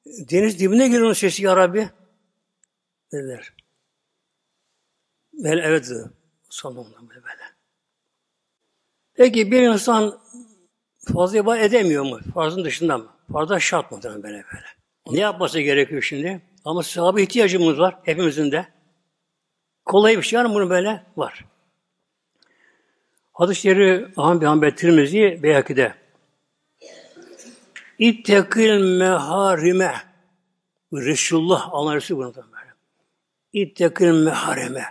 deniz 0.06 0.60
dibine 0.60 0.88
geliyor 0.88 1.14
sesi 1.14 1.44
Ya 1.44 1.56
Rabbi. 1.56 1.90
Dediler. 3.12 3.54
Ben 5.34 5.58
evet. 5.58 5.92
Sonunda 6.50 7.10
böyle. 7.10 7.24
Peki 9.14 9.52
bir 9.52 9.62
insan 9.62 10.20
fazla 11.14 11.38
ibadet 11.38 11.64
edemiyor 11.64 12.04
mu? 12.04 12.20
Farzın 12.34 12.64
dışında 12.64 12.98
mı? 12.98 13.10
Fazla 13.34 13.60
şart 13.60 13.92
mı 13.92 14.00
böyle 14.04 14.24
böyle? 14.24 14.66
Ne 15.12 15.20
yapması 15.20 15.60
gerekiyor 15.60 16.02
şimdi? 16.02 16.42
Ama 16.66 16.84
sahabe 16.84 17.24
ihtiyacımız 17.24 17.80
var 17.80 18.00
hepimizin 18.04 18.52
de. 18.52 18.68
Kolay 19.86 20.18
bir 20.18 20.22
şey 20.22 20.40
var 20.40 20.46
mı 20.46 20.70
böyle? 20.70 21.06
Var. 21.18 21.46
Hadis-i 23.40 23.62
Şerif 23.62 24.20
Ahmet 24.20 24.44
Hanbel 24.44 24.76
Tirmizi 24.76 25.40
Beyhaki'de. 25.44 25.96
İttekil 28.00 28.98
meharime 28.98 29.96
Resulullah 30.94 31.70
Allah 31.72 31.96
Resulü 31.96 32.18
bunu 32.18 32.36
böyle. 32.36 32.74
İttekil 33.54 34.12
meharime. 34.12 34.86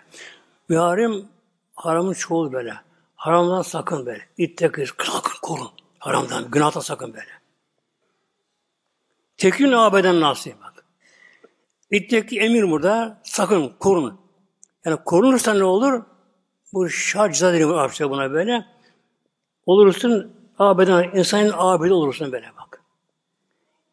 Meharim 0.69 1.29
haramın 1.75 2.13
çoğu 2.13 2.53
böyle. 2.53 2.75
Haramdan 3.17 3.63
sakın 3.63 4.07
böyle. 4.07 4.27
İttekir, 4.39 4.95
sakın 4.99 5.39
korun. 5.43 5.71
Haramdan, 5.99 6.51
günahtan 6.51 6.81
sakın 6.81 7.15
böyle. 7.15 7.41
Tekün 9.37 9.73
abeden 9.73 10.21
nasip 10.21 10.63
bak. 10.63 10.85
İtteki 11.91 12.41
emir 12.41 12.71
burada, 12.71 13.21
sakın 13.25 13.73
korun. 13.79 14.21
Yani 14.85 14.99
korunursa 15.05 15.55
ne 15.55 15.65
olur? 15.65 16.03
Bu 16.73 16.89
şarcıza 16.89 17.53
deniyor 17.53 17.79
Arapça 17.79 18.11
buna 18.11 18.33
böyle. 18.33 18.65
Olursun 19.67 20.33
abeden, 20.59 21.11
insanın 21.15 21.53
abedi 21.57 21.93
olursun 21.93 22.33
böyle 22.33 22.47
bak. 22.61 22.83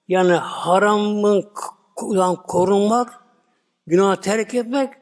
Yani 0.08 0.34
haramın 0.34 1.50
korunmak, 2.48 3.24
günah 3.88 4.16
terk 4.16 4.54
etmek, 4.54 4.94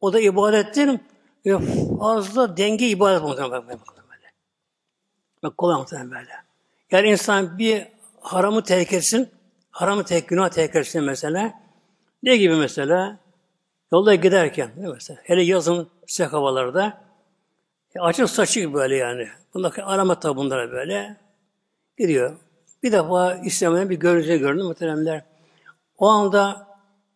o 0.00 0.12
da 0.12 0.20
ibadettir 0.20 1.00
ve 1.46 1.58
fazla 1.98 2.56
denge 2.56 2.88
ibadet 2.88 3.22
muhtemelen 3.22 3.68
böyle. 3.68 4.32
Bak 5.42 5.58
kolay 5.58 5.78
muhtemelen 5.78 6.10
böyle. 6.10 6.32
Yani 6.90 7.08
insan 7.08 7.58
bir 7.58 7.86
haramı 8.20 8.62
terk 8.62 8.92
etsin, 8.92 9.28
haramı 9.70 10.04
terk, 10.04 10.28
günah 10.28 10.48
terk 10.48 10.76
etsin 10.76 11.04
mesela. 11.04 11.52
Ne 12.22 12.36
gibi 12.36 12.54
mesela? 12.54 13.18
Yolda 13.92 14.14
giderken, 14.14 14.70
mi 14.76 14.88
mesela? 14.92 15.20
Hele 15.22 15.42
yazın 15.42 15.88
sıcak 16.06 16.32
havalarda, 16.32 17.09
açık 17.98 18.30
saçık 18.30 18.74
böyle 18.74 18.96
yani. 18.96 19.28
Bunlar 19.54 19.78
alamet 19.78 20.22
tabi 20.22 20.50
böyle. 20.50 21.16
Gidiyor. 21.98 22.36
Bir 22.82 22.92
defa 22.92 23.34
İslam'dan 23.34 23.90
bir 23.90 23.96
görüntü 23.96 24.36
gördüm 24.36 24.66
muhteremler. 24.66 25.24
O 25.98 26.08
anda 26.08 26.66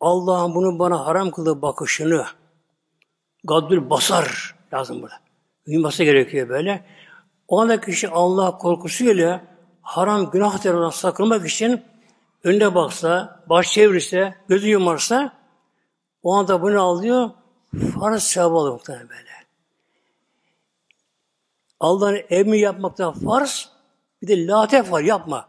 Allah'ın 0.01 0.55
bunu 0.55 0.79
bana 0.79 1.07
haram 1.07 1.31
kıldığı 1.31 1.63
bakışını, 1.63 2.25
Gaddül 3.45 3.91
basar 3.91 4.57
lazım 4.73 5.03
burada. 5.03 5.15
Uyuması 5.67 6.05
gerekiyor 6.05 6.49
böyle. 6.49 6.85
O 7.49 7.61
anda 7.61 7.81
kişi 7.81 8.09
Allah 8.09 8.59
korkusuyla 8.59 9.45
haram 9.83 10.31
günah 10.31 10.59
terörden 10.59 10.91
sakınmak 10.91 11.47
için 11.47 11.83
önüne 12.45 12.75
baksa, 12.75 13.41
baş 13.49 13.73
çevirirse, 13.73 14.35
gözü 14.49 14.69
yumarsa 14.69 15.33
o 16.23 16.35
anda 16.35 16.63
bunu 16.63 16.83
alıyor, 16.83 17.31
farz 18.01 18.23
sevabı 18.23 18.55
alıyor 18.55 18.81
böyle. 18.89 19.34
Allah'ın 21.81 22.21
emri 22.31 22.59
yapmakta 22.59 23.13
farz, 23.13 23.69
bir 24.23 24.29
de 24.29 24.47
latef 24.47 24.93
var, 24.93 25.01
yapma. 25.01 25.49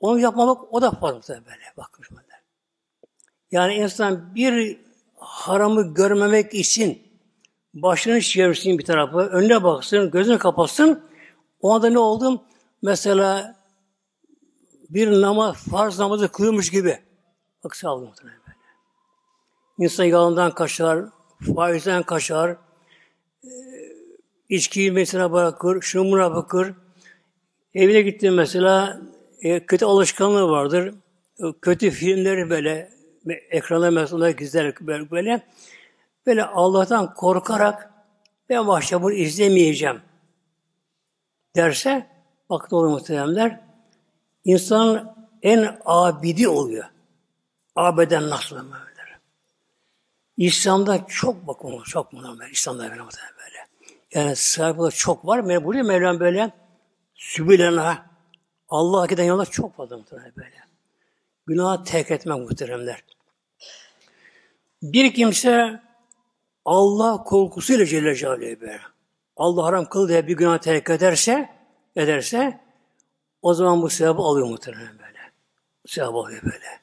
Onu 0.00 0.20
yapmamak, 0.20 0.74
o 0.74 0.82
da 0.82 0.90
farz 0.90 1.28
böyle. 1.28 1.72
Bakın 1.76 2.02
şöyle. 2.02 2.22
Yani 3.50 3.74
insan 3.74 4.34
bir 4.34 4.80
haramı 5.16 5.94
görmemek 5.94 6.54
için 6.54 7.02
başını 7.74 8.20
çevirsin 8.20 8.78
bir 8.78 8.84
tarafı, 8.84 9.18
önüne 9.18 9.64
baksın, 9.64 10.10
gözünü 10.10 10.38
kapatsın. 10.38 11.02
O 11.60 11.74
anda 11.74 11.90
ne 11.90 11.98
oldum? 11.98 12.40
Mesela 12.82 13.56
bir 14.90 15.20
namaz, 15.20 15.56
farz 15.70 15.98
namazı 15.98 16.28
kılıyormuş 16.32 16.70
gibi. 16.70 16.98
Bak 17.64 17.76
sağ 17.76 17.96
muhtemelen 17.96 18.40
böyle. 18.46 18.58
İnsan 19.78 20.04
yalandan 20.04 20.50
kaçar, 20.54 21.04
faizden 21.54 22.02
kaçar, 22.02 22.56
e, 24.50 24.54
içkiyi 24.54 24.92
mesela 24.92 25.32
bırakır, 25.32 25.80
şunu 25.80 26.12
buna 26.12 26.34
bakır, 26.34 26.74
Evine 27.74 28.00
gittim 28.02 28.34
mesela 28.34 29.00
e, 29.42 29.66
kötü 29.66 29.84
alışkanlığı 29.84 30.50
vardır. 30.50 30.94
Kötü 31.62 31.90
filmleri 31.90 32.50
böyle 32.50 32.90
ekrana 33.50 33.90
mesela 33.90 34.30
gizler 34.30 34.74
böyle, 34.80 35.10
böyle 35.10 35.42
böyle 36.26 36.44
Allah'tan 36.44 37.14
korkarak 37.14 37.90
ben 38.48 38.66
başta 38.66 39.02
bunu 39.02 39.12
izlemeyeceğim 39.12 40.00
derse 41.56 42.06
bak 42.50 42.72
olur 42.72 42.88
muhteremler 42.88 43.60
insan 44.44 45.16
en 45.42 45.78
abidi 45.84 46.48
oluyor. 46.48 46.84
Abeden 47.76 48.30
nasıl 48.30 48.56
böyle. 48.56 48.78
İslam'da 50.36 51.06
çok 51.06 51.46
bakın 51.46 51.82
çok 51.82 52.12
bunlar. 52.12 52.50
İslam'da 52.50 52.82
böyle 52.82 53.00
böyle. 53.00 53.37
Yani 54.14 54.36
sahibi 54.36 54.90
çok 54.90 55.26
var. 55.26 55.64
Buraya 55.64 55.82
Mevlam 55.82 56.20
böyle 56.20 56.52
Sübülena 57.14 58.06
Allah'a 58.68 59.06
giden 59.06 59.24
yollar 59.24 59.50
çok 59.50 59.76
fazla 59.76 59.96
muhtemelen 59.96 60.32
böyle. 60.36 60.56
Günah 61.46 61.84
terk 61.84 62.10
etmek 62.10 62.38
muhteremler. 62.38 63.04
Bir 64.82 65.14
kimse 65.14 65.82
Allah 66.64 67.24
korkusuyla 67.24 67.86
Celle 67.86 68.14
Celaluhu 68.14 68.60
böyle. 68.60 68.80
Allah 69.36 69.64
haram 69.64 69.88
kıl 69.88 70.08
diye 70.08 70.26
bir 70.26 70.36
günah 70.36 70.58
terk 70.58 70.90
ederse, 70.90 71.48
ederse 71.96 72.60
o 73.42 73.54
zaman 73.54 73.82
bu 73.82 73.90
sevabı 73.90 74.22
alıyor 74.22 74.46
muhtemelen 74.46 74.98
böyle. 74.98 75.18
Sevabı 75.86 76.18
alıyor 76.18 76.42
böyle. 76.42 76.80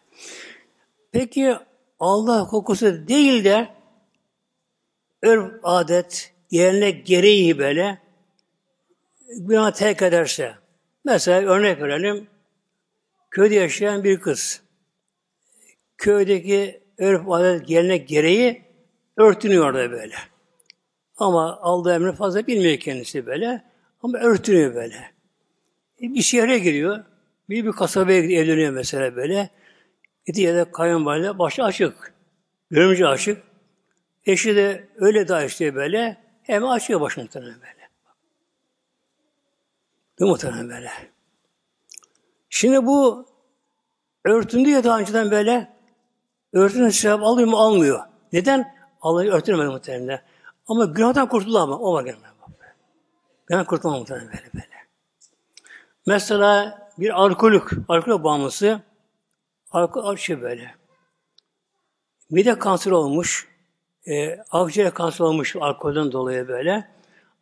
Peki 1.11 1.55
Allah 1.99 2.47
kokusu 2.47 3.07
değil 3.07 3.43
de 3.43 3.75
örf 5.21 5.53
adet 5.63 6.34
yerine 6.55 6.91
gereği 6.91 7.57
böyle 7.57 7.97
günah 9.29 9.71
terk 9.71 10.01
ederse 10.01 10.55
mesela 11.05 11.51
örnek 11.51 11.81
verelim 11.81 12.27
köyde 13.31 13.55
yaşayan 13.55 14.03
bir 14.03 14.19
kız 14.19 14.61
köydeki 15.97 16.81
örf 16.97 17.29
adet 17.29 17.69
yerine 17.69 17.97
gereği 17.97 18.61
örtünüyor 19.17 19.73
da 19.73 19.91
böyle. 19.91 20.15
Ama 21.17 21.59
aldığı 21.61 21.95
emri 21.95 22.11
fazla 22.11 22.47
bilmiyor 22.47 22.77
kendisi 22.77 23.25
böyle. 23.25 23.63
Ama 24.03 24.17
örtünüyor 24.17 24.75
böyle. 24.75 24.95
E, 26.01 26.13
bir 26.13 26.21
şehre 26.21 26.59
giriyor. 26.59 27.03
Bir 27.49 27.65
bir 27.65 27.71
kasabaya 27.71 28.21
evleniyor 28.23 28.71
mesela 28.71 29.15
böyle. 29.15 29.49
Gitti 30.25 30.41
ya 30.41 30.55
da 30.55 30.71
kayınvalide 30.71 31.39
başı 31.39 31.63
açık. 31.63 32.13
Görümce 32.71 33.07
açık. 33.07 33.43
Eşi 34.25 34.55
de 34.55 34.87
öyle 34.95 35.27
daha 35.27 35.43
işte 35.43 35.75
böyle. 35.75 36.24
Hemen 36.45 36.67
açıyor 36.67 37.01
başı 37.01 37.21
muhtemelen 37.21 37.55
böyle. 37.61 37.89
Değil 40.19 40.31
muhtemelen 40.31 40.69
böyle. 40.69 40.91
Şimdi 42.49 42.85
bu 42.85 43.25
örtündü 44.25 44.69
ya 44.69 44.83
daha 44.83 44.99
önceden 44.99 45.31
böyle 45.31 45.75
örtünün 46.53 46.89
sevap 46.89 47.23
alıyor 47.23 47.47
mu 47.47 47.57
almıyor. 47.57 48.03
Neden? 48.33 48.75
Allah'ı 49.01 49.31
örtünemedi 49.31 49.67
muhtemelen. 49.67 50.21
Ama 50.67 50.85
günahdan 50.85 51.29
kurtuldu 51.29 51.59
ama 51.59 51.79
o 51.79 51.93
var 51.93 52.03
gene. 52.03 52.15
Günah 53.47 53.65
kurtulma 53.65 53.99
muhtemelen 53.99 54.27
böyle 54.27 54.53
böyle. 54.53 54.87
Mesela 56.05 56.79
bir 56.99 57.09
alkolik, 57.09 57.63
alkol 57.87 58.23
bağımlısı 58.23 58.81
alkol 59.71 60.05
açıyor 60.05 60.41
böyle. 60.41 60.75
Mide 62.29 62.59
kanser 62.59 62.91
olmuş, 62.91 63.47
e, 64.07 64.37
akciğer 64.51 64.93
kanser 64.93 65.25
olmuş 65.25 65.55
alkolden 65.55 66.11
dolayı 66.11 66.47
böyle. 66.47 66.87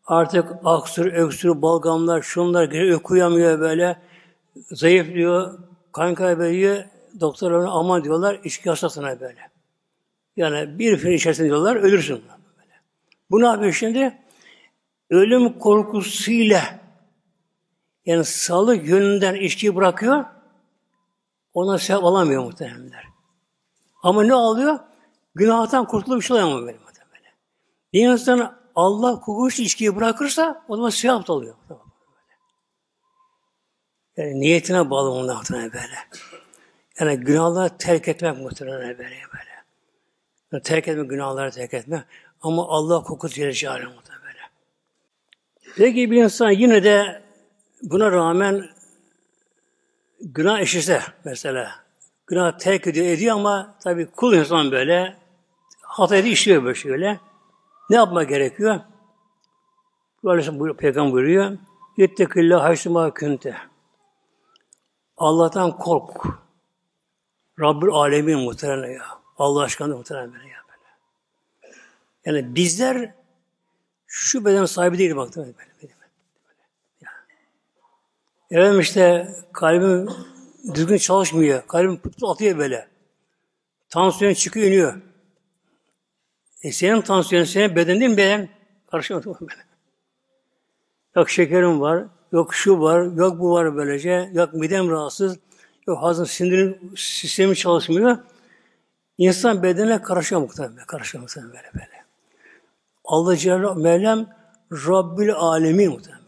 Artık 0.06 0.50
aksır, 0.64 1.14
öksür, 1.14 1.62
balgamlar, 1.62 2.22
şunlar 2.22 2.64
geri 2.64 2.96
uyuyamıyor 2.96 3.60
böyle. 3.60 4.02
Zayıflıyor, 4.72 5.60
kan 5.92 6.16
kaybediyor. 6.16 6.84
Doktorlar 7.20 7.68
aman 7.72 8.04
diyorlar, 8.04 8.40
içki 8.44 8.70
hastasına 8.70 9.20
böyle. 9.20 9.50
Yani 10.38 10.80
bir 10.80 10.98
film 10.98 11.12
içerisinde 11.12 11.48
diyorlar, 11.48 11.76
ölürsün. 11.76 12.24
Böyle. 12.58 12.82
Bu 13.32 13.42
ne 13.42 13.46
yapıyor 13.46 13.72
şimdi? 13.72 14.18
Ölüm 15.10 15.60
korkusuyla 15.60 16.80
yani 18.06 18.26
sağlık 18.26 18.88
yönünden 18.88 19.36
içkiyi 19.36 19.76
bırakıyor, 19.76 20.26
ona 21.54 21.78
sevap 21.78 22.04
alamıyor 22.04 22.44
muhtemelenler. 22.44 23.04
Ama 24.04 24.24
ne 24.24 24.34
alıyor? 24.34 24.80
Günahtan 25.36 25.88
kurtulup 25.88 26.22
bir 26.22 26.26
şey 26.26 26.40
alamıyor 26.40 26.68
böyle 26.68 26.78
muhtemelen. 26.78 27.34
Bir 27.94 28.08
insan 28.08 28.60
Allah 28.76 29.20
kokuş 29.20 29.60
içkiyi 29.60 29.96
bırakırsa 29.96 30.66
o 30.68 30.76
zaman 30.76 30.90
sevap 30.90 31.28
da 31.28 31.34
alıyor. 31.34 31.56
Yani 34.18 34.40
niyetine 34.40 34.90
bağlı 34.90 35.12
bunun 35.12 35.36
muhtemelen 35.36 35.74
böyle. 35.74 36.08
Yani 37.00 37.18
günahları 37.18 37.78
terk 37.78 38.08
etmek 38.08 38.38
muhtemelen 38.38 38.82
böyle 38.82 39.00
böyle. 39.00 39.24
Yani 40.52 40.64
terk 40.64 40.88
etme, 40.88 41.04
günahları 41.04 41.52
terk 41.52 41.74
etme. 41.74 42.06
Ama 42.42 42.68
Allah 42.68 43.04
kokusu 43.04 43.42
yeri 43.42 43.56
çağırıyor 43.56 43.92
muhtemelen 43.94 44.24
böyle. 44.26 44.40
Peki 45.78 46.12
bir 46.12 46.24
insan 46.24 46.52
yine 46.52 46.84
de 46.84 47.24
buna 47.82 48.12
rağmen 48.12 48.70
günah 50.20 50.60
işise 50.60 51.02
mesela. 51.26 51.72
Günah 52.28 52.58
terk 52.58 52.88
ediyor, 52.88 53.06
ediyor 53.06 53.36
ama 53.36 53.76
tabii 53.84 54.06
kul 54.12 54.34
insan 54.34 54.72
böyle 54.72 55.23
hatayı 55.94 56.24
işliyor 56.24 56.64
böyle 56.64 56.76
şöyle. 56.76 57.20
Ne 57.90 57.96
yapma 57.96 58.24
gerekiyor? 58.24 58.80
Buyuruyor, 60.24 60.78
peygamber 60.78 61.14
buyuruyor. 61.14 61.58
Yettekillah 61.98 62.64
haysuma 62.64 63.14
künte. 63.14 63.58
Allah'tan 65.18 65.78
kork. 65.78 66.26
Rabbül 67.60 67.90
alemin 67.90 68.40
muhtemelen 68.40 68.92
ya. 68.92 69.06
Allah 69.38 69.62
aşkına 69.62 69.96
muhtemelen 69.98 70.34
böyle 70.34 70.48
ya. 70.48 70.58
Böyle. 70.70 71.76
Yani 72.26 72.56
bizler 72.56 73.14
şu 74.08 74.46
beden 74.46 74.66
sahibi 74.66 74.98
değil 74.98 75.16
bak. 75.16 75.38
Böyle, 75.38 75.54
böyle, 75.58 75.94
böyle. 78.52 78.62
Efendim 78.62 78.80
işte 78.80 79.36
kalbim 79.54 80.10
düzgün 80.76 80.98
çalışmıyor. 80.98 81.68
Kalbim 81.68 81.98
pıt 81.98 82.24
atıyor 82.24 82.58
böyle. 82.58 82.88
Tansiyon 83.90 84.34
çıkıyor 84.34 84.68
iniyor. 84.68 85.13
E 86.64 86.72
senin 86.72 87.02
tansiyonun 87.02 87.46
senin 87.46 87.76
beden 87.76 88.00
değil 88.00 88.12
mi 88.12 88.18
beden? 88.18 88.50
Karışmadı 88.92 89.26
böyle. 89.26 89.62
Yok 91.16 91.30
şekerim 91.30 91.82
var, 91.82 92.06
yok 92.32 92.54
şu 92.54 92.82
var, 92.82 93.04
yok 93.04 93.40
bu 93.40 93.52
var 93.52 93.76
böylece, 93.76 94.30
yok 94.34 94.54
midem 94.54 94.92
rahatsız, 94.92 95.40
yok 95.88 96.04
hazım 96.04 96.26
sindirim 96.26 96.92
sistemi 96.98 97.56
çalışmıyor. 97.56 98.18
İnsan 99.18 99.64
bedenine 99.64 100.02
karışıyor 100.02 100.42
muhtemelen, 100.42 100.86
karışıyor 100.86 101.22
muhtemelen 101.22 101.54
böyle 101.54 101.74
böyle. 101.74 102.04
Allah 103.06 103.38
Celle 103.38 103.74
Mevlam 103.74 104.30
Rabbül 104.72 105.34
Alemin 105.34 105.92
muhtemelen. 105.92 106.24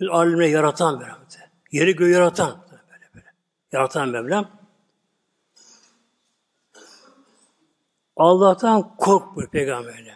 Bir 0.00 0.08
alemle 0.08 0.48
yaratan 0.48 0.98
Mevlam. 0.98 1.18
Yeri 1.72 1.96
göğü 1.96 2.10
yaratan. 2.10 2.64
Böyle 2.70 3.02
böyle. 3.14 3.26
Yaratan 3.72 4.08
Mevlam. 4.08 4.57
Allah'tan 8.18 8.96
kork 8.96 9.36
bu 9.36 9.46
peygamberle. 9.46 10.14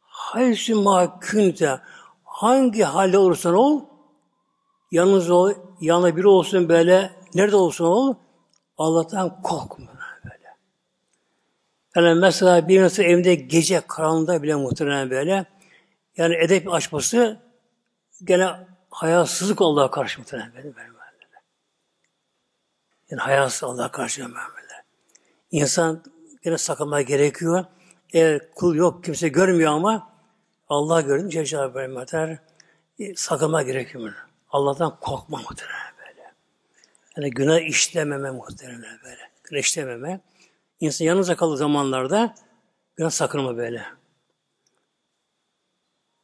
Haysi 0.00 0.74
ma 0.74 1.20
künte 1.20 1.80
hangi 2.24 2.82
halde 2.82 3.18
olursan 3.18 3.54
ol 3.54 3.80
yalnız 4.90 5.30
ol, 5.30 5.52
yanında 5.80 6.16
biri 6.16 6.28
olsun 6.28 6.68
böyle 6.68 7.10
nerede 7.34 7.56
olsun 7.56 7.84
ol 7.84 8.14
Allah'tan 8.78 9.42
kork 9.42 9.78
böyle. 9.78 10.54
Yani 11.96 12.20
mesela 12.20 12.68
bir 12.68 12.82
nasıl 12.82 13.02
evinde 13.02 13.34
gece 13.34 13.80
karanlığında 13.88 14.42
bile 14.42 14.54
muhtemelen 14.54 15.10
böyle 15.10 15.46
yani 16.16 16.34
edep 16.34 16.72
açması 16.72 17.40
gene 18.24 18.50
hayasızlık 18.90 19.62
Allah'a 19.62 19.90
karşı 19.90 20.20
muhtemelen 20.20 20.52
böyle, 20.54 20.76
böyle. 20.76 20.94
Yani 23.10 23.20
hayasız 23.20 23.64
Allah'a 23.64 23.90
karşı 23.90 24.22
böyle. 24.22 24.84
İnsan 25.50 26.02
gene 26.44 26.58
sakınma 26.58 27.02
gerekiyor. 27.02 27.64
Eğer 28.12 28.52
kul 28.54 28.74
yok, 28.74 29.04
kimse 29.04 29.28
görmüyor 29.28 29.72
ama 29.72 30.14
Allah 30.68 31.00
görünce 31.00 31.44
Celle 31.44 31.72
Celaluhu 31.72 32.38
e, 32.98 33.14
sakınma 33.16 33.62
gerekiyor. 33.62 34.14
Allah'tan 34.50 35.00
korkma 35.00 35.38
muhtemelen 35.38 35.94
böyle. 35.98 36.32
Yani 37.16 37.30
günah 37.30 37.60
işlememe 37.60 38.30
muhtemelen 38.30 38.98
böyle. 39.04 39.30
Günah 39.44 39.60
işlememe. 39.60 40.20
İnsan 40.80 41.04
yanınıza 41.04 41.36
kaldığı 41.36 41.56
zamanlarda 41.56 42.34
günah 42.96 43.10
sakınma 43.10 43.56
böyle. 43.56 43.86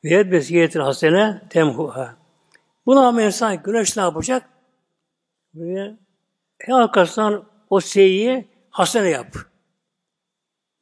Ve 0.05 0.09
yedbes 0.09 0.51
yiyetil 0.51 0.81
hasene 0.81 1.43
temhuha. 1.51 2.17
Buna 2.87 3.09
ama 3.09 3.23
insan 3.23 3.63
güneş 3.63 3.97
ne 3.97 4.03
yapacak? 4.03 4.49
En 6.61 6.73
arkasından 6.73 7.45
o 7.71 7.81
şeyi 7.81 8.49
hasene 8.71 9.09
yap. 9.09 9.50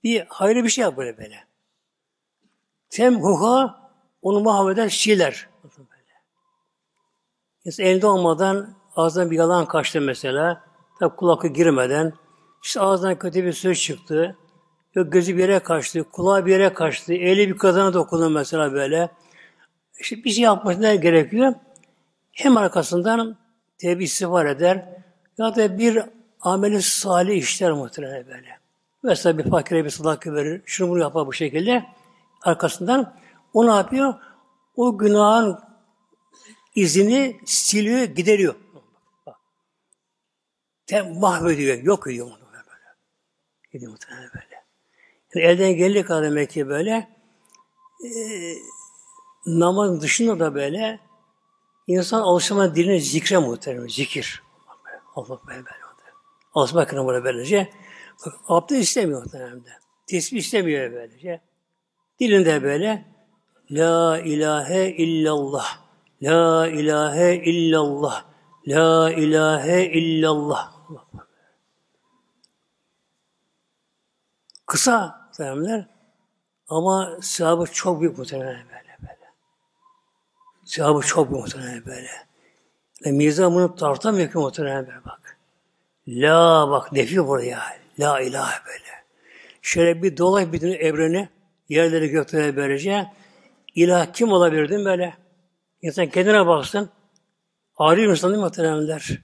Bir 0.08 0.24
hayırlı 0.28 0.64
bir 0.64 0.68
şey 0.68 0.82
yap 0.82 0.96
böyle 0.96 1.18
böyle. 1.18 1.44
Temhuha 2.90 3.90
onu 4.22 4.40
mahveden 4.40 4.88
şeyler. 4.88 5.48
Mesela 7.64 7.88
elinde 7.88 8.06
olmadan 8.06 8.74
ağzından 8.96 9.30
bir 9.30 9.36
yalan 9.36 9.66
kaçtı 9.66 10.00
mesela. 10.00 10.64
Tabi 10.98 11.16
kulakı 11.16 11.48
girmeden. 11.48 12.12
İşte 12.64 12.80
ağzından 12.80 13.18
kötü 13.18 13.44
bir 13.44 13.52
söz 13.52 13.80
çıktı. 13.80 14.36
Yok 14.94 15.12
gözü 15.12 15.36
bir 15.36 15.40
yere 15.42 15.58
kaçtı, 15.58 16.04
kulağı 16.04 16.46
bir 16.46 16.52
yere 16.52 16.74
kaçtı, 16.74 17.12
eli 17.12 17.48
bir 17.48 17.58
kazana 17.58 17.94
dokundu 17.94 18.30
mesela 18.30 18.72
böyle. 18.72 19.10
İşte 20.00 20.24
bir 20.24 20.30
şey 20.30 20.44
yapmasına 20.44 20.94
gerekiyor. 20.94 21.54
Hem 22.32 22.56
arkasından 22.56 23.36
tevbe 23.78 24.04
istiğfar 24.04 24.46
eder 24.46 25.02
ya 25.38 25.56
da 25.56 25.78
bir 25.78 26.02
ameli 26.40 26.82
salih 26.82 27.36
işler 27.36 27.72
muhtemelen 27.72 28.26
böyle. 28.26 28.67
Mesela 29.02 29.38
bir 29.38 29.50
fakire 29.50 29.84
bir 29.84 29.90
sadaka 29.90 30.34
verir, 30.34 30.62
şunu 30.66 30.90
bunu 30.90 30.98
yapar 30.98 31.26
bu 31.26 31.32
şekilde. 31.32 31.86
Arkasından 32.42 33.16
o 33.52 33.66
ne 33.66 33.70
yapıyor? 33.70 34.14
O 34.76 34.98
günahın 34.98 35.58
izini 36.74 37.40
siliyor, 37.44 38.02
gideriyor. 38.02 38.54
Tem 40.86 41.18
mahvediyor, 41.18 41.78
yok 41.82 42.06
ediyor 42.06 42.26
onu 42.26 42.38
böyle. 42.52 42.64
Gidiyor 43.72 43.92
muhtemelen 43.92 44.30
böyle. 44.34 44.64
Yani 45.34 45.46
elden 45.46 45.76
geldiği 45.76 46.04
kadar 46.04 46.24
demek 46.24 46.50
ki 46.50 46.68
böyle 46.68 47.08
e, 48.04 48.10
namazın 49.46 50.00
dışında 50.00 50.40
da 50.40 50.54
böyle 50.54 51.00
insan 51.86 52.20
alışma 52.20 52.74
diline 52.74 53.00
zikre 53.00 53.38
muhtemelen, 53.38 53.88
zikir. 53.88 54.42
Allah 55.14 55.38
böyle 55.46 55.58
böyle. 55.58 55.78
Alışma 56.54 56.86
kırmızı 56.86 57.24
böylece. 57.24 57.70
Abdest 58.48 58.82
istemiyor 58.82 59.22
muhtemelen. 59.22 59.64
Tesbih 60.06 60.38
istemiyor 60.38 60.92
böylece. 60.92 61.40
Dilinde 62.20 62.62
böyle 62.62 63.04
La 63.70 64.18
ilahe 64.18 64.90
illallah. 64.90 65.80
La 66.22 66.68
ilahe 66.68 67.36
illallah. 67.36 68.24
La 68.66 69.12
ilahe 69.12 69.84
illallah. 69.84 70.72
Kısa 74.66 75.18
muhtemelenler 75.26 75.88
ama 76.68 77.18
sahabı 77.22 77.66
çok 77.66 78.00
büyük 78.00 78.18
muhtemelen 78.18 78.66
böyle 78.66 78.96
böyle. 79.02 79.32
Sahabı 80.64 81.00
çok 81.00 81.30
büyük 81.30 81.42
muhtemelen 81.42 81.86
böyle. 81.86 82.10
Yani 83.04 83.16
mizan 83.16 83.54
bunu 83.54 83.74
tartamıyor 83.74 84.32
ki 84.32 84.38
muhtemelen 84.38 84.86
böyle 84.86 85.04
bak. 85.04 85.38
La 86.08 86.70
bak 86.70 86.92
nefi 86.92 87.26
buraya. 87.26 87.60
La 87.98 88.20
ilahe 88.20 88.66
böyle. 88.66 89.04
Şöyle 89.62 90.02
bir 90.02 90.16
dolay 90.16 90.52
bütün 90.52 90.72
evreni, 90.72 91.28
yerleri 91.68 92.08
gökleri 92.08 92.56
böylece. 92.56 93.06
İlah 93.74 94.12
kim 94.12 94.32
olabilirdin 94.32 94.84
böyle? 94.84 95.14
İnsan 95.82 96.06
kendine 96.06 96.46
baksın. 96.46 96.90
Alim 97.76 98.10
insan 98.10 98.30
değil 98.30 98.38
mi 98.38 98.44
muhtemelenler? 98.44 99.18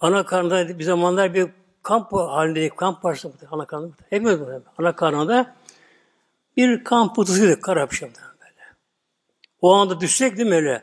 Ana 0.00 0.26
karnında 0.26 0.78
bir 0.78 0.84
zamanlar 0.84 1.34
bir 1.34 1.50
kamp 1.82 2.12
halindeydik. 2.12 2.76
Kamp 2.76 3.02
parçası 3.02 3.32
ana 3.50 3.66
karnında. 3.66 3.94
Hepimiz 4.10 4.40
burada. 4.40 4.62
Ana 4.78 4.96
karnında 4.96 5.56
bir 6.56 6.84
kamp 6.84 7.16
putusuydu 7.16 7.60
Karapşam'da 7.60 8.18
böyle. 8.40 8.76
O 9.60 9.74
anda 9.74 10.00
düşsek 10.00 10.36
değil 10.36 10.48
mi 10.48 10.54
öyle? 10.54 10.82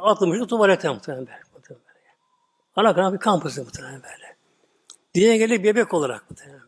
Atılmıştık 0.00 0.48
tuvalete 0.48 0.88
muhtemelen 0.88 1.26
böyle. 1.26 1.40
Ana 2.76 2.94
karnında 2.94 3.14
bir 3.14 3.18
kamp 3.18 3.42
putusu 3.42 3.64
muhtemelen 3.64 4.02
böyle. 4.02 4.25
Dünyaya 5.16 5.36
geldik 5.36 5.64
bebek 5.64 5.94
olarak 5.94 6.24
böyle. 6.30 6.58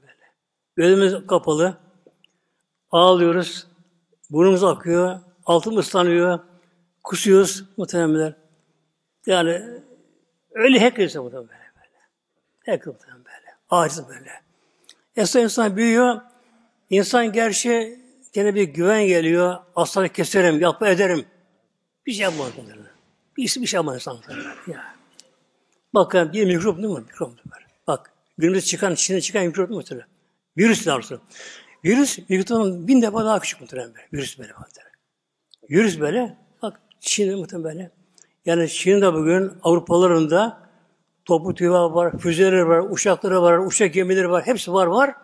Gözümüz 0.77 1.27
kapalı. 1.27 1.77
Ağlıyoruz. 2.91 3.67
Burnumuz 4.31 4.65
akıyor. 4.65 5.21
Altımız 5.47 5.87
ıslanıyor. 5.87 6.39
Kusuyoruz 7.05 7.65
muhtemelen. 7.77 8.35
Yani 9.27 9.63
öyle 10.53 10.81
herkes 10.81 11.17
muhtemelen 11.17 11.49
böyle. 11.49 11.91
Herkes 12.65 12.87
muhtemelen 12.87 13.25
böyle. 13.25 13.57
Aciz 13.71 14.09
böyle. 14.09 14.31
Esra 15.17 15.41
insan 15.41 15.77
büyüyor. 15.77 16.21
İnsan 16.91 17.33
gerçi 17.33 18.01
gene 18.33 18.55
bir 18.55 18.63
güven 18.63 19.07
geliyor. 19.07 19.57
Aslanı 19.77 20.09
keserim, 20.09 20.61
yap 20.61 20.83
ederim. 20.83 21.27
Bir 22.07 22.13
şey 22.13 22.23
yapmaz. 22.23 22.49
Bir, 23.37 23.43
bir 23.43 23.67
şey 23.67 23.79
yapmaz 23.79 23.95
insan. 23.95 24.19
Ya. 24.67 24.95
Bakın 25.95 26.33
bir 26.33 26.47
mikrop 26.47 26.77
değil 26.77 26.89
mi? 26.89 27.01
Mikrop 27.01 27.31
böyle. 27.31 27.68
Bak 27.68 27.68
günümüzde 28.39 28.66
çıkan, 28.66 28.93
içine 28.93 29.20
çıkan 29.20 29.47
mikrop 29.47 29.70
muhtemelen. 29.70 30.09
Virüs 30.57 30.86
lazım. 30.86 31.20
Virüs 31.84 32.18
mikrofon 32.28 32.89
bin 32.89 33.03
defa 33.03 33.24
daha 33.24 33.41
küçük 33.41 33.61
muhtemelen 33.61 33.95
böyle. 33.95 34.07
Virüs 34.12 34.39
böyle 34.39 34.53
muhtemelen. 34.53 34.95
Virüs 35.70 36.01
böyle. 36.01 36.36
Bak 36.62 36.80
Çin'de 37.01 37.34
muhtemelen 37.34 37.64
böyle. 37.64 37.91
Yani 38.47 38.68
Çin'de 38.68 39.14
bugün 39.14 39.53
Avrupalıların 39.62 40.30
da 40.30 40.68
topu 41.24 41.55
tüyü 41.55 41.70
var, 41.70 42.18
füzeleri 42.18 42.68
var, 42.68 42.78
uçakları 42.78 43.43
var, 43.43 43.59
uçak 43.59 43.95
gemileri 43.95 44.30
var. 44.30 44.47
Hepsi 44.47 44.72
var 44.72 44.86
var. 44.86 45.14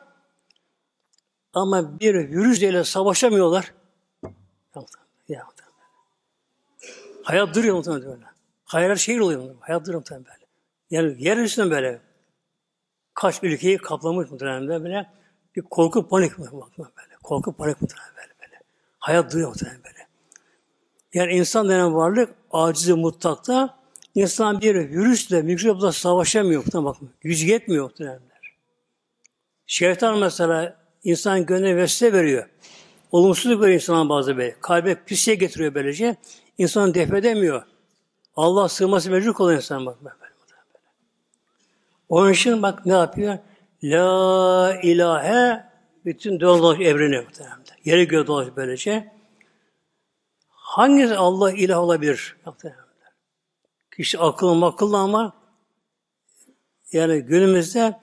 Ama 1.55 2.01
bir 2.01 2.15
virüs 2.15 2.63
ile 2.63 2.85
savaşamıyorlar. 2.85 3.75
Ya, 5.29 5.47
Hayat 7.23 7.55
duruyor 7.55 7.77
muhtemelen 7.77 8.07
böyle. 8.07 8.25
Hayal 8.65 8.97
şehir 8.97 9.21
oluyor. 9.21 9.55
Hayat 9.61 9.83
duruyor 9.87 9.99
muhtemelen 9.99 10.27
böyle. 10.27 10.47
Yani 10.91 11.25
yer 11.25 11.37
üstünden 11.37 11.71
böyle 11.71 12.01
kaç 13.15 13.43
ülkeyi 13.43 13.79
kaplamış 13.79 14.31
muhtemelen 14.31 14.69
böyle 14.69 15.11
bir 15.57 15.63
korku 15.63 16.09
panik 16.09 16.39
mi 16.39 16.45
böyle. 16.81 17.15
Korku 17.23 17.53
panik 17.53 17.83
muhtemelen 17.83 18.11
böyle 18.17 18.33
böyle. 18.41 18.61
Hayat 18.99 19.33
duruyor 19.33 19.49
muhtemelen 19.49 19.85
böyle. 19.85 20.07
Yani 21.15 21.33
insan 21.33 21.69
denen 21.69 21.95
varlık 21.95 22.35
acizi 22.51 22.95
mutlakta 22.95 23.79
insan 24.15 24.61
bir 24.61 24.75
virüsle, 24.75 25.43
mikropla 25.43 25.93
savaşamıyor 25.93 26.65
muhtemelen 26.65 26.85
bakma. 26.85 27.09
Gücü 27.21 27.47
yetmiyor 27.47 27.85
muhtemelenler. 27.85 28.55
Şeytan 29.67 30.19
mesela 30.19 30.77
insan 31.05 31.47
gönlüne 31.47 31.77
vesile 31.77 32.13
veriyor. 32.13 32.49
Olumsuzluk 33.13 33.63
veriyor 33.63 33.75
insana 33.75 34.09
bazı 34.09 34.37
böyle. 34.37 34.57
Kalbe 34.61 35.05
pisliğe 35.05 35.37
getiriyor 35.37 35.75
böylece. 35.75 36.17
İnsanı 36.59 36.95
def 36.95 37.15
edemiyor. 37.15 37.63
Allah 38.37 38.69
sığması 38.69 39.11
mecbur 39.11 39.35
oluyor 39.39 39.57
insan 39.57 39.87
bak. 39.87 39.97
Onun 42.09 42.33
için 42.33 42.63
bak 42.63 42.87
ne 42.87 42.93
yapıyor? 42.93 43.39
La 43.83 44.81
ilahe 44.83 45.65
bütün 46.05 46.41
dolaş 46.41 46.81
evreni 46.81 47.21
muhtemelen. 47.21 47.59
Yere 47.85 48.05
göğe 48.05 48.27
dolaş 48.27 48.49
böylece. 48.57 49.13
Hangisi 50.49 51.17
Allah 51.17 51.53
ilah 51.53 51.79
olabilir? 51.79 52.37
Muhtemelen. 52.47 52.85
Kişi 53.97 54.19
akıllı 54.19 54.55
makıllı 54.55 54.99
ama 54.99 55.33
yani 56.93 57.21
günümüzde 57.21 58.01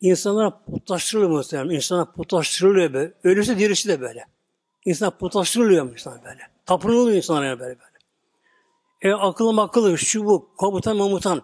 insanlara 0.00 0.64
putlaştırılıyor 0.64 1.30
muhtemelen. 1.30 1.74
İnsana 1.74 2.04
putlaştırılıyor 2.04 2.92
böyle. 2.92 3.14
Ölüsü 3.24 3.58
dirisi 3.58 3.88
de 3.88 4.00
böyle. 4.00 4.26
İnsan 4.84 5.10
putlaştırılıyor 5.10 5.92
insan 5.92 6.20
böyle. 6.24 6.40
Tapınılıyor 6.66 7.16
insanlara 7.16 7.60
böyle 7.60 7.78
böyle. 7.80 7.94
E 9.02 9.12
akıllı 9.12 9.52
makıllı, 9.52 9.98
şu 9.98 10.24
bu, 10.24 10.54
komutan 10.56 10.96
mamutan. 10.96 11.42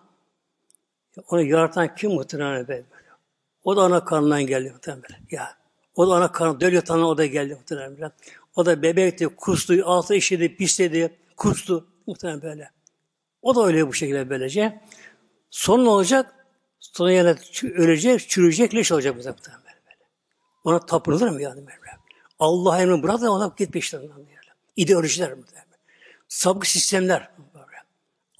Onu 1.28 1.42
yaratan 1.42 1.94
kim 1.94 2.10
muhtemelen 2.10 2.68
böyle. 2.68 2.84
O 3.64 3.76
da 3.76 3.82
ana 3.82 4.04
karnından 4.04 4.46
geldi 4.46 4.70
muhtemelen. 4.70 5.20
Ya. 5.30 5.60
O 5.94 6.08
da 6.08 6.14
ana 6.14 6.32
karnı, 6.32 6.60
döl 6.60 6.72
yatağına 6.72 7.06
o 7.08 7.18
da 7.18 7.26
geldi 7.26 7.54
muhtemelen. 7.54 8.12
O 8.56 8.66
da 8.66 8.82
bebekti, 8.82 9.28
kustu, 9.28 9.74
altı 9.84 10.14
işledi, 10.14 10.56
pisledi, 10.56 11.18
kustu 11.36 11.86
muhtemelen 12.06 12.42
böyle. 12.42 12.70
O 13.42 13.54
da 13.56 13.66
öyle 13.66 13.88
bu 13.88 13.92
şekilde 13.92 14.30
böylece. 14.30 14.80
Son 15.50 15.84
ne 15.84 15.88
olacak? 15.88 16.34
Sonra 16.78 17.12
yani 17.12 17.36
ölecek, 17.62 18.28
çürüyecek, 18.28 18.74
leş 18.74 18.92
olacak 18.92 19.16
muhtemelen 19.16 19.62
böyle. 19.64 19.96
Ona 20.64 20.86
tapınılır 20.86 21.28
mı 21.28 21.42
yani 21.42 21.66
böyle? 21.66 21.90
Allah 22.38 22.82
emrini 22.82 23.02
bırak 23.02 23.20
da 23.20 23.32
ona 23.32 23.54
git 23.58 23.72
peşlerinden 23.72 24.16
yani. 24.18 24.28
İdeolojiler 24.76 25.32
muhtemelen. 25.32 25.66
Sabık 26.28 26.66
sistemler. 26.66 27.30
Böyle. 27.54 27.76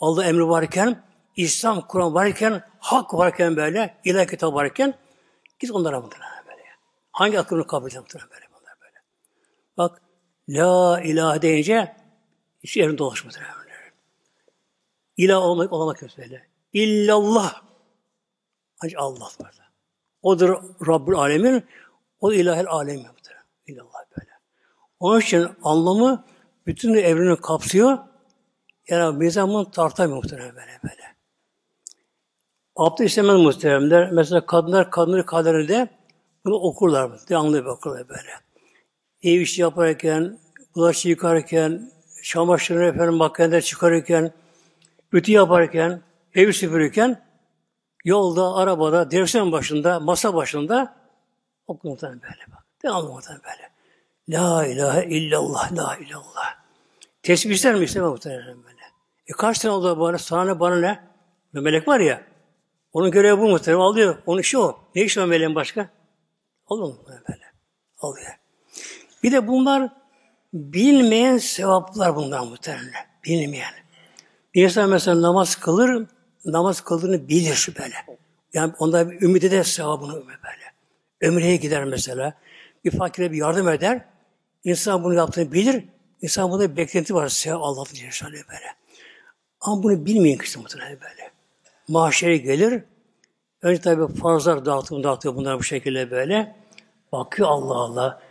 Allah 0.01 0.24
emri 0.24 0.49
varken 0.49 1.03
İslam, 1.37 1.87
Kur'an 1.87 2.14
varken, 2.14 2.62
hak 2.78 3.14
varken 3.14 3.57
böyle, 3.57 3.97
ilah 4.05 4.26
kitabı 4.26 4.55
varken 4.55 4.95
git 5.59 5.70
onlara 5.70 6.03
bunlara 6.03 6.45
böyle. 6.49 6.64
Hangi 7.12 7.41
aklını 7.41 7.66
kabul 7.66 7.87
edeceğim 7.87 8.07
böyle 8.12 8.47
bunlar 8.51 8.74
böyle. 8.81 8.97
Bak 9.76 10.03
La 10.49 11.01
ilahe 11.01 11.43
deyince 11.43 11.97
hiç 12.62 12.76
yerin 12.76 12.99
dolaşmadır. 12.99 13.41
Böyle. 13.41 13.74
İlah 15.16 15.43
olmak, 15.43 15.72
olamak 15.72 16.03
yok 16.03 16.11
böyle. 16.18 16.47
İllallah. 16.72 17.62
Ancak 18.85 19.01
Allah 19.01 19.24
var. 19.41 19.70
Odur 20.22 20.49
Rabbül 20.87 21.14
Alemin, 21.14 21.64
o 22.20 22.33
ilahel 22.33 22.66
alemin. 22.66 23.07
İllallah 23.66 24.05
böyle. 24.18 24.31
Onun 25.01 25.20
için 25.20 25.49
anlamı 25.62 26.24
bütün 26.66 26.95
evreni 26.95 27.37
kapsıyor. 27.37 27.99
Yani 28.89 29.18
mizamın 29.18 29.64
tartamıyor 29.64 30.16
muhtemelen 30.16 30.57
böyle 30.57 30.81
böyle. 30.85 31.09
Abdest 32.81 33.11
istemez 33.11 33.37
muhteremler. 33.37 34.11
Mesela 34.12 34.47
kadınlar 34.47 34.91
kadınları 34.91 35.26
kaderinde 35.26 35.89
bunu 36.45 36.55
okurlar. 36.55 37.11
Devamlı 37.28 37.70
okurlar 37.70 38.09
böyle. 38.09 38.31
Ev 39.22 39.41
işi 39.41 39.62
yaparken, 39.62 40.39
bulaşık 40.74 41.07
yıkarken, 41.07 41.91
çamaşırını 42.22 42.85
efendim 42.85 43.14
makinede 43.14 43.62
çıkarırken, 43.62 44.33
Ütü 45.12 45.33
yaparken, 45.33 46.03
evi 46.35 46.53
süpürürken, 46.53 47.22
yolda, 48.05 48.55
arabada, 48.55 49.11
direksiyon 49.11 49.53
başında, 49.53 50.01
masa 50.01 50.35
başında 50.35 50.97
okun 51.66 51.91
muhtemelen 51.91 52.22
böyle 52.22 52.53
bak. 52.53 52.64
Devamlı 52.85 53.09
muhtemelen 53.09 53.43
böyle. 53.45 53.70
La 54.28 54.66
ilahe 54.66 55.07
illallah, 55.07 55.72
la 55.72 55.97
illallah. 55.97 56.55
Tesbih 57.22 57.55
ister 57.55 57.74
mi? 57.74 57.85
İstemem 57.85 58.11
muhtemelen 58.11 58.64
böyle. 58.64 58.83
E 59.26 59.33
kaç 59.33 59.59
tane 59.59 59.74
oldu 59.74 60.01
bana? 60.01 60.18
Sana 60.18 60.61
bana 60.61 60.76
ne? 60.76 61.01
Bir 61.55 61.61
melek 61.61 61.89
var 61.89 62.01
ya, 62.01 62.30
onun 62.93 63.11
görevi 63.11 63.38
bu 63.41 63.49
muhtemelen 63.49 63.80
alıyor. 63.80 64.18
Onun 64.26 64.41
işi 64.41 64.59
o. 64.59 64.78
Ne 64.95 65.03
işi 65.03 65.20
var 65.20 65.26
meleğin 65.26 65.55
başka? 65.55 65.91
Olur 66.66 66.88
mu 66.88 67.05
böyle? 67.09 67.45
Alıyor. 67.99 68.32
Bir 69.22 69.32
de 69.32 69.49
bunlar 69.49 69.93
bilmeyen 70.53 71.38
sevaplar 71.38 72.16
bunlar 72.16 72.41
muhtemelen. 72.41 73.07
Bilmeyen. 73.24 73.72
Bir 74.55 74.64
insan 74.64 74.91
mesela 74.91 75.22
namaz 75.22 75.57
kılır, 75.57 76.07
namaz 76.45 76.80
kıldığını 76.80 77.28
bilir 77.28 77.68
böyle. 77.78 77.95
Yani 78.53 78.72
onda 78.78 79.11
bir 79.11 79.22
ümit 79.22 79.45
eder 79.45 79.62
sevabını 79.62 80.14
böyle. 80.14 80.72
Ömreye 81.20 81.57
gider 81.57 81.84
mesela. 81.84 82.34
Bir 82.84 82.99
fakire 82.99 83.32
bir 83.32 83.36
yardım 83.36 83.68
eder. 83.68 84.05
İnsan 84.64 85.05
bunu 85.05 85.14
yaptığını 85.14 85.53
bilir. 85.53 85.84
İnsan 86.22 86.51
bunda 86.51 86.76
beklenti 86.76 87.14
var. 87.14 87.28
Sevap 87.28 87.62
Allah'ın 87.62 87.95
Celle 87.95 88.49
böyle. 88.49 88.74
Ama 89.61 89.82
bunu 89.82 90.07
bilmeyen 90.07 90.38
kişi 90.38 90.59
muhtemelen 90.59 91.01
böyle. 91.01 91.30
Mahşere 91.91 92.36
gelir. 92.36 92.82
Önce 93.62 93.80
tabi 93.80 94.14
farzlar 94.14 94.64
dağıtıyor, 94.64 95.03
dağıtıyor 95.03 95.34
bunlar 95.34 95.59
bu 95.59 95.62
şekilde 95.62 96.11
böyle. 96.11 96.57
Bakıyor 97.12 97.49
Allah 97.49 97.74
Allah. 97.74 98.22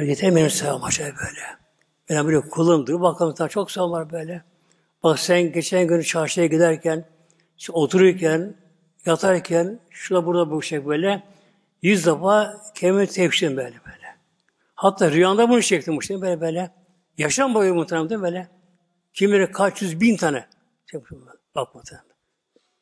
Yeter 0.00 0.36
benim 0.36 0.50
sevabım 0.50 0.84
aşağıya 0.84 1.14
böyle. 1.14 1.40
Ben 2.10 2.26
böyle 2.26 2.40
kulumdur. 2.40 3.00
Bakalım 3.00 3.34
daha 3.38 3.48
çok 3.48 3.70
sevap 3.70 3.90
var 3.90 4.10
böyle. 4.10 4.42
Bak 5.02 5.18
sen 5.18 5.52
geçen 5.52 5.86
gün 5.86 6.00
çarşıya 6.00 6.46
giderken, 6.46 7.04
işte 7.58 7.72
otururken, 7.72 8.54
yatarken, 9.06 9.80
şurada 9.90 10.26
burada 10.26 10.50
bu 10.50 10.62
şey 10.62 10.86
böyle, 10.86 11.22
yüz 11.82 12.06
defa 12.06 12.62
kendimi 12.74 13.06
tepşim 13.06 13.56
böyle 13.56 13.76
böyle. 13.86 14.16
Hatta 14.74 15.10
rüyanda 15.10 15.48
bunu 15.48 15.62
çektim 15.62 15.98
işte 15.98 16.20
böyle 16.20 16.40
böyle. 16.40 16.70
Yaşam 17.18 17.54
boyu 17.54 17.74
muhtemelen 17.74 18.22
böyle. 18.22 18.48
Kimine 19.12 19.50
kaç 19.50 19.82
yüz 19.82 20.00
bin 20.00 20.16
tane. 20.16 20.46
Bak 21.54 21.74
muhtemelen. 21.74 22.05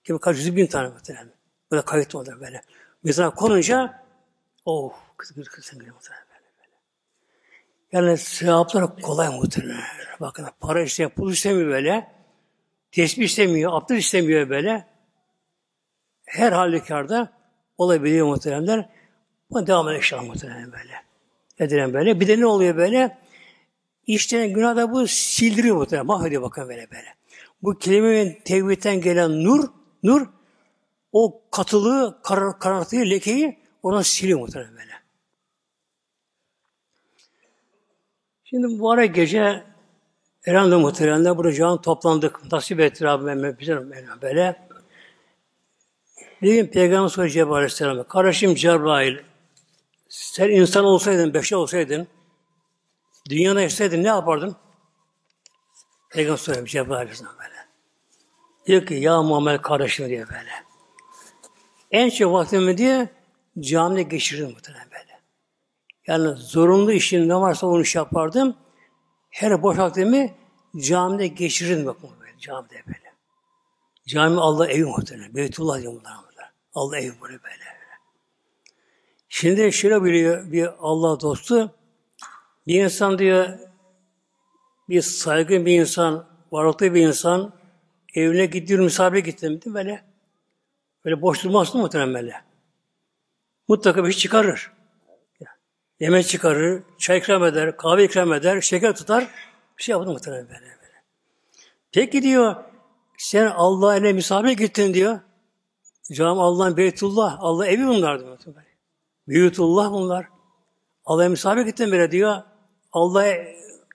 Kimi 0.04 0.20
kaç 0.20 0.36
yüz 0.36 0.56
bin 0.56 0.66
tane 0.66 0.88
muhtemelen. 0.88 1.28
Böyle 1.70 1.84
kayıt 1.84 2.14
oldu 2.14 2.38
böyle. 2.40 2.62
Mesela 3.02 3.34
konunca 3.34 4.04
oh 4.64 4.92
kız 5.16 5.32
kız 5.34 5.48
kız 5.48 5.64
sen 5.64 5.78
muhtemelen 5.78 6.24
böyle 6.30 6.50
böyle. 6.58 6.76
Yani 7.92 8.18
sevaplar 8.18 9.00
kolay 9.00 9.28
muhtemelen. 9.28 9.80
Bakın 10.20 10.46
para 10.60 10.82
istemiyor, 10.82 11.10
pul 11.10 11.32
istemiyor 11.32 11.68
böyle. 11.68 12.14
Tesbih 12.92 13.24
istemiyor, 13.24 13.72
abdest 13.72 14.00
istemiyor 14.00 14.48
böyle. 14.48 14.86
Her 16.24 16.52
halükarda 16.52 17.32
olabiliyor 17.78 18.26
muhteremler. 18.26 18.88
Bu 19.50 19.66
devam 19.66 19.88
eder 19.88 19.96
inşallah 19.96 20.24
muhterem 20.24 20.72
böyle. 20.72 21.04
Edilen 21.58 21.92
böyle. 21.92 22.20
Bir 22.20 22.28
de 22.28 22.40
ne 22.40 22.46
oluyor 22.46 22.76
böyle? 22.76 23.18
İşte 24.06 24.48
günah 24.48 24.76
da 24.76 24.92
bu 24.92 25.06
sildiriyor 25.06 25.76
muhterem. 25.76 26.06
Mahvediyor 26.06 26.42
bakın 26.42 26.68
böyle 26.68 26.90
böyle. 26.90 27.14
Bu 27.62 27.78
kelimenin 27.78 28.38
tevhidden 28.44 29.00
gelen 29.00 29.44
nur, 29.44 29.68
nur 30.04 30.26
o 31.12 31.42
katılığı, 31.50 32.18
kar, 32.22 32.58
karartıyı, 32.58 33.10
lekeyi 33.10 33.58
oradan 33.82 34.02
siliyor 34.02 34.38
muhterem 34.38 34.76
böyle. 34.76 34.92
Şimdi 38.44 38.78
bu 38.78 38.90
ara 38.90 39.04
gece 39.04 39.64
Elhamdülillah 40.44 40.80
muhteremler 40.80 41.36
burada 41.36 41.52
can 41.52 41.82
toplandık. 41.82 42.52
Nasip 42.52 42.80
etti 42.80 43.04
Rabbim 43.04 43.56
bizim 43.60 43.92
böyle. 44.22 44.68
Bir 46.42 46.54
gün 46.54 46.66
Peygamber 46.66 47.08
sonra 47.08 47.28
Cebrail 47.28 47.52
Aleyhisselam'a 47.52 48.04
kardeşim 48.04 48.54
Cebrail 48.54 49.18
sen 50.08 50.50
insan 50.50 50.84
olsaydın, 50.84 51.34
beşer 51.34 51.56
olsaydın 51.56 52.08
dünyada 53.30 53.60
yaşasaydın 53.60 54.02
ne 54.02 54.08
yapardın? 54.08 54.56
Peygamber 56.10 56.38
soruyor 56.38 56.66
Cebrail 56.66 57.00
Aleyhisselam. 57.00 57.53
Diyor 58.66 58.86
ki 58.86 58.94
ya 58.94 59.22
Muhammed 59.22 59.60
kardeşim 59.60 60.08
diye 60.08 60.28
böyle. 60.28 60.50
En 61.90 62.10
çok 62.10 62.32
vaktimi 62.32 62.78
diye 62.78 63.08
camide 63.60 64.02
geçirdim 64.02 64.50
muhtemelen 64.50 64.88
böyle. 64.90 65.20
Yani 66.06 66.36
zorunlu 66.36 66.92
işin 66.92 67.28
ne 67.28 67.34
varsa 67.34 67.66
onu 67.66 67.82
iş 67.82 67.94
yapardım. 67.94 68.56
Her 69.30 69.62
boş 69.62 69.78
vaktimi 69.78 70.34
camide 70.76 71.26
geçirirdim 71.26 71.86
bakın 71.86 72.10
böyle, 72.20 72.38
camide 72.38 72.82
böyle. 72.86 73.14
Cami 74.06 74.40
Allah 74.40 74.68
evi 74.68 74.84
muhtemelen. 74.84 75.34
Beytullah 75.34 75.80
diyor 75.80 75.92
bunlar. 75.92 76.24
Allah 76.74 76.98
evi 76.98 77.12
böyle 77.22 77.42
böyle. 77.42 77.64
Şimdi 79.28 79.72
şöyle 79.72 80.04
biliyor 80.04 80.52
bir 80.52 80.68
Allah 80.78 81.20
dostu. 81.20 81.74
Bir 82.66 82.84
insan 82.84 83.18
diyor 83.18 83.58
bir 84.88 85.02
saygın 85.02 85.66
bir 85.66 85.80
insan, 85.80 86.26
varlıklı 86.52 86.94
bir 86.94 87.06
insan 87.06 87.52
evine 88.14 88.46
gidiyor, 88.46 88.80
misafire 88.80 89.20
gittim 89.20 89.60
değil 89.62 89.74
böyle? 89.74 90.04
Böyle 91.04 91.22
boş 91.22 91.44
durmaz 91.44 91.74
mı 91.74 91.80
muhtemelen 91.80 92.14
böyle? 92.14 92.42
Mutlaka 93.68 94.04
bir 94.04 94.12
şey 94.12 94.20
çıkarır. 94.20 94.72
Yemek 96.00 96.28
çıkarır, 96.28 96.82
çay 96.98 97.18
ikram 97.18 97.44
eder, 97.44 97.76
kahve 97.76 98.04
ikram 98.04 98.32
eder, 98.32 98.60
şeker 98.60 98.96
tutar. 98.96 99.28
Bir 99.78 99.82
şey 99.82 99.92
yapar 99.92 100.06
muhtemelen 100.06 100.48
böyle, 100.48 100.60
böyle. 100.60 101.02
Peki 101.92 102.22
diyor, 102.22 102.56
sen 103.18 103.46
Allah'a 103.46 103.96
ile 103.96 104.12
misafir 104.12 104.50
gittin 104.50 104.94
diyor. 104.94 105.20
Cami 106.12 106.40
Allah'ın 106.40 106.76
Beytullah, 106.76 107.36
Allah 107.40 107.66
evi 107.66 107.86
bunlar 107.86 108.20
diyor. 108.20 108.38
Beytullah 109.28 109.92
bunlar. 109.92 110.28
Allah'a 111.04 111.28
misafir 111.28 111.62
gittin 111.62 111.92
böyle 111.92 112.10
diyor. 112.10 112.36
Allah 112.92 113.26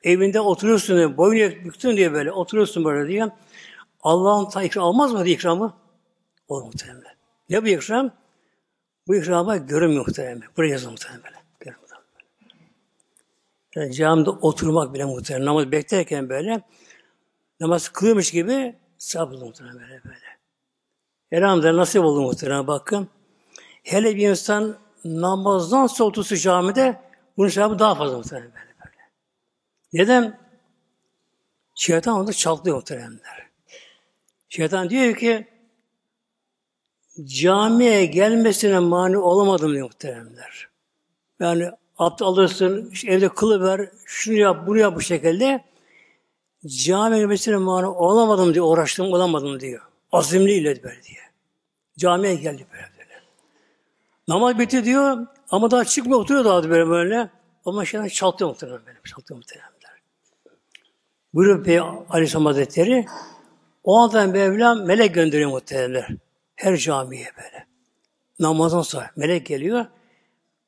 evinde 0.04 0.40
oturuyorsun 0.40 0.98
diyor. 0.98 1.18
Boyunu 1.18 1.66
büktün 1.66 1.98
diyor 1.98 2.14
böyle. 2.14 2.32
Oturuyorsun 2.32 2.84
böyle 2.84 3.10
diyor. 3.10 3.32
Allah'ın 4.02 4.50
ta 4.50 4.64
ikram 4.64 4.86
almaz 4.86 5.14
mı 5.14 5.28
ikramı? 5.28 5.74
Olur 6.48 6.64
muhtemelen. 6.64 7.16
Ne 7.50 7.64
bu 7.64 7.68
ikram? 7.68 8.12
Bu 9.08 9.16
ikrama 9.16 9.58
görünmüyor 9.58 10.06
muhtemelen. 10.08 10.44
Buraya 10.58 10.70
yazın 10.70 10.92
muhtemelen. 10.92 11.40
Yani 13.76 13.94
camide 13.94 14.30
oturmak 14.30 14.94
bile 14.94 15.06
muhtemelen. 15.06 15.46
Namaz 15.46 15.72
beklerken 15.72 16.30
böyle 16.30 16.62
namaz 17.60 17.90
kılıyormuş 17.90 18.32
gibi 18.32 18.76
sabırlı 18.98 19.46
muhtemelen 19.46 19.80
böyle 19.80 20.04
böyle. 20.04 20.40
Elhamdülillah 21.32 21.74
nasip 21.74 22.04
oldu 22.04 22.22
muhtemelen 22.22 22.68
bakın. 22.68 23.10
Hele 23.84 24.16
bir 24.16 24.30
insan 24.30 24.78
namazdan 25.06 25.90
otursa 26.00 26.36
camide 26.36 27.02
bunun 27.38 27.50
sevabı 27.50 27.80
daha 27.80 27.96
fazla 27.96 28.18
muhtemelen 28.18 28.52
böyle 28.52 28.74
böyle. 28.86 29.10
Neden? 29.94 30.40
Şeytan 31.76 32.16
onu 32.16 32.34
çalklıyor 32.34 32.76
muhtemelenler. 32.78 33.49
Şeytan 34.50 34.90
diyor 34.90 35.16
ki 35.16 35.48
camiye 37.24 38.06
gelmesine 38.06 38.80
mani 38.80 39.18
olamadım 39.18 39.74
diyor 39.74 39.86
muhteremler. 39.88 40.70
Yani 41.40 41.72
abdest 41.98 42.22
alırsın, 42.22 42.90
işte 42.92 43.12
evde 43.12 43.30
kılıver, 43.30 43.90
şunu 44.06 44.36
yap, 44.36 44.68
bunu 44.68 44.78
yap 44.78 44.96
bu 44.96 45.02
şekilde. 45.02 45.64
Camiye 46.68 47.22
gelmesine 47.22 47.58
mani 47.58 47.88
olamadım 47.88 48.54
diyor, 48.54 48.66
uğraştım, 48.66 49.14
olamadım 49.14 49.60
diyor. 49.60 49.82
Azimliyle 50.12 50.84
böyle 50.84 51.04
diye. 51.04 51.20
Camiye 51.98 52.36
geldi 52.36 52.66
böyle 52.72 52.90
böyle. 52.98 53.22
Namaz 54.28 54.60
bitti 54.60 54.86
diyor 54.86 55.28
ama 55.52 55.72
daha 55.72 55.86
çıkmıyor, 55.86 56.20
oturuyor 56.20 56.46
daha 56.46 56.70
böyle 56.70 56.90
böyle. 56.90 57.30
Ama 57.66 57.86
şeyden 57.86 58.08
çaltıyor 58.08 58.62
böyle, 58.62 58.98
çaltıyor 59.04 59.38
muhtemelenler. 59.38 59.80
Buyuruyor 61.34 61.64
Peygamber 61.64 62.02
Aleyhisselam 62.10 62.46
Hazretleri, 62.46 63.06
o 63.84 63.98
anda 63.98 64.28
Mevlam 64.28 64.86
melek 64.86 65.14
gönderiyor 65.14 65.50
muhtemelenler. 65.50 66.08
Her 66.56 66.78
camiye 66.78 67.28
böyle. 67.38 67.68
Namazdan 68.40 68.82
sonra 68.82 69.12
melek 69.16 69.46
geliyor. 69.46 69.86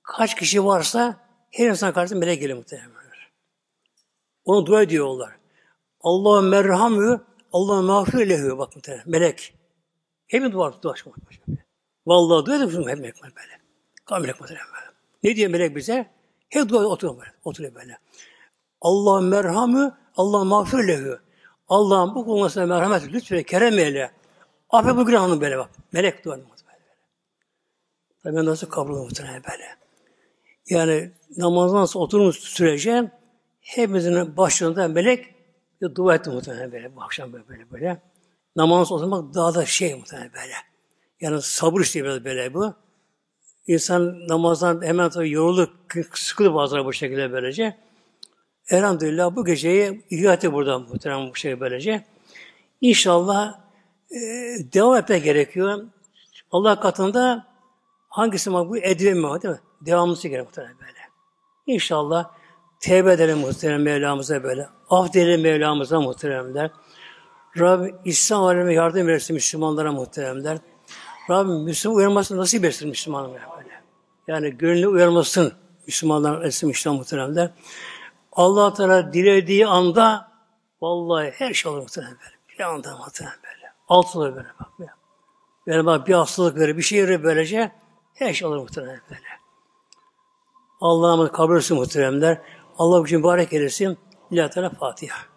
Kaç 0.04 0.36
kişi 0.36 0.66
varsa 0.66 1.18
her 1.52 1.70
insan 1.70 1.94
karşısında 1.94 2.20
melek 2.20 2.40
geliyor 2.42 2.58
muhtemelen. 2.58 2.92
Onu 4.46 4.66
dua 4.66 4.82
ediyorlar. 4.82 5.32
Allah'ın 6.02 6.46
merhamü, 6.46 7.22
Allah'ın 7.54 7.86
mağfir 7.86 8.30
lehu. 8.30 8.58
Bak 8.58 8.76
muhtemelen. 8.76 9.10
Melek. 9.10 9.54
Hep 10.28 10.52
dua 10.52 10.82
dua 10.84 10.94
Vallahi 12.06 12.46
dua 12.46 12.56
ediyor 12.56 12.90
hep 12.90 13.00
melek 13.00 13.24
böyle. 13.24 13.62
Kam 14.06 14.22
melek 14.22 14.40
muhtemelen 14.40 14.68
böyle. 14.68 14.96
Ne 15.24 15.36
diyor 15.36 15.52
melek 15.52 15.76
bize? 15.76 16.12
Hep 16.50 16.70
dua 16.70 16.86
oturuyor 16.86 17.20
böyle. 17.20 17.32
Oturuyor 17.44 17.76
böyle. 17.76 17.98
Allah'ın 18.82 19.26
merhamü, 19.26 19.98
Allah'ın 20.16 20.48
mağfir 20.48 20.88
lehu. 20.88 21.20
Allah'ın 21.72 22.16
bu 22.16 22.26
kuluna 22.26 22.66
merhamet 22.66 23.14
lütfen 23.14 23.44
kerem 23.44 23.80
eyle. 23.80 24.12
Affet 24.70 24.96
bu 24.96 25.06
günahını 25.06 25.42
böyle 25.42 25.58
bak. 25.58 25.70
Melek 25.92 26.26
dua 26.26 26.36
ediyor. 26.36 26.50
Tabi 28.24 28.46
nasıl 28.46 28.70
kabul 28.70 28.98
muhtemelen 28.98 29.44
böyle. 29.52 29.76
Yani 30.70 31.12
namazdan 31.38 31.86
sonra 31.86 32.04
oturmuş 32.04 32.40
sürece 32.40 33.12
hepimizin 33.62 34.38
başında 34.38 34.88
melek 34.88 35.36
bir 35.82 35.96
dua 35.96 36.16
etti 36.16 36.30
muhtemelen 36.30 36.72
böyle 36.72 36.96
bu 36.96 37.02
akşam 37.02 37.34
böyle 37.34 37.48
böyle 37.48 37.72
böyle. 37.72 38.02
namaz 38.56 38.92
oturmak 38.92 39.34
daha 39.34 39.56
da 39.56 39.66
şey 39.66 39.96
muhtemelen 39.96 40.32
böyle. 40.34 40.54
Yani 41.22 41.42
sabır 41.42 41.82
istiyor 41.82 42.06
biraz 42.06 42.26
böyle 42.26 42.54
bu. 42.54 42.74
İnsan 43.68 44.28
namazdan 44.28 44.82
hemen 44.82 45.10
tabii 45.10 45.32
yorulur, 45.32 45.68
sıkılır 46.14 46.54
bazen 46.54 46.86
bu 46.86 46.94
şekilde 46.94 47.32
böylece. 47.32 47.78
Elhamdülillah 48.70 49.36
bu 49.36 49.46
geceyi 49.46 50.06
ihya 50.10 50.54
burada 50.54 50.80
muhtemelen 50.80 51.30
bu 51.30 51.36
şey 51.36 51.60
böylece. 51.60 52.06
İnşallah 52.82 53.60
e, 54.12 54.20
devam 54.74 54.96
etmek 54.98 55.24
gerekiyor. 55.24 55.84
Allah 56.52 56.80
katında 56.80 57.48
hangisi 58.10 58.50
makbul 58.50 58.78
edilmiyor 58.78 59.42
değil 59.42 59.54
mi? 59.54 59.60
Devamlısı 59.82 60.28
gerekiyor 60.28 60.46
muhtemelen 60.46 60.80
böyle. 60.80 61.00
İnşallah 61.68 62.32
tevbe 62.80 63.14
edelim 63.14 63.38
muhterem 63.38 63.82
Mevlamıza 63.82 64.44
böyle. 64.44 64.68
Af 64.90 65.14
dilerim 65.14 65.42
Mevlamıza 65.42 66.02
muhteremler. 66.02 66.72
Rabbim 67.60 67.96
İslam 68.06 68.44
alemine 68.44 68.74
yardım 68.74 69.10
etsin 69.10 69.34
Müslümanlara 69.34 69.92
muhteremler. 69.92 70.58
Rabbim 71.30 71.64
Müslüman 71.64 71.98
uyanmasını 71.98 72.38
nasip 72.38 72.66
etsin 72.66 72.90
Müslümanlara 72.90 73.58
böyle. 73.58 73.82
Yani 74.28 74.58
gönlü 74.58 74.88
uyanmasın 74.88 75.54
Müslümanlar 75.88 76.42
etsin 76.42 76.70
Müslüman 76.70 76.98
muhteremler. 76.98 77.50
Allah 78.32 78.74
Teala 78.74 79.14
dilediği 79.14 79.68
anda 79.68 80.32
vallahi 80.82 81.32
her 81.32 81.54
şey 81.54 81.72
olur 81.72 81.82
muhterem 81.82 82.10
böyle. 82.10 82.36
Bir 82.50 82.64
anda 82.64 82.98
muhterem 82.98 83.34
böyle. 83.44 83.74
Alt 83.90 84.16
olur 84.16 84.36
böyle 84.36 84.48
bak. 84.60 84.70
Böyle, 84.80 84.92
böyle 85.68 85.86
bak 85.86 86.08
bir 86.08 86.14
hastalık 86.14 86.60
verir, 86.60 86.78
bir 86.78 86.82
şey 86.82 87.08
verir 87.08 87.24
böylece 87.24 87.72
her 88.14 88.34
şey 88.34 88.48
olur 88.48 88.58
muhterem 88.58 89.02
böyle. 89.10 89.42
Allah'ımız 90.82 91.32
kabul 91.32 91.58
etsin 91.58 91.78
muhteremler. 91.78 92.42
Allah 92.78 93.04
için 93.06 93.18
mübarek 93.18 93.54
eylesin. 93.54 93.98
İlahi 94.32 94.50
Teala 94.50 94.70
Fatiha. 94.70 95.31